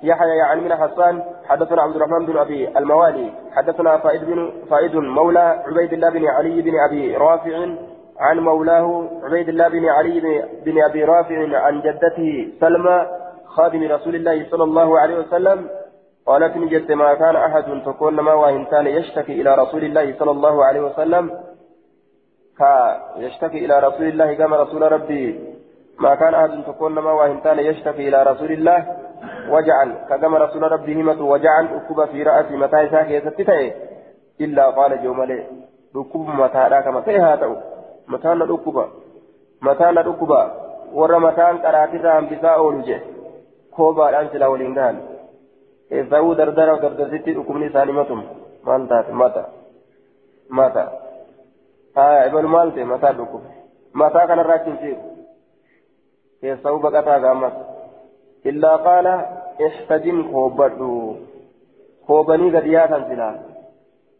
[0.03, 5.63] يحيى عن من حسان حدثنا عبد الرحمن بن أبي الموالي حدثنا فائد بن فائد مولى
[5.67, 7.67] عبيد الله بن علي بن أبي رافع
[8.19, 10.19] عن مولاه عبيد الله بن علي
[10.65, 13.07] بن أبي رافع عن جدته سلمى
[13.45, 15.69] خادم رسول الله صلى الله عليه وسلم
[16.25, 20.65] قالت نجت ما كان أحد تكون ما وان كان يشتكي إلى رسول الله صلى الله
[20.65, 21.31] عليه وسلم.
[23.17, 25.25] يشتكي إلى رسول الله كما رسول ربي.
[25.99, 28.77] ما كان أحد تكون ما وان كان يشتكي إلى رسول الله.
[29.49, 33.73] وجعل كما رسول ربي همة وجعل أكب في رأس متى ساكي
[34.41, 35.43] إلا قال جومالي
[35.95, 37.55] ركوب متى كما تيها تأو
[38.07, 38.89] mataan na dhukkuba
[39.61, 40.39] mataan na dhukkuba
[40.93, 43.01] warra mataan qaraatirraa hambisaa oolu je
[43.77, 44.99] koobaadhaan silaa waliin gahan
[45.91, 48.21] eessawuu dardara dardarsitti dhukkubni isaanii matum
[48.63, 49.43] maal taate mata
[50.49, 50.83] mata
[51.95, 53.49] haa ebalu maal ta'e mataa dhukkube
[53.93, 54.27] mataa
[58.87, 59.13] qaala
[59.67, 60.89] ihtajim koobbadhu
[62.07, 63.35] koobanii gadi yaasan silaa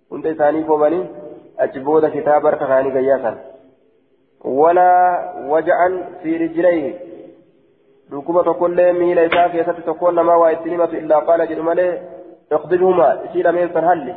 [0.10, 1.04] hunda isaanii koobanii
[1.58, 3.38] achi booda kitaaba harka kaanii gayyaasan
[4.46, 4.94] ولا
[5.48, 5.90] وجعا
[6.24, 6.94] في رجليه
[8.14, 12.02] ركوبة تقول ميل إساء كيسة تقول ما وإتنمة إلا قال جرمالي
[12.52, 14.16] اقضبهما إسيل من سنهلي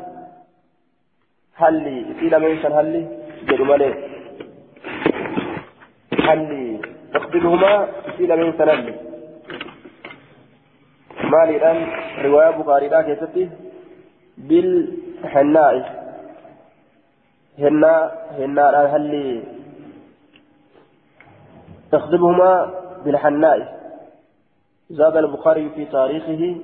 [1.55, 3.07] هلي إسيل من سنهلي
[3.49, 3.95] جرمالي
[6.27, 6.81] هلي
[7.15, 8.95] اقضبهما إسيل من سنهلي
[11.25, 11.87] الآن
[12.25, 13.51] رواية بخاري لا كيستي
[14.39, 15.75] بالحناء
[17.59, 19.43] هنا هنا هلي
[21.93, 22.71] تخدمهما
[23.05, 23.79] بالحناء
[24.91, 26.57] زاد البخاري في تاريخه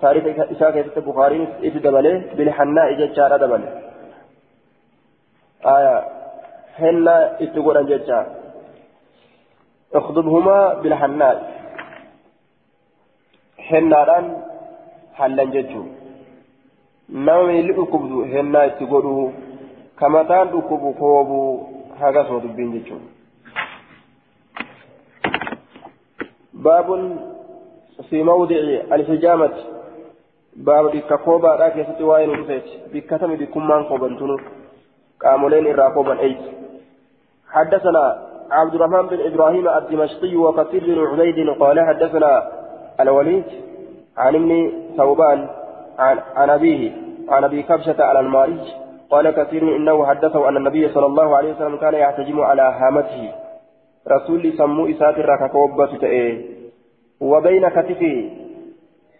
[0.00, 3.80] تاريخ إساءة البخاري إتدبله بالحناء ججار دبله
[5.66, 6.04] آية
[6.78, 8.26] هنا إتقول ججار
[9.94, 11.55] اخضبهما بالحناء
[13.70, 14.26] هناران
[15.18, 15.82] حلن ججو
[17.26, 19.32] نومي لأكبدو هنا إتقوله
[20.00, 21.40] كما تان أكبو كوبو
[22.00, 22.98] هذا صوت بين ججو
[26.54, 26.88] باب
[28.10, 28.56] في موضع
[28.96, 29.56] الحجامة
[30.56, 34.36] باب بككوبا راكي ستوائن رفيت بكتم بكمان قوبا تنو
[35.20, 36.42] كامولين الراقوبا ايت
[37.54, 38.04] حدثنا
[38.50, 42.55] عبد الرحمن بن إبراهيم الدمشقي وكثير بن عبيد قال حدثنا
[43.00, 43.44] الوليد
[44.16, 45.48] عن ابن ثوبان
[45.98, 46.92] عن, عن أبيه
[47.28, 48.60] عن أبي كبشة على المارج
[49.10, 53.32] قال كثير إنه حدثه أن النبي صلى الله عليه وسلم كان يحتجم على هامته.
[54.08, 56.44] رسول سمو إسات الركا كوبة تأي.
[57.20, 58.30] وبين كتفي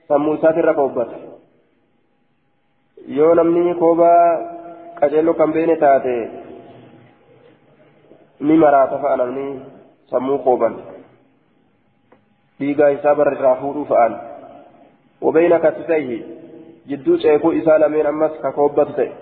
[0.08, 1.06] سمو إسات الركا كوبة
[3.06, 4.38] yoo namni koobaa
[4.98, 6.14] qaceelloo kan beene taate
[8.40, 9.44] ni maraata fa'a namni
[10.10, 10.74] sammuu kooban
[12.60, 14.18] dhiigaa isaa bara irraa fuudhuu fa'an.
[15.22, 16.24] Wabeeyna katifayhi
[16.88, 19.12] jidduu ceekuu isaa lameen ammas ka koobbatu ta'e.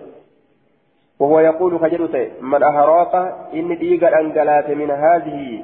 [1.21, 3.15] وهو يقول كجرته من أهراق
[3.55, 5.63] إن ديغا أنجلات من هذه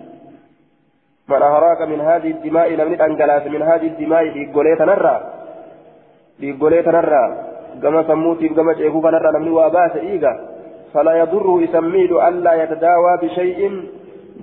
[1.29, 5.17] من أهراق من هذه الدماء لم أنجلات من هذه الدماء ديغوليت نرى
[6.41, 7.25] ديغوليت نرى
[7.83, 10.35] كما سموتي كما جيكو نرى لم واباس إيغا
[10.95, 13.61] فلا يضره يسميد ألا يتداوى بشيء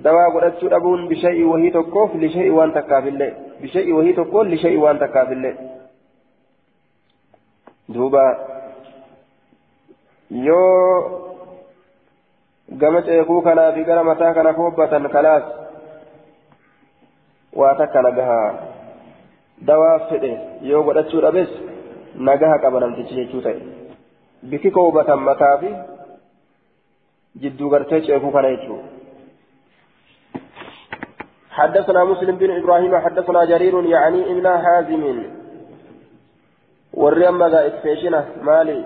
[0.04, 5.54] دواء قدتش أبون بشيء وهي تكوف لشيء وان تكافل بشيء وهي تكوف لشيء وان تكافل
[7.88, 8.26] دوبا
[12.70, 15.44] gama ceekuu kanaa fi gara mataa kana koobbatan kalaas
[17.60, 18.50] waa takka nagahaa
[19.70, 20.32] dawaa fedhe
[20.70, 21.48] yoo godhachuu dhabes
[22.28, 23.60] nagaha qaba namtichi jechuu ta'e
[24.52, 25.70] biki koobatan mataa fi
[27.44, 28.78] jidduu gartee ceekuu kana jechuu
[31.58, 35.02] حدثنا مسلم بن إبراهيم حدثنا جرير يعني ابن حازم
[37.02, 38.76] warri amma gaa ispeeshina maali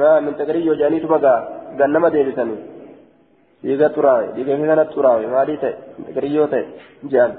[0.00, 1.38] maa min taqriyyoo jedhaniitu magaa
[1.78, 2.60] gannama deebisanii
[3.64, 5.74] dhiiga xuraawe dhiiga kana xuraawe maalii ta'e
[6.08, 6.64] taqriyyoo ta'e
[7.12, 7.32] jedhan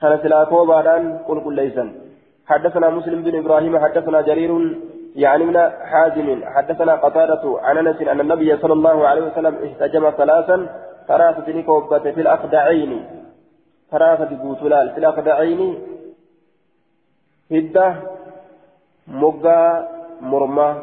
[0.00, 1.90] kana silaa koobaadhaan qulqulleeysan
[2.52, 4.52] حدثنا مسلم بن إبراهيم حدثنا جرير
[5.24, 5.56] يعني من
[5.90, 10.56] حازم حدثنا قتادة عن انس ان النبي صلى الله عليه وسلم احتجم ثلاثا
[11.08, 12.92] ثلاثة نكوبة في الاخدعين
[13.90, 14.86] ثلاثة بوتلال
[17.50, 17.86] هدة
[19.08, 19.88] moggaa
[20.20, 20.74] mormaa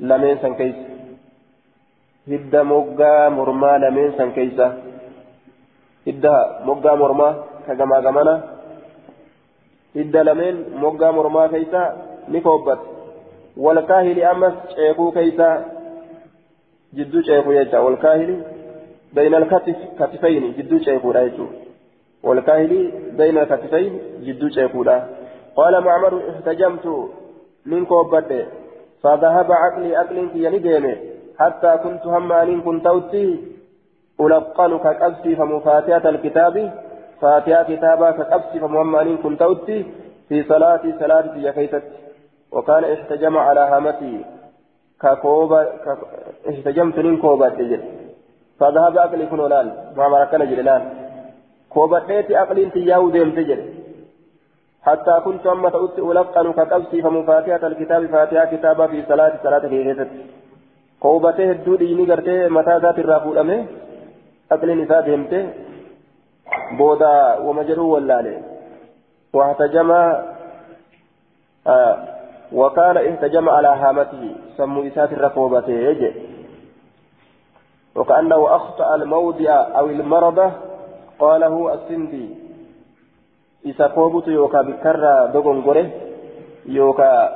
[0.00, 0.84] lameen san keessa
[2.32, 4.66] hidda moggaa mormaa lameen san keessa
[6.06, 6.34] hidda
[6.68, 7.32] moggaa mormaa
[7.66, 8.34] ka gamaa gamana
[9.98, 11.82] hidda lameen moggaa mormaa keessa
[12.28, 12.82] ni koobbata
[13.66, 15.48] walkaahili ammas ceekuu keessa
[16.96, 18.38] jidduu ceekuu jecha walkaahili
[19.14, 21.46] بين الكتف كتفين جدو شيكودا يجو
[22.24, 24.96] والكاهلي بين الكتفين جدو شيكودا
[25.56, 26.86] قال معمر احتجمت
[27.66, 28.46] من كوبته
[29.02, 30.96] فذهب عقلي عقل في نديمه
[31.38, 33.54] حتى كنت هم أن كنت أوتي
[34.20, 36.72] ألقن كقبسي فمفاتحة الكتاب.
[37.20, 39.86] فاتحة كتابا كقبسي فمهم أن كنت أوتي
[40.28, 41.82] في صلاة صلاة في كيست
[42.52, 44.24] وكان احتجم على هامتي
[45.02, 45.60] ككوبا
[46.50, 47.48] احتجمت من كوبا
[48.60, 51.03] فذهب عقلي كنولان ما مركنا جلال
[51.76, 53.84] عقلي انت ياو ديم تجد.
[54.82, 60.08] حتى كنت أما تؤتي ألقن كقبسي فمفاتحة الكتاب فاتحة كتابا في صلاة صلاة كيست
[61.00, 63.66] قوبته الدودي نقرته متى ذات الرافو أمه
[64.52, 65.42] أقل نساء دهمته
[66.78, 68.36] بودا ومجرو واللالي
[69.32, 69.90] واحتجم
[71.66, 71.96] آه
[72.52, 74.22] وكان احتجم على هامته.
[74.56, 76.12] سمو إسات الرقوبة يجي.
[77.96, 80.50] وكأنه أخطأ الموضع أو المرضى
[81.18, 82.26] قاله السندي
[83.64, 85.84] isa koobutu yookaan bikkarraa dogongore
[86.68, 87.32] yookaan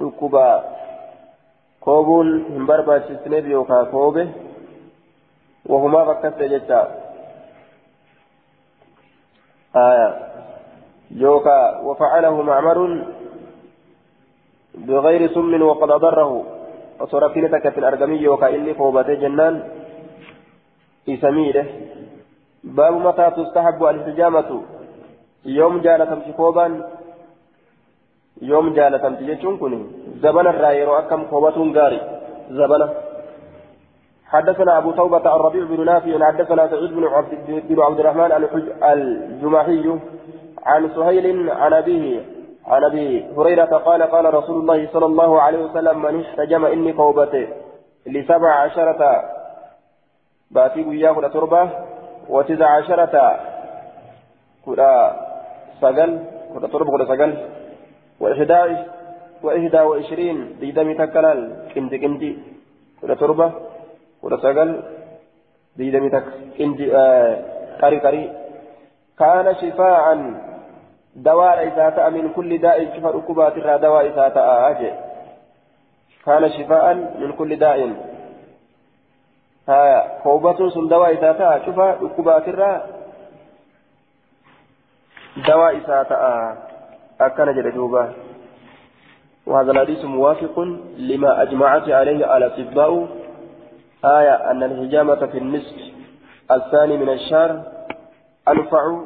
[0.00, 0.44] dhukkuba
[1.84, 4.24] koobuun hin barbaachisneef yookaan koobe
[5.68, 6.80] wahumaaf akkas ta'e jecha
[11.24, 12.94] yookaan wafacalahu macmarun
[14.74, 16.44] بغير سم وقد أضره
[17.00, 19.54] وصرفين تكت الأرقمي يوكا إني كوبتي جنان
[21.08, 21.66] إسميره
[22.64, 23.80] باب متى تستحب
[25.44, 26.84] yoom jaalatamti koobaan
[28.42, 29.74] yoom jaalatamti jechuun kun
[30.22, 32.00] zabana irraa yeroo akkam koobatuun gaari
[32.58, 32.88] zabana
[34.30, 37.30] حدثنا أبو توبة الربيع بن نافع حدثنا سعيد بن عبد,
[37.68, 38.32] بن عبد الرحمن
[38.82, 39.86] الجماحي
[40.66, 42.22] عن سهيل عن أبيه
[42.66, 47.46] عن أبي هريرة قال قال رسول الله صلى الله عليه وسلم من احتجم إني قوبته
[48.06, 49.02] لسبع عشرة.
[50.50, 51.62] باتي وياه تربة
[52.32, 53.14] وتسع عشرة
[54.64, 54.90] كلا
[55.82, 56.10] سجل
[56.54, 57.32] كذا تربة كذا سجل.
[58.20, 58.62] وإحدى
[59.42, 61.38] وإحدى وعشرين ديدم تكلال
[61.74, 62.30] كندي كندي
[63.02, 63.48] كذا تربة
[64.22, 64.70] كذا سجل
[65.76, 66.26] ديدم تك
[66.58, 67.32] كندي آه
[67.80, 68.24] كاري كاري
[69.18, 70.04] كان شفاء
[71.16, 74.32] دواء إذا من كل داء شفاء ركبات دواء إذا
[74.70, 74.90] أجي.
[76.26, 77.78] كان شفاء من كل داء.
[79.70, 82.46] ها كوبة سن دواء إذا شفاء ركبات
[85.48, 86.12] دواء إساءة
[87.20, 88.12] أكن جلدوبا
[89.46, 90.60] وهذا الحديث موافق
[90.98, 93.08] لما أجمعت عليه الأطباء
[94.04, 95.76] آية أن الهجامة في النصف
[96.50, 97.62] الثاني من الشهر
[98.48, 99.00] أنفع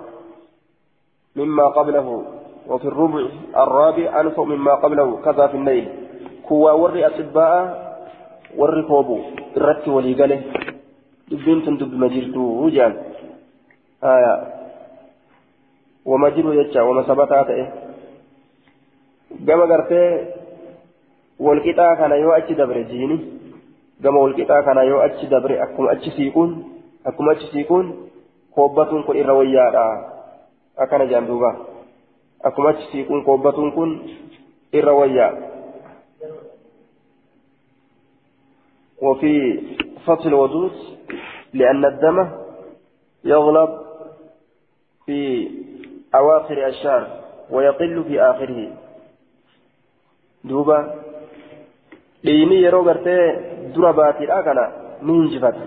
[1.37, 2.25] مما قبله
[2.69, 5.89] وفي الربع الرابع أنفع مما قبله كذا في الليل
[6.49, 7.85] كوا وري أطباء
[8.57, 9.21] وري كوبو
[9.57, 10.41] الرت ولي قاله
[11.31, 12.93] دبين تندب مجرتو وجان
[14.05, 14.55] آية
[16.05, 17.65] wama jiru jecha wama sabataa ta'e
[19.41, 20.09] gama gartee
[21.41, 23.17] walqixaa kana yoo achi dabre jiini
[24.01, 26.51] gama walqixaa kana yoo achi dabre akkuma achi siiquun
[27.05, 27.87] akkuma achi siiquun
[28.55, 29.85] koobbatuun kun irra wayyaadha
[30.77, 31.51] akkana jaan duuba
[32.45, 33.91] akkuma achi siiquun koobbatuun kun
[34.73, 35.33] irra wayyaa
[39.05, 39.61] وفي
[40.07, 40.71] فصل الوضوء
[41.53, 42.31] لأن الدم
[43.25, 43.71] يغلب
[45.07, 45.49] في
[46.15, 47.07] أواخر الشهر
[47.51, 48.69] ويقل في آخره
[50.45, 50.79] دوبا
[52.89, 53.25] gartee
[53.75, 54.65] dura baatiidha kana
[55.07, 55.65] ni hinjifata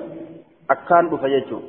[0.74, 1.64] akkaan dhufa jechuun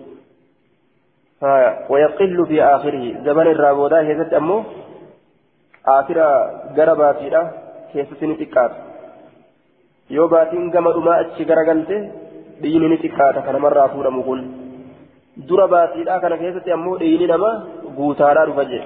[1.91, 4.65] ويقل في آخره زمن الرابودا كيست أمو
[5.87, 6.19] آخر
[7.01, 7.43] baatiidha
[7.93, 8.88] keessatti ni xiqqaata
[10.17, 11.97] yoo baatiin gama dhumaa achi garagalte
[12.63, 14.41] dhiini ni xiqqaata kanamarraa fuudhamu kun
[15.49, 17.51] dura baatiidha kana keessatti ammoo dhiini nama
[17.99, 18.83] guutaadhaa dhufa jee.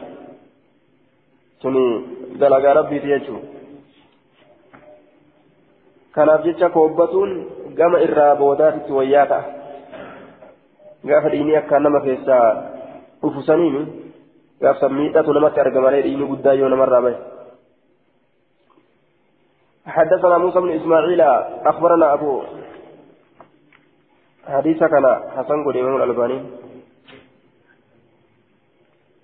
[1.62, 1.84] Suni
[2.40, 3.46] dalagaa rabbiiti jechuudha
[6.14, 7.30] kanaaf jecha koobbatuun
[7.78, 9.42] gama irraa boodaatitti wayyaa ta'a.
[11.08, 12.46] Gaafa dhiinii akkaan nama keessaa
[13.22, 13.82] dhufu saniini
[14.62, 17.16] gaafsa miidhatu namatti argamalee dhiinii guddaa yoo namarraa bahe
[19.86, 21.20] حدثنا موسى بن إسماعيل
[21.66, 22.42] أخبرنا أبو
[24.46, 25.06] حديث كان
[25.36, 26.42] حسن قل امام الألباني.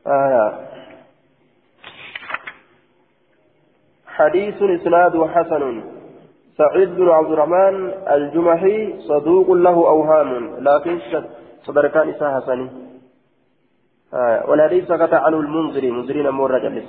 [0.06, 0.52] آه.
[4.06, 5.82] حديث إسناد حسن.
[6.58, 11.00] سعيد بن عبد الرحمن الجمحي صدوق له أوهام لكن
[11.62, 12.70] صدر كان إساء حسني
[14.14, 14.50] آه.
[14.50, 16.82] والحديث سكت عنه المنذري منذرين مور رجل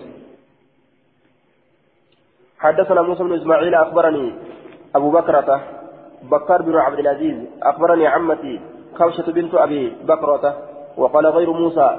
[2.60, 4.34] حدثنا موسى بن إسماعيل أخبرني
[4.96, 5.62] أبو بكرة
[6.32, 8.60] بكر بن عبد العزيز أخبرني عمتي
[8.98, 10.58] كوشة بنت أبي بكرة
[10.98, 11.98] وقال غير موسى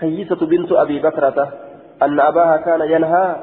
[0.00, 1.48] كيسة بنت أبي بكرة
[2.02, 3.36] أن أباها كان ينهى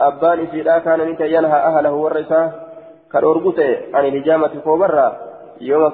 [0.00, 1.94] أبان إسيدا كان منك ينهى أهله
[3.12, 5.12] orgu ta'e ani lijaamati koobarraa
[5.60, 5.92] yooma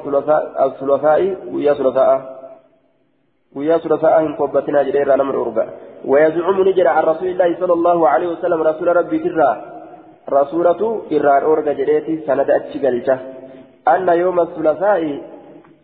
[0.78, 2.18] sulafaa'i guyyaa sulafaa'a
[3.54, 5.66] guyyaa sulafaa'a hin koobbatinaa jedhee irraa nama orga
[6.04, 9.77] ويزعم نجرى عن رسول الله صلى الله عليه وسلم رسول ربي ترى.
[10.32, 13.18] رسولة إرى أورجا جريتي سند أتشجلجة
[13.88, 15.20] أن يوم الثلاثاء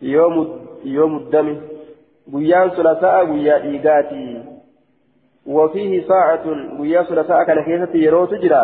[0.01, 0.35] يوم
[0.85, 1.57] يوم الدم
[2.33, 4.39] guyyaa ثلاثاء guyyaa dhiigaati
[5.45, 6.45] وفيه ساعة
[6.77, 8.63] guyyaa ثلاثاء كان كيسة يروت جرى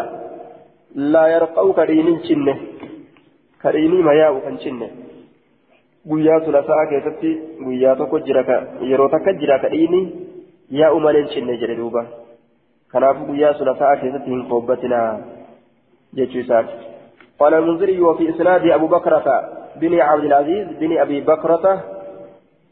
[0.95, 2.57] لا يرقوا كريم شنه
[3.61, 4.89] كريم ما ياو كان شنه
[6.09, 7.31] guyyaa sulasaa keessatti
[7.65, 8.55] guyyaa tokko jira ka
[8.91, 9.99] yeroo takka jira ka dhiini
[10.77, 12.01] yaa'u malee cinne jedhe duuba
[12.93, 13.91] kanaafuu guyyaa sulasaa
[16.15, 16.91] isaati
[17.41, 19.25] قال المنذري وفي إسناد أبو بكرة
[19.75, 21.83] بن عبد العزيز بن أبي بكرة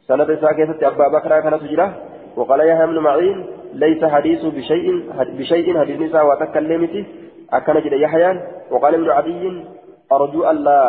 [0.07, 1.88] سند ساكتة أبا بكرة تجرى
[2.36, 5.10] وقال يحيى بن معين ليس حديث بشيء
[5.40, 7.06] بشيء حديث نساء وتكلمته
[7.53, 8.41] أكن جد يحيى
[8.72, 9.64] وقال ابن عدي
[10.11, 10.80] أرجو ألا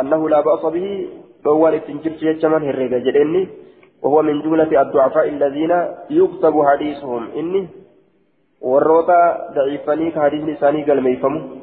[0.00, 1.08] أنه لا بأس به
[1.44, 3.48] فهو لتنجبت يجمن هرقة جدني
[4.02, 5.72] وهو من جملة الضعفاء الذين
[6.10, 7.22] يكتب حديثهم.
[7.36, 7.68] إني
[8.60, 11.59] والروتا ضعيفني كحديث لساني قال ميفم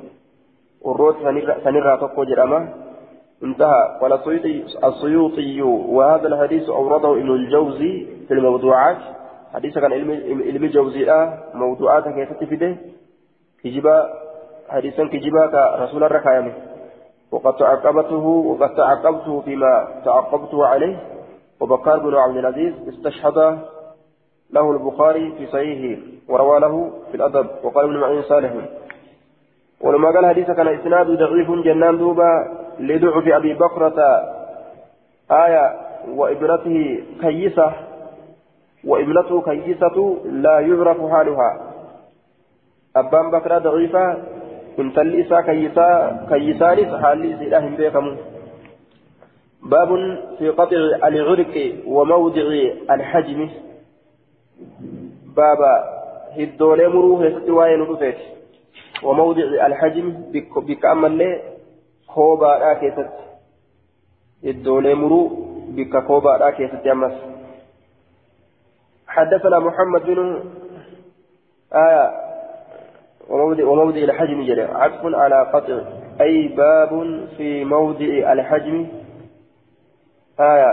[0.87, 1.15] والروت
[1.63, 2.59] سنرى تقو جرأما
[3.43, 4.13] انتهى قال
[4.83, 8.97] السيوطي وهذا الحديث أورده ابن الجوزي في الموضوعات
[9.53, 11.03] حديث كان علم الجوزي
[11.53, 12.75] موضوعات كيف تفيده
[13.63, 14.09] كجبا
[14.69, 15.47] حديثا كجبا
[15.77, 16.53] كرسول الركايمه
[17.31, 20.99] وقد تعقبته وقد تعقبته فيما تعقبته عليه
[21.59, 23.59] وبكار بن عبد العزيز استشهد
[24.51, 28.53] له البخاري في صحيحه وروى له في الأدب وقال ابن معين صالح
[29.81, 32.31] ولما قال حديث كان إسناد ضعيف جنان دوبا
[32.79, 33.99] لضعف أبي بكرة.
[35.31, 35.65] آية
[36.17, 37.71] وابنته كيسة
[38.83, 41.51] وابنته كيسة لا يعرف حالها.
[42.95, 44.17] أبان بكرة ضعيفة
[44.77, 45.41] intalli isaa
[46.29, 48.17] kayyisaanis haalli isiidha hin beekamu
[49.63, 49.89] باب
[50.39, 50.77] في قطع
[51.07, 51.55] العرق
[51.87, 52.47] وموضع
[52.91, 53.49] الحجم.
[55.35, 55.73] بابا
[56.37, 58.19] هدولي مروه يستوى نطفت
[59.03, 60.31] وموضع الحجم
[60.67, 61.41] بك أما اللي
[62.07, 63.09] كوبا لا كيست.
[64.45, 65.27] هدولي مرو
[65.69, 67.13] بك كوبا لا كيست يمس.
[69.07, 70.43] حدثنا محمد بن
[71.73, 72.11] آية
[73.29, 75.77] وموضع, وموضع الحجم جرى عطف على قطع.
[76.21, 76.91] أي باب
[77.37, 78.87] في موضع الحجم؟
[80.39, 80.71] آية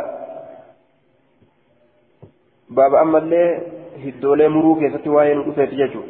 [2.70, 3.62] باب أما اللي
[4.05, 6.02] هدولي مروك يستوى نقصة ججو.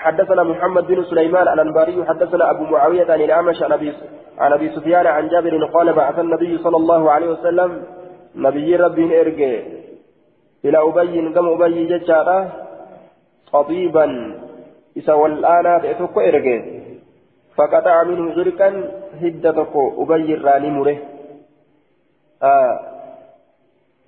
[0.00, 3.92] حدثنا محمد بن سليمان الأنباري حدثنا أبو معاوية عن الأعمش عن أبي
[4.38, 7.70] أبي سفيان عن جابر قال بعث النبي صلى الله عليه وسلم
[8.34, 9.52] نبي ربي إرجع
[10.64, 12.38] إلى أبي كم أبي ججارة
[13.52, 14.06] طبيبا.
[14.96, 16.56] isa wal'aanaa ta'e tokko erge
[17.56, 18.74] faqaxa'a minhu zirqan
[19.22, 20.94] hidda tokko ubayyi irraa ni mure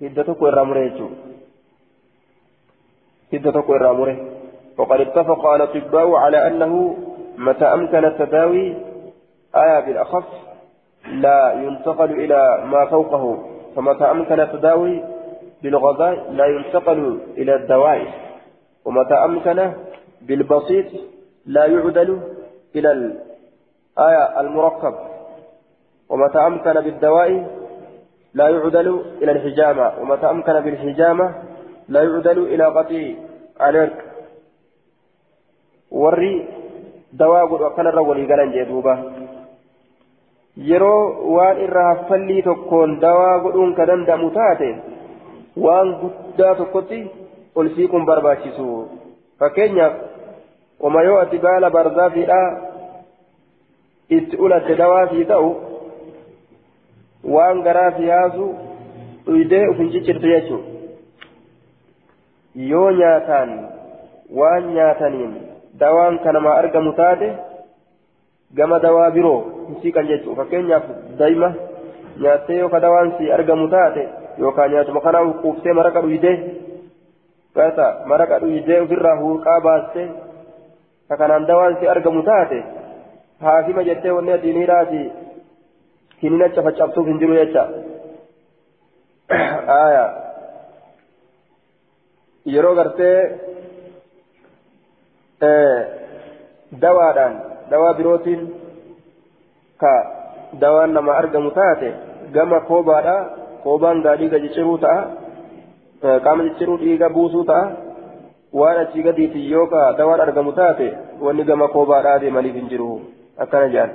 [0.03, 0.51] hidda tokko
[4.77, 6.97] وقد اتفق الأطباء على أنه
[7.37, 8.75] متى أمكن التداوي
[9.55, 10.23] آية بالأخف
[11.11, 13.45] لا ينتقل إلى ما فوقه
[13.75, 15.03] فمتى أمكن التداوي
[15.63, 18.07] بالغذاء لا ينتقل إلى الدواء
[18.85, 19.73] ومتى أمكن
[20.21, 20.85] بالبسيط
[21.45, 22.19] لا يعدل
[22.75, 24.95] إلى الآية المركب
[26.09, 27.47] ومتى أمكن بالدواء
[28.33, 31.35] لا يعدل إلى الحجامة ومتى أمكن بالحجامة
[31.89, 33.15] لا يعدل إلى قطيع
[33.61, 34.12] العرق.
[35.93, 36.45] وري
[37.13, 38.95] دواء وكان الرول قال جدوبة
[40.69, 44.67] yeroo waan irraa haffallii tokkoon dawaa godhuun ka danda'amu taate
[45.63, 46.99] waan guddaa tokkotti
[47.55, 48.65] ol siiquun barbaachisu
[49.39, 49.93] fakkeenyaaf
[50.89, 52.47] oma yoo ati baala barzaafiidhaa
[54.17, 55.49] itti ulatte dawaafii ta'u
[57.35, 58.45] waan garaa fi yaasu
[59.25, 60.69] dhuydee uf hin ciccirtu jechuudha
[62.71, 63.51] yoo nyaataan
[64.41, 65.33] waan nyaataniin
[65.79, 67.29] dawaan kanamaa argamu taate
[68.57, 70.83] gama dawaa biroo hin siiqan jechuudha fakkeenyaaf
[71.19, 71.49] daa'ima
[72.25, 74.03] nyaattee yoo ka dawaan si argamu taate
[74.43, 76.35] yookaan nyaatuma kanaa quuftee maraqa dhuydee
[77.55, 80.07] gasa maraqa dhuydee ofirraa huurqaa baastee
[81.09, 82.59] ka kanaan dawaan si argamu taate
[83.47, 85.01] haakima jettee wanni adiiniidhaati
[86.19, 87.63] kiniin acha faccabsuuf hin jiru jecha
[92.53, 93.17] yeroo gartee
[96.83, 97.33] dawaadhaan
[97.71, 98.41] dawaa birootiin
[99.81, 99.93] ka
[100.63, 101.89] dawaan nama argamu taate
[102.35, 103.15] gama koobaadha
[103.63, 105.01] koobaan gaa dhiiga cicciruu ta'a
[106.25, 107.65] qaama cicciruu dhiiga buusuu ta'a
[108.59, 110.87] waan achii gadiitiin yoo ka dawaan argamu taate
[111.25, 112.89] wanni gama koobaadhaa deemaniif hin jiru
[113.45, 113.91] akkana jedhan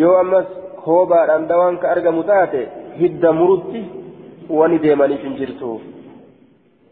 [0.00, 0.48] yoo ammas
[0.86, 2.60] koobaadhaan dawaan ka argamu taate
[3.02, 3.82] hidda murutti
[4.58, 5.70] wani deemaniif hin jirtu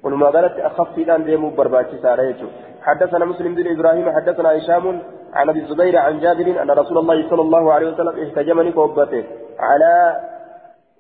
[0.05, 5.03] walumaa galatti akhaffiidhaan deemuuf barbaachisaadha jechuudha حدثنا مسلم بن إبراهيم حدثنا هشام
[5.35, 9.25] عن أبي الزبير عن جابر أن رسول الله صلى الله عليه وسلم احتجمني كوبته
[9.59, 10.21] على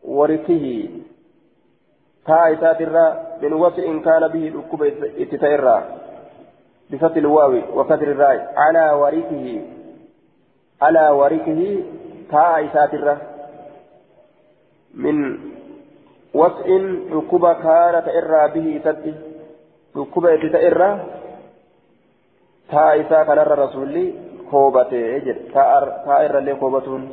[0.05, 0.89] ورثه
[2.27, 4.83] تايسات الراء من ان كان به ركوب
[5.23, 5.85] اتتائرا
[6.91, 8.39] بفتح الواو وكسر الراء.
[8.57, 9.47] على ورثه
[10.83, 11.61] على ورثه
[12.31, 13.19] تايسات الراء
[14.95, 15.17] من
[16.35, 16.73] وصل
[17.13, 19.15] ركوب كانت إرى به تتي.
[19.97, 20.91] ركوب اتتائرا
[22.71, 24.05] taa isaa kanarra rasuulli
[24.51, 27.09] koobatee jedhe taa irrallee koobatuun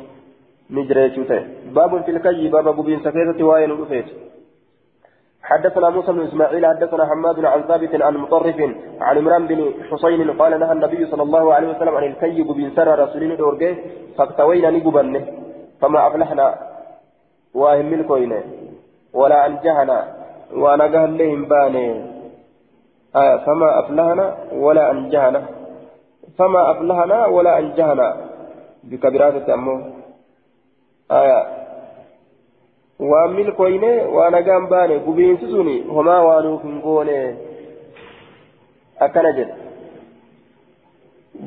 [0.70, 1.42] ni jira jechuu ta'e.
[1.78, 4.22] باب في الكي baaba gubiinsa keessatti waa'ee
[5.44, 8.60] حدثنا موسى بن إسماعيل حدثنا حماد عن ثابت عن مطرف
[9.00, 12.98] عن عمران بن حصين قال نهى النبي صلى الله عليه وسلم عن الكي بن سر
[12.98, 13.76] رسولين دورجه
[14.18, 15.24] فاكتوينا نجبن
[15.80, 16.54] فما أفلحنا
[17.54, 18.32] واهم الكوين
[19.14, 19.98] ولا أنجحنا
[20.56, 22.13] وأنا قال لهم باني
[23.16, 25.42] آية فما أفلحنا ولا أنجحنا
[26.38, 28.16] فما أفلحنا ولا أنجحنا
[28.84, 29.92] بكبيرات أمه
[31.10, 31.64] آية
[33.00, 37.36] وامل كوينة وأنا جنباني قبين سسوني وما وانو كنقوني
[39.00, 39.54] أكنا جد.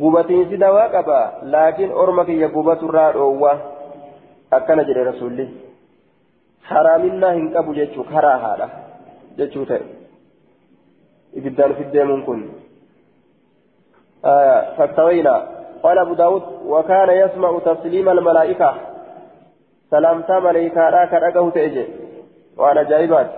[0.01, 3.59] قبتين سدوا قبا لكن أرمك يقبت الراد أوه.
[4.53, 5.47] أكنا جد رسولي.
[6.63, 8.69] حرامنا هنكبو جيتشو كراها
[11.37, 12.41] جيتشو تأي ibiddaan fiddeemuun kun
[14.77, 15.35] فاستوينا.
[15.83, 18.73] قال أبو داود وكان يسمع تسليم الملائكة.
[19.91, 21.85] سلامتا ملائكة راك رقه تأجي.
[22.57, 23.29] وأنا جايبات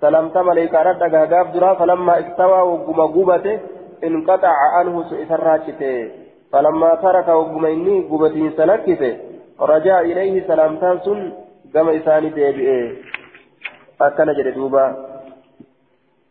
[0.00, 3.58] سلامتا ملائكة رقه قاب درا فلما استوى وقم قوبته
[4.04, 6.10] انقطع عنه سئسراته
[6.52, 9.18] فلما ترك وقم إني قوبته سلكته
[9.60, 11.32] رجع إليه سلامتا سن
[11.74, 12.96] قم إساني ديبئه
[14.00, 14.84] أكن جدوبا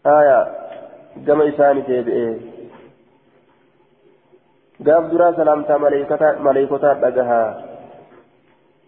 [0.06, 0.69] آية.
[1.28, 2.32] Gama isaanii deebi'ee
[4.88, 5.80] gaaf duraa salaamtaa
[6.48, 7.48] maleekotaa dhagahaa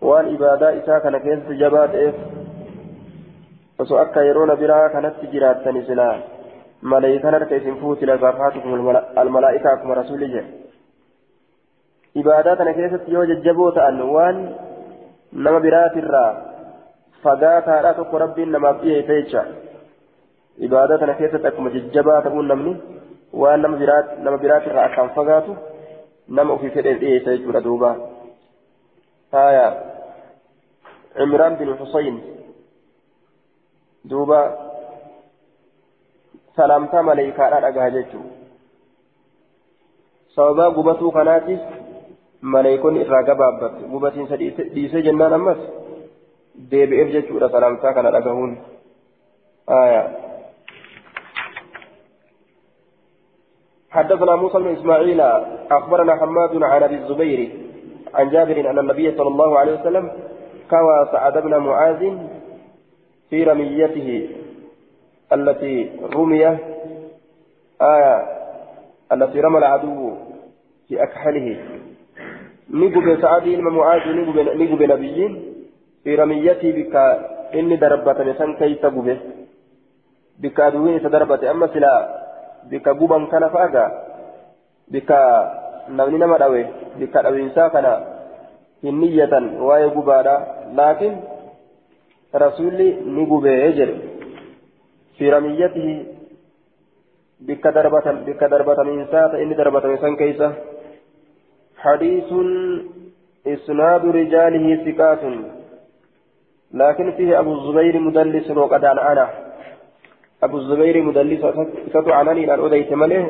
[0.10, 2.16] waan ibaadaa isaa kana keessatti jabaa ta'eef
[3.86, 6.16] osoo akka yeroo na biraa kanatti jiraattani silaa
[6.94, 8.90] maleekan harka isin fuuti lasaafatukum
[9.24, 10.52] almalaa'ika akkuma rasuulli jedhe
[12.24, 14.40] ibaadaa kana keessatti yoo jajjaboo ta'an waan
[15.48, 16.30] nama biraatirraa
[17.26, 19.44] fagaataadha tokko rabbiin namaaf dhiyeessa jecha
[20.60, 22.74] kana keessatti akkuma jajjabaa ta'uun namni
[23.34, 25.56] waan nama biraat nama biraatirraa akkaan fagaatu
[26.28, 27.96] nama ofii fedheef dhiyeessa jechuudha duuba
[29.32, 29.68] haya
[31.16, 32.22] cimraan bin husayn
[34.10, 34.40] duuba
[36.56, 38.26] salaamtaa maleeykaadhaa dhagaha jechuu
[40.36, 41.60] sababaa gubatuu kanaatiif
[42.42, 45.62] maleeykonni irraa gabaabbate gubatiinsa dhiisee jennaan ammas
[46.72, 48.58] deebi'eef jechuudha salaamtaa kana dhagahuun
[49.68, 50.04] haya
[53.92, 55.22] حدثنا موسى بن إسماعيل
[55.72, 57.52] أخبرنا حماد عن أبي الزبير
[58.14, 60.12] عن جابر أن النبي صلى الله عليه وسلم
[60.70, 62.18] كوى سعد بن معاذ
[63.30, 64.30] في رميته
[65.34, 66.48] التي رمي
[67.82, 68.16] آية
[69.12, 70.14] التي رمى العدو
[70.88, 71.60] في أكحله.
[72.70, 74.16] نقب سعد إلما معاذ
[74.62, 75.54] نقب نبيين
[76.04, 76.96] في رميته بك
[77.56, 79.18] إني دربت نسان كيس قبه
[80.40, 82.21] بك أدوين تدربت أما سلا
[82.70, 83.86] بك قبا كان فاقا
[84.94, 85.12] بك
[85.90, 86.66] نمني نما دوي
[87.00, 87.94] بك أدوين ساكنا
[88.84, 89.34] نية
[89.68, 90.36] واي قبادا
[90.80, 91.12] لكن
[92.36, 93.90] رسولي نقبه يجر
[95.18, 95.88] في رميته
[97.48, 100.50] بك دربة بك دربة إنسان إني دربة إنسان كيسة
[101.78, 102.30] حديث
[103.48, 105.24] إسناد رجاله ثقات
[106.74, 109.30] لكن فيه أبو الزبير مدلس وقد عن أنا
[110.44, 111.44] أبو الزبير مدلس
[111.90, 113.22] ستو عنني الآن أديت مله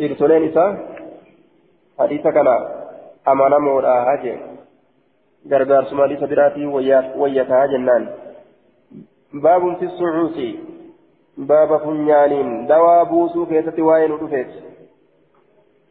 [0.00, 0.64] إرسلين إسا
[1.98, 2.48] حديث كان
[3.28, 4.34] أمانا مورا هاجي
[5.50, 6.66] غرغار سمالي سبراتي
[7.20, 8.04] ويتا جنان.
[9.44, 10.36] باب في الصعوص
[11.36, 14.52] باب فنيان دوا بوسو كيست واين رفيت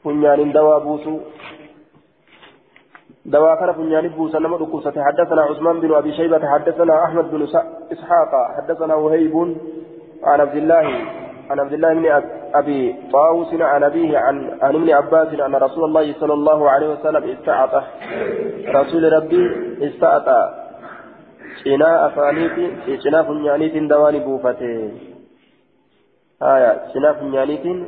[0.03, 1.19] فنيان دوا بوسو
[3.25, 4.57] دوا كان فنيان بوسا نما
[5.07, 7.41] حدثنا عثمان بن أبي شيبة حدثنا أحمد بن
[7.91, 9.35] إسحاق حدثنا وهيب
[10.23, 10.85] عن عبد الله
[11.49, 12.23] عن عبد الله بن
[12.53, 17.23] أبي طاووس عن أبيه عن عن ابن عباس أن رسول الله صلى الله عليه وسلم
[17.29, 17.83] استعطى
[18.75, 19.43] رسول ربي
[19.87, 20.61] استعطى
[21.63, 24.93] cinaa afaaniitiin cinaa funyaaniitiin dawaa ni buufate
[26.39, 27.85] haya cinaa funyaaniitiin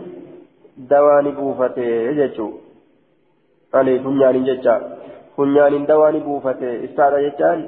[0.90, 2.62] dawaa ni buufate jechuu
[3.72, 4.82] ani funyaaniin jecha
[5.36, 7.64] funyaaniin dawaa ni buufate istaadha jechaan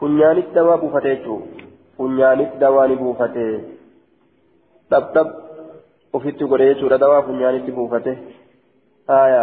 [0.00, 1.16] funyaaniin dawaa ni buufate
[1.96, 3.44] funyaanitti dawaa ni buufate
[4.90, 5.28] dhabdhab
[6.12, 8.18] ofitti godhe jechuudha dawaa funyaanitti buufate
[9.08, 9.42] haya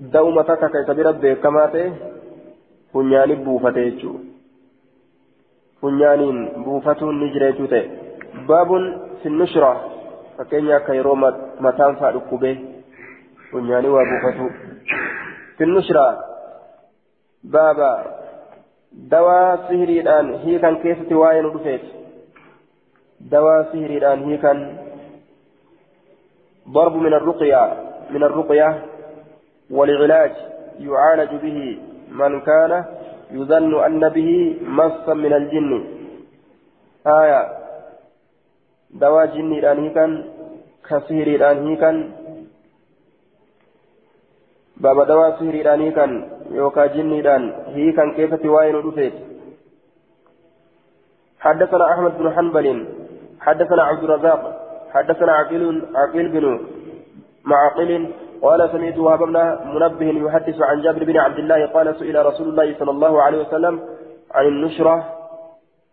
[0.00, 1.86] da'uma takka ka isa bira beekamaa ta'e
[2.92, 4.30] funyaani buufate jechuudha
[5.80, 7.68] funyaaniin buufatuun ni jira jechuu
[8.48, 8.84] baabun
[9.22, 9.70] sinnushra
[10.36, 11.14] fakkeenya akka yeroo
[11.66, 12.56] mataan faa dhukkubee
[13.50, 14.50] funyaanii waa buufatu
[17.44, 18.04] sinnushra baaba
[18.92, 21.90] dawaa sihiriidhaan hiikan keessatti waa'ee nu dhufeeti
[23.30, 24.78] dawaa sihiriidhaan hiikan
[26.70, 27.74] ضرب من الرقية
[28.10, 28.84] من الرقية
[29.70, 30.32] والعلاج
[30.78, 31.78] يعالج به
[32.10, 32.84] من كان
[33.30, 35.84] يظن أن به مصا من الجن
[37.06, 37.48] آية
[38.90, 40.24] دواء جني الآنيكا
[40.88, 42.10] كسير الآنيكا
[44.80, 46.06] بابا دواء سير الآنيكا
[46.50, 49.12] يوكا جني الآن هيكا كيف تواين رفيت
[51.40, 52.66] حدثنا أحمد بن حنبل
[53.40, 54.40] حدثنا عبد الرزاق
[54.94, 56.60] حدثنا عقيل عقيل بن
[57.44, 57.90] معقل
[58.42, 59.22] قال سمعت وهب
[59.74, 63.80] منبه يحدث عن جابر بن عبد الله قال سئل رسول الله صلى الله عليه وسلم
[64.34, 65.04] عن النشرة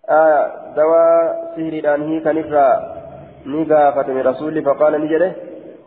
[0.09, 2.69] آه دواء سهر الآنهي كنفرا
[3.45, 5.31] نقافة من رسول فقال نجده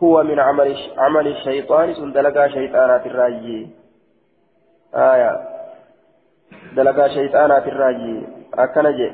[0.03, 3.67] هو من عمل عمل الشيطان سندلقا شيطانات الراجي
[4.95, 5.31] آية.
[6.75, 8.23] دلقا شيطانات الراجي
[8.53, 9.11] أكنجي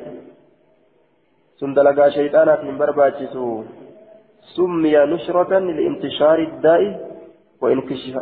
[1.60, 3.64] سندلقا شيطانات من برباجسو
[4.56, 6.82] سمي نشرة لانتشار الداء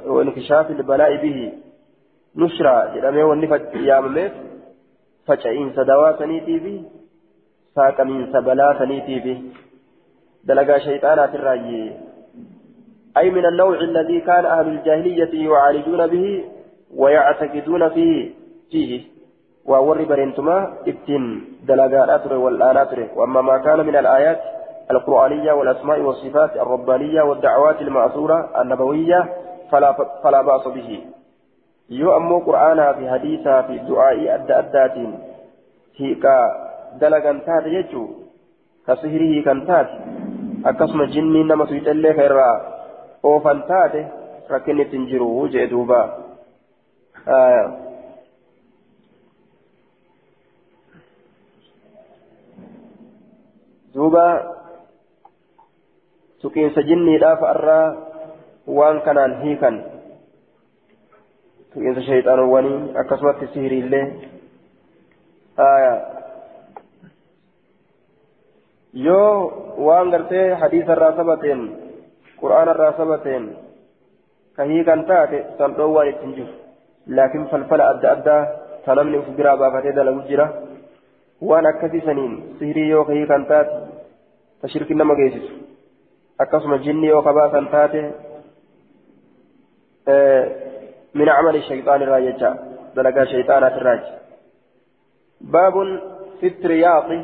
[0.05, 1.53] وانكشاف البلاء به.
[2.35, 2.93] نشرة.
[2.93, 4.33] جرمي ونفت يامميف
[5.27, 6.83] فجأين سدوا سنيتي به
[7.75, 9.37] ساكمين سبلا سنيتي به
[10.43, 11.91] دلقا شيطانات الراجي
[13.17, 16.43] أي من النوع الذي كان أهل الجاهلية يعالجون به
[16.95, 18.31] ويعتقدون فيه.
[18.71, 19.01] فيه.
[19.65, 24.39] وور برنتما ابتن دلقا أتر والآناتر وأما ما كان من الآيات
[24.91, 29.33] القرآنية والأسماء والصفات الربانية والدعوات المأثورة النبوية
[29.71, 29.91] فلا
[30.23, 31.01] فلا بأس به.
[31.89, 34.97] يو أمو قرآنا في حديثا في دعاء أدى أدات.
[35.97, 36.25] هيك
[37.01, 38.07] دلقا تات يجو.
[38.87, 39.89] كسهره كان تات
[40.65, 42.74] أكسم جني نما سيتلي خيرا
[43.25, 43.95] أوفن تات
[44.51, 46.01] ركنت تنجرو جئدوبا
[47.27, 47.65] آه
[53.95, 54.55] دوبا
[56.45, 57.85] tuqiinsa jinniidhaaf irraa
[58.77, 59.75] waan kanaan hiikan
[61.73, 64.05] tuqiinsa shayxaanowwanii akkasumatti sihiriillee
[69.07, 69.31] yoo
[69.87, 71.61] waan gartee hadiisa irraa sabateen
[72.41, 73.45] qura'aana irraa sabateen
[74.55, 76.53] ka hiikan taate san dhoowwaan ittiin jiru
[77.17, 78.41] laakiin falfala adda addaa
[78.85, 80.45] ta namni uf biraa baafatee dalagu jira
[81.49, 83.75] waan akkasii saniin sihirii yoo ka hiikan taate
[84.61, 85.53] ta shirkin nama geessisu
[86.43, 88.01] akkasuma jinni yoo kabaasan taate
[91.17, 92.49] min camali shayxaan irraa jecha
[92.95, 94.09] dalagaa shayxaanaat irraaji
[95.53, 95.89] baabun
[96.39, 97.17] fi tiriyaaxi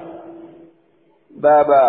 [1.46, 1.82] baaba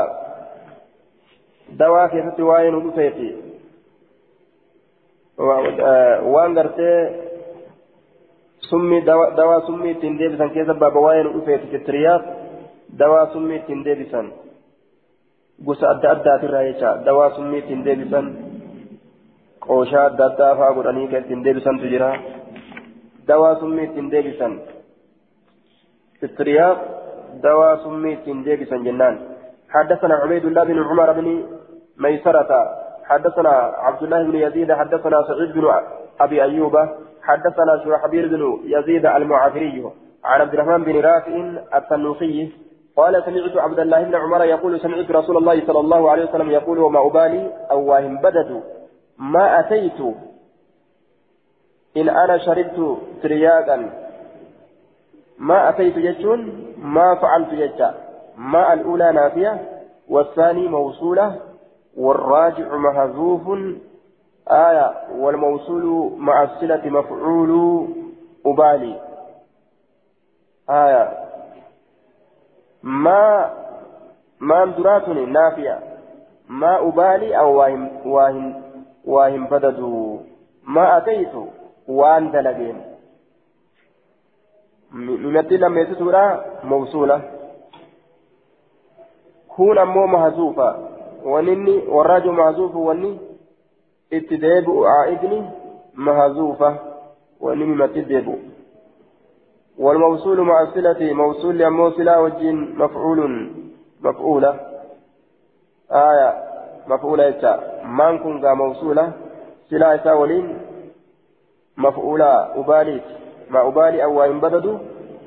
[9.67, 12.23] summii ittiin deebisan keessa baaba waa'ee nu dhufeeti fitiriyaaf
[12.99, 14.33] dawaa summii ittiin deebisan
[15.67, 18.31] gosa adda addaatirraa jecha dawaa summii ittiin deebisan
[19.67, 22.13] qooshaa adda addaa fa'aa godhanii kan ittiin deebisantu jira
[23.29, 24.61] dawaa summii ittiin deebisan
[26.21, 26.79] fitiriyaaf
[27.43, 29.21] dawaa summii ittiin deebisan jennaan
[29.75, 31.27] حدثنا عبيد الله بن عمر بن
[31.99, 32.83] ميسرة.
[33.05, 35.65] حدثنا عبد الله بن يزيد حدثنا سعيد بن
[36.21, 36.77] أبي أيوب
[37.23, 39.91] حدثنا شرحبيل بن يزيد المعافري
[40.25, 41.35] عن عبد الرحمن بن رافع
[41.75, 42.53] التنوخي
[42.97, 46.79] قال سمعت عبد الله بن عمر يقول سمعت رسول الله صلى الله عليه وسلم يقول
[46.79, 48.63] وما أبالي أو واهم بدد.
[49.19, 50.01] ما أتيت
[51.97, 53.91] إن أنا شربت ترياقا.
[55.39, 57.95] ما أتيت يجون ما فعلت يجا.
[58.37, 59.61] ما الأولى نافية
[60.09, 61.52] والثاني موصولة.
[61.97, 63.59] والراجع محذوف
[64.49, 67.89] آية والموصول مع الصلة مفعول
[68.47, 69.01] أبالي.
[70.71, 71.19] آية.
[72.83, 73.51] ما
[74.41, 75.79] ما دراتني نافية.
[76.49, 78.63] ما أبالي أو واهم واهم
[79.05, 80.19] واهم بددوا
[80.65, 81.33] ما أتيت
[81.89, 82.83] وان دلقين.
[84.93, 87.21] ممثل لما يتسورا موصولة.
[89.49, 90.92] كون أمو محذوفة
[91.25, 93.19] ونني والراجع محذوف وني
[94.13, 95.43] اتداب عائدني
[95.95, 96.77] محذوفة
[97.41, 98.37] ونني ممثل ديبو
[99.79, 103.51] والموصول مع الصلة موصول لأمو صلة وجين مفعول
[104.03, 104.61] مفعولة
[105.93, 106.31] آية
[106.89, 109.13] مفعولة يتا من كن موصولة
[109.71, 110.59] صلة يتا ولين
[111.77, 113.03] مفعولة أباليت
[113.51, 114.79] ما أبالي أو إن بددوا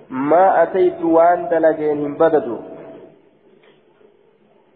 [0.10, 2.58] ما أتيت وأن دلجين هم بددوا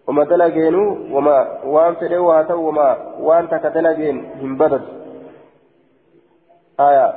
[0.10, 4.99] وما دلجينوا وما وأن فدوا هاتوا وما وأن تكدلجين هم بددوا
[6.80, 7.07] آية.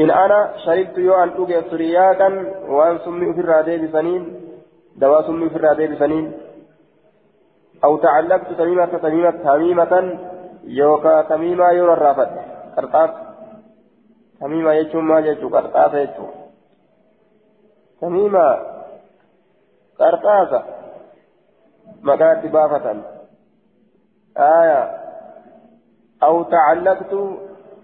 [0.00, 2.28] إن أنا شربت يو أن أوجي سرياكا
[2.68, 4.22] وأن سمي في الرادي بسنين
[4.96, 6.32] دواء سمي في الرادي بسنين
[7.84, 10.18] أو تعلقت تميمة تميمة تميمة
[10.64, 12.30] يوكا تميمة يورا الرافد
[12.76, 13.10] قرطاس.
[14.40, 16.26] تميمة يجو ما يجو قرطاس يجو.
[18.00, 18.79] تميمة
[20.00, 20.62] قرطاسة
[22.02, 22.86] مقات بافة
[24.36, 24.82] آية
[26.22, 27.12] أو تعلقت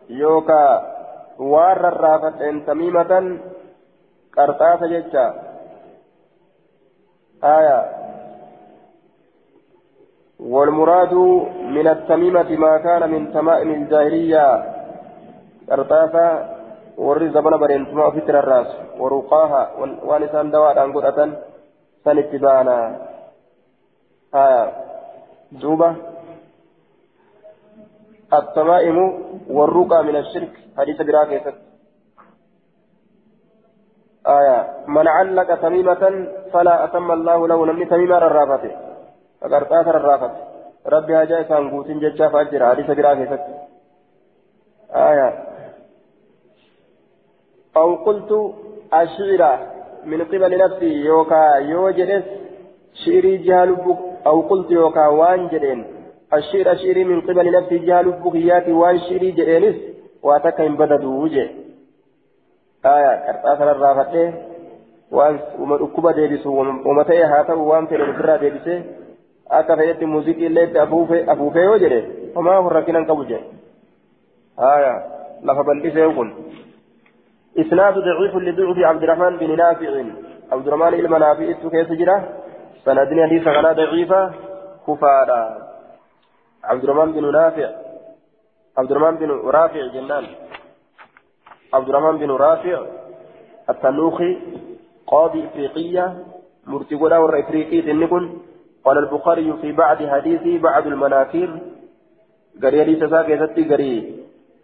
[0.09, 0.97] يوكا
[1.37, 3.25] waan rarraafadheen tamiimatan
[4.33, 5.25] qarxaasa jecha
[7.43, 7.79] aya
[10.41, 11.15] والمراد
[11.77, 14.47] من التميمة ما كان من تمائم الجاهلية
[15.71, 16.27] قرطاسة
[16.97, 19.61] warri zabana bareentuma ofitti rarraasu waruqaaha
[20.09, 21.37] waan isaan dawaadhaan godhatan
[22.07, 22.77] san itti baana
[25.63, 25.89] duuba
[28.33, 28.99] التمائم
[29.51, 31.55] والرقى من الشرك حديث براكة
[34.27, 34.59] آية
[34.89, 36.03] من علق تميمة
[36.53, 38.65] فلا أتم الله له نمني تميمة الرافة
[39.41, 40.31] فقرطات الرافة
[40.87, 43.45] ربي هجاء سانقوت ججا فأجر حديث براكة
[44.91, 45.29] آية
[47.77, 48.31] أو قلت
[48.95, 49.43] الشعر
[50.07, 52.25] من قبل نفسي يوكا يوجدس
[53.05, 53.71] شعري جهال
[54.27, 55.85] أو قلت يوكا وان جدين.
[56.35, 59.77] الشعر الشعري من قبل نفسي جهال بقيات وان شعري جدينس
[60.23, 61.47] واتك إن بددوا وجه.
[62.95, 64.33] آية كرتاس الرافته
[65.11, 66.51] وان ومكوبا ديبسو
[66.87, 67.97] ومتى هاتو وان في
[68.41, 68.83] ديبسه
[69.51, 71.99] akka fayyatti muuziqii illee itti afuufee yoo jedhe
[72.35, 73.45] homaa hurrakinan qabu jedhe
[74.63, 74.93] haya
[75.43, 76.33] lafa bal'isee kun
[77.59, 80.05] إسناد ضعيف لضعف عبد الرحمن بن نافع.
[80.53, 82.17] عبد الرحمن إلما نافع كيف جرى؟
[82.85, 84.33] سندني حديث غلا ضعيفة
[84.87, 85.43] كفارا
[86.65, 87.69] عبد الرحمن بن نافع.
[88.79, 90.27] عبد الرحمن بن رافع جنان.
[91.75, 92.87] عبد الرحمن بن رافع
[93.71, 94.39] التنوخي
[95.07, 96.07] قاضي إفريقية
[96.67, 98.39] مرتقلا ور إفريقية النكن
[98.85, 101.51] قال البخاري في بعد حديث بعد المناكير.
[102.63, 103.93] قري حديث ساكي ستي قري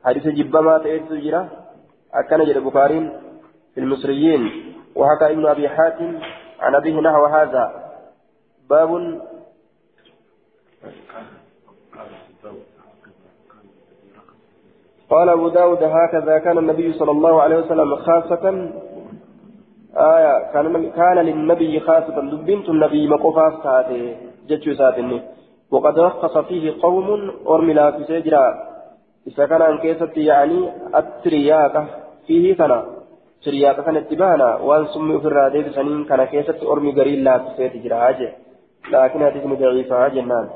[0.04, 1.61] حديث جبما تأيد سجرة
[2.14, 3.20] أكن جل البخاري
[3.74, 4.50] في المصريين
[4.96, 6.18] وحكى ابن أبي حاتم
[6.60, 7.92] عن أبيه نحو هذا.
[8.70, 9.20] باب
[15.10, 18.70] قال أبو داود هكذا كان النبي صلى الله عليه وسلم خاصة
[19.96, 24.16] آية كان كان للنبي خاصة دبنت النبي مقفاف ساته
[25.70, 28.72] وقد رخص فيه قوم أرملا في سجرا
[29.26, 32.72] إذا كان عن كيسة يعني الترياقة فيه كان
[33.44, 38.08] ترياقة كان اتبانا وان سمي في الرادة سنين كان كيسة أرمي قريل لا في سجرا
[38.92, 40.46] لكن حديث ضعيفة جنان